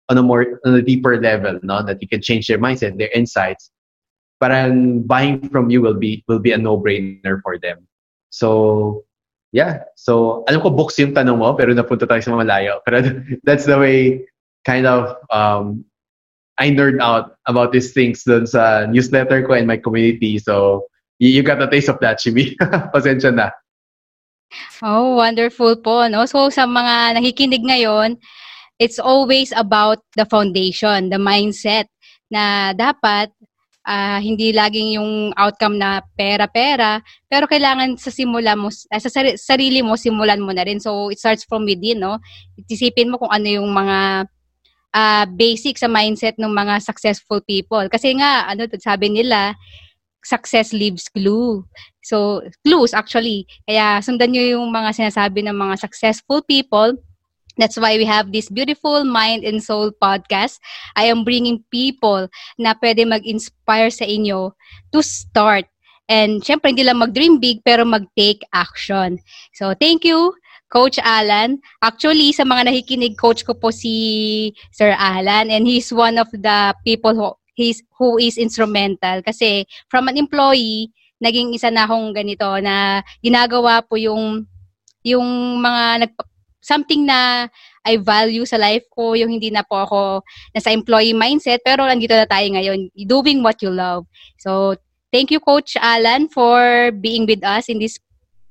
on 0.08 0.18
a 0.18 0.22
more, 0.22 0.58
on 0.64 0.74
a 0.74 0.82
deeper 0.82 1.20
level, 1.20 1.58
no, 1.62 1.82
that 1.84 2.00
you 2.00 2.08
can 2.08 2.22
change 2.22 2.46
their 2.46 2.58
mindset, 2.58 2.96
their 2.96 3.12
insights, 3.12 3.70
parang 4.40 5.02
buying 5.02 5.48
from 5.50 5.70
you 5.70 5.82
will 5.82 5.98
be, 5.98 6.24
will 6.26 6.40
be 6.40 6.52
a 6.52 6.58
no-brainer 6.58 7.42
for 7.42 7.58
them. 7.58 7.86
So, 8.30 9.04
yeah. 9.52 9.84
So, 9.94 10.42
alam 10.48 10.62
ko 10.62 10.70
books 10.70 10.98
yung 10.98 11.12
tanong 11.12 11.38
mo, 11.38 11.54
pero 11.54 11.74
napunta 11.74 12.08
tayo 12.08 12.22
sa 12.24 12.32
malayo. 12.32 12.80
Pero 12.86 13.02
that's 13.46 13.66
the 13.66 13.78
way 13.78 14.24
kind 14.64 14.86
of 14.86 15.18
um, 15.30 15.84
I 16.62 16.70
nerd 16.70 17.02
out 17.02 17.34
about 17.50 17.74
these 17.74 17.90
things 17.90 18.22
dun 18.22 18.46
sa 18.46 18.86
newsletter 18.86 19.42
ko 19.42 19.58
and 19.58 19.66
my 19.66 19.82
community. 19.82 20.38
So, 20.38 20.86
you, 21.18 21.42
got 21.42 21.58
a 21.58 21.66
taste 21.66 21.90
of 21.90 21.98
that, 22.06 22.22
Chibi. 22.22 22.54
Pasensya 22.94 23.34
na. 23.34 23.50
Oh, 24.78 25.18
wonderful 25.18 25.74
po. 25.82 26.06
No? 26.06 26.22
So, 26.30 26.54
sa 26.54 26.70
mga 26.70 27.18
nakikinig 27.18 27.66
ngayon, 27.66 28.14
it's 28.78 29.02
always 29.02 29.50
about 29.58 30.06
the 30.14 30.22
foundation, 30.22 31.10
the 31.10 31.18
mindset 31.18 31.90
na 32.30 32.70
dapat 32.78 33.34
uh, 33.82 34.22
hindi 34.22 34.54
laging 34.54 35.02
yung 35.02 35.34
outcome 35.34 35.82
na 35.82 35.98
pera-pera, 36.14 37.02
pero 37.26 37.50
kailangan 37.50 37.98
sa 37.98 38.14
simula 38.14 38.54
mo, 38.54 38.70
uh, 38.70 39.00
sa 39.02 39.10
sarili 39.34 39.82
mo, 39.82 39.98
simulan 39.98 40.38
mo 40.38 40.54
na 40.54 40.62
rin. 40.62 40.78
So, 40.78 41.10
it 41.10 41.18
starts 41.18 41.42
from 41.42 41.66
within, 41.66 42.06
no? 42.06 42.22
Isipin 42.70 43.10
mo 43.10 43.18
kung 43.18 43.34
ano 43.34 43.50
yung 43.50 43.70
mga 43.74 44.30
uh, 44.94 45.24
basic 45.28 45.76
sa 45.80 45.88
mindset 45.88 46.36
ng 46.38 46.52
mga 46.52 46.80
successful 46.84 47.40
people. 47.44 47.84
Kasi 47.88 48.16
nga, 48.16 48.48
ano, 48.48 48.68
sabi 48.78 49.10
nila, 49.10 49.56
success 50.22 50.70
leaves 50.72 51.10
clue. 51.10 51.66
So, 52.02 52.42
clues 52.62 52.94
actually. 52.94 53.46
Kaya 53.66 53.98
sundan 54.02 54.32
nyo 54.32 54.42
yung 54.42 54.70
mga 54.70 54.94
sinasabi 54.94 55.42
ng 55.42 55.54
mga 55.54 55.82
successful 55.82 56.42
people. 56.46 56.94
That's 57.58 57.76
why 57.76 58.00
we 58.00 58.08
have 58.08 58.32
this 58.32 58.48
beautiful 58.48 59.04
Mind 59.04 59.44
and 59.44 59.60
Soul 59.60 59.92
podcast. 59.92 60.56
I 60.96 61.12
am 61.12 61.20
bringing 61.20 61.60
people 61.68 62.32
na 62.56 62.72
pwede 62.80 63.04
mag-inspire 63.04 63.92
sa 63.92 64.08
inyo 64.08 64.56
to 64.88 65.04
start. 65.04 65.68
And 66.08 66.40
syempre, 66.40 66.72
hindi 66.72 66.82
lang 66.82 66.98
mag-dream 66.98 67.38
big, 67.38 67.60
pero 67.60 67.84
mag-take 67.84 68.40
action. 68.56 69.20
So, 69.52 69.76
thank 69.76 70.02
you, 70.02 70.32
Coach 70.72 70.96
Alan. 71.04 71.60
Actually, 71.84 72.32
sa 72.32 72.48
mga 72.48 72.72
nakikinig, 72.72 73.20
coach 73.20 73.44
ko 73.44 73.52
po 73.52 73.68
si 73.68 74.56
Sir 74.72 74.96
Alan. 74.96 75.52
And 75.52 75.68
he's 75.68 75.92
one 75.92 76.16
of 76.16 76.32
the 76.32 76.72
people 76.80 77.12
who 77.12 77.36
he's, 77.52 77.84
who 78.00 78.16
is 78.16 78.40
instrumental. 78.40 79.20
Kasi 79.20 79.68
from 79.92 80.08
an 80.08 80.16
employee, 80.16 80.88
naging 81.20 81.52
isa 81.52 81.68
na 81.68 81.84
akong 81.84 82.16
ganito 82.16 82.48
na 82.64 83.04
ginagawa 83.20 83.84
po 83.84 84.00
yung 84.00 84.48
yung 85.06 85.60
mga 85.60 86.08
nag 86.08 86.12
something 86.62 87.06
na 87.06 87.50
I 87.82 87.98
value 87.98 88.46
sa 88.46 88.56
life 88.56 88.86
ko, 88.94 89.18
yung 89.18 89.34
hindi 89.34 89.50
na 89.50 89.66
po 89.66 89.82
ako 89.82 90.00
nasa 90.54 90.70
employee 90.70 91.14
mindset, 91.14 91.58
pero 91.66 91.82
nandito 91.82 92.14
na 92.14 92.26
tayo 92.26 92.46
ngayon, 92.54 92.86
doing 92.94 93.42
what 93.42 93.58
you 93.58 93.70
love. 93.74 94.06
So, 94.38 94.78
thank 95.10 95.34
you 95.34 95.42
Coach 95.42 95.74
Alan 95.82 96.30
for 96.30 96.90
being 97.02 97.26
with 97.26 97.42
us 97.42 97.66
in 97.66 97.82
this 97.82 97.98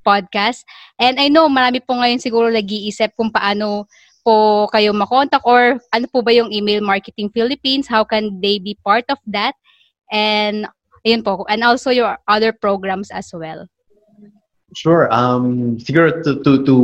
podcast. 0.05 0.65
And 0.99 1.17
I 1.21 1.29
know 1.29 1.47
marami 1.47 1.81
po 1.81 1.97
ngayon 1.97 2.21
siguro 2.21 2.49
nag-iisip 2.49 3.13
kung 3.15 3.31
paano 3.31 3.85
po 4.21 4.69
kayo 4.69 4.93
makontak 4.93 5.41
or 5.45 5.81
ano 5.93 6.05
po 6.09 6.21
ba 6.21 6.33
yung 6.33 6.53
email 6.53 6.81
marketing 6.81 7.33
Philippines? 7.33 7.89
How 7.89 8.05
can 8.05 8.37
they 8.41 8.61
be 8.61 8.77
part 8.85 9.05
of 9.09 9.17
that? 9.29 9.57
And 10.13 10.69
ayun 11.05 11.25
po, 11.25 11.45
and 11.49 11.65
also 11.65 11.89
your 11.89 12.17
other 12.29 12.53
programs 12.53 13.09
as 13.09 13.29
well. 13.33 13.65
Sure. 14.77 15.11
Um, 15.11 15.77
siguro 15.81 16.23
to, 16.23 16.39
to, 16.43 16.63
to 16.63 16.75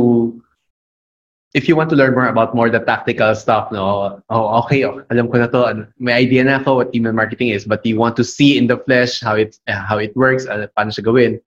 if 1.54 1.68
you 1.68 1.76
want 1.76 1.88
to 1.90 1.96
learn 1.96 2.12
more 2.12 2.28
about 2.28 2.54
more 2.54 2.68
the 2.68 2.80
tactical 2.80 3.34
stuff, 3.34 3.72
no, 3.72 4.20
oh, 4.28 4.46
okay, 4.64 4.84
alam 4.84 5.28
ko 5.32 5.38
na 5.38 5.46
to, 5.48 5.88
may 5.98 6.12
idea 6.12 6.44
na 6.44 6.60
ako 6.60 6.84
what 6.84 6.94
email 6.94 7.12
marketing 7.12 7.48
is, 7.48 7.64
but 7.64 7.84
you 7.86 7.96
want 7.96 8.16
to 8.16 8.24
see 8.24 8.58
in 8.58 8.66
the 8.66 8.76
flesh 8.84 9.20
how 9.20 9.34
it 9.34 9.56
how 9.66 9.96
it 9.96 10.14
works, 10.16 10.46
uh, 10.46 10.66
paano 10.76 10.92
siya 10.92 11.04
gawin. 11.04 11.40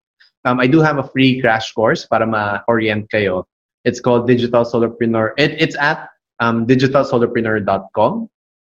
Um, 0.45 0.59
I 0.59 0.67
do 0.67 0.79
have 0.79 0.97
a 0.97 1.03
free 1.03 1.41
crash 1.41 1.71
course 1.73 2.05
para 2.05 2.25
ma-orient 2.25 3.09
kayo. 3.11 3.45
It's 3.85 3.99
called 3.99 4.27
Digital 4.27 4.63
Solopreneur. 4.63 5.33
It, 5.37 5.51
it's 5.61 5.75
at 5.77 6.09
um, 6.39 6.65
digitalsolopreneur.com 6.65 8.29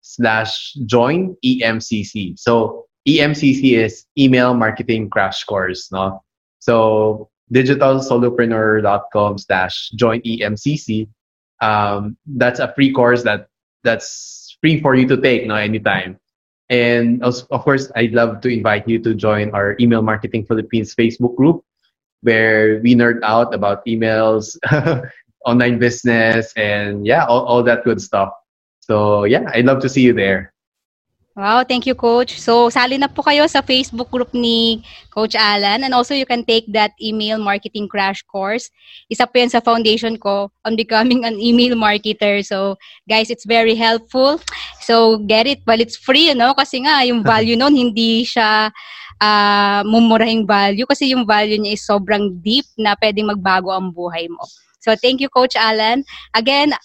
slash 0.03 0.75
join 0.87 1.37
EMCC. 1.45 2.39
So 2.39 2.87
EMCC 3.09 3.79
is 3.79 4.05
email 4.19 4.55
marketing 4.55 5.11
crash 5.11 5.45
course. 5.45 5.91
No? 5.91 6.23
So 6.59 7.31
digitalsolopreneur.com 7.53 9.39
slash 9.39 9.91
join 9.95 10.21
EMCC. 10.23 11.09
Um, 11.61 12.17
that's 12.27 12.59
a 12.59 12.73
free 12.75 12.93
course 12.93 13.23
that 13.23 13.47
that's 13.85 14.57
free 14.61 14.81
for 14.81 14.95
you 14.95 15.07
to 15.09 15.17
take 15.17 15.47
no 15.47 15.55
anytime. 15.55 16.19
And 16.73 17.23
also, 17.23 17.45
of 17.53 17.61
course, 17.69 17.93
I'd 17.95 18.17
love 18.17 18.41
to 18.41 18.49
invite 18.49 18.89
you 18.89 18.99
to 19.05 19.13
join 19.13 19.53
our 19.53 19.77
Email 19.79 20.01
Marketing 20.01 20.49
Philippines 20.49 20.97
Facebook 20.97 21.37
group 21.37 21.63
where 22.23 22.81
we 22.81 22.95
nerd 22.95 23.21
out 23.23 23.53
about 23.53 23.85
emails, 23.85 24.57
online 25.45 25.79
business, 25.79 26.53
and 26.57 27.05
yeah, 27.05 27.27
all, 27.27 27.45
all 27.45 27.63
that 27.63 27.85
good 27.85 28.01
stuff. 28.01 28.33
So 28.81 29.25
yeah, 29.25 29.51
I'd 29.53 29.67
love 29.67 29.83
to 29.83 29.89
see 29.89 30.01
you 30.01 30.15
there. 30.15 30.55
Wow, 31.33 31.65
thank 31.65 31.89
you, 31.89 31.97
Coach. 31.97 32.37
So, 32.37 32.69
sali 32.69 33.01
na 33.01 33.09
po 33.09 33.25
kayo 33.25 33.49
sa 33.49 33.65
Facebook 33.65 34.13
group 34.13 34.37
ni 34.37 34.85
Coach 35.09 35.33
Alan. 35.33 35.81
And 35.81 35.97
also, 35.97 36.13
you 36.13 36.29
can 36.29 36.45
take 36.45 36.69
that 36.77 36.93
email 37.01 37.41
marketing 37.41 37.89
crash 37.89 38.21
course. 38.29 38.69
Isa 39.09 39.25
po 39.25 39.41
yan 39.41 39.49
sa 39.49 39.65
foundation 39.65 40.21
ko 40.21 40.53
on 40.69 40.77
becoming 40.77 41.25
an 41.25 41.41
email 41.41 41.73
marketer. 41.73 42.45
So, 42.45 42.77
guys, 43.09 43.33
it's 43.33 43.49
very 43.49 43.73
helpful. 43.73 44.45
So, 44.85 45.25
get 45.25 45.49
it 45.49 45.65
while 45.65 45.81
it's 45.81 45.97
free, 45.97 46.29
you 46.29 46.37
know? 46.37 46.53
Kasi 46.53 46.85
nga, 46.85 47.01
yung 47.09 47.25
value 47.33 47.57
nun, 47.57 47.81
hindi 47.81 48.29
siya 48.29 48.69
uh, 49.17 49.81
mumurahing 49.89 50.45
value 50.45 50.85
kasi 50.85 51.17
yung 51.17 51.25
value 51.25 51.57
niya 51.57 51.81
is 51.81 51.89
sobrang 51.89 52.45
deep 52.45 52.69
na 52.77 52.93
pwedeng 53.01 53.33
magbago 53.33 53.73
ang 53.73 53.89
buhay 53.89 54.29
mo. 54.29 54.45
So, 54.85 54.93
thank 55.01 55.25
you, 55.25 55.33
Coach 55.33 55.57
Alan. 55.57 56.05
Again, 56.37 56.77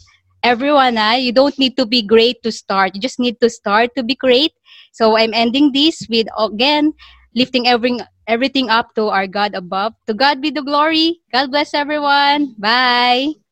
everyone, 0.44 0.98
ah, 0.98 1.16
you 1.16 1.32
don't 1.32 1.58
need 1.58 1.78
to 1.78 1.86
be 1.86 2.02
great 2.02 2.42
to 2.44 2.52
start. 2.52 2.96
You 2.96 3.02
just 3.02 3.20
need 3.20 3.40
to 3.42 3.50
start 3.50 3.96
to 3.96 4.04
be 4.04 4.16
great. 4.16 4.54
So, 4.92 5.18
I'm 5.18 5.34
ending 5.34 5.72
this 5.72 6.06
with, 6.10 6.28
again, 6.38 6.94
lifting 7.36 7.68
every, 7.68 8.00
everything 8.28 8.70
up 8.70 8.96
to 8.96 9.08
our 9.10 9.28
God 9.28 9.56
above. 9.56 9.94
To 10.08 10.14
God 10.14 10.42
be 10.42 10.50
the 10.50 10.64
glory. 10.64 11.22
God 11.32 11.52
bless 11.52 11.74
everyone. 11.74 12.56
Bye. 12.58 13.47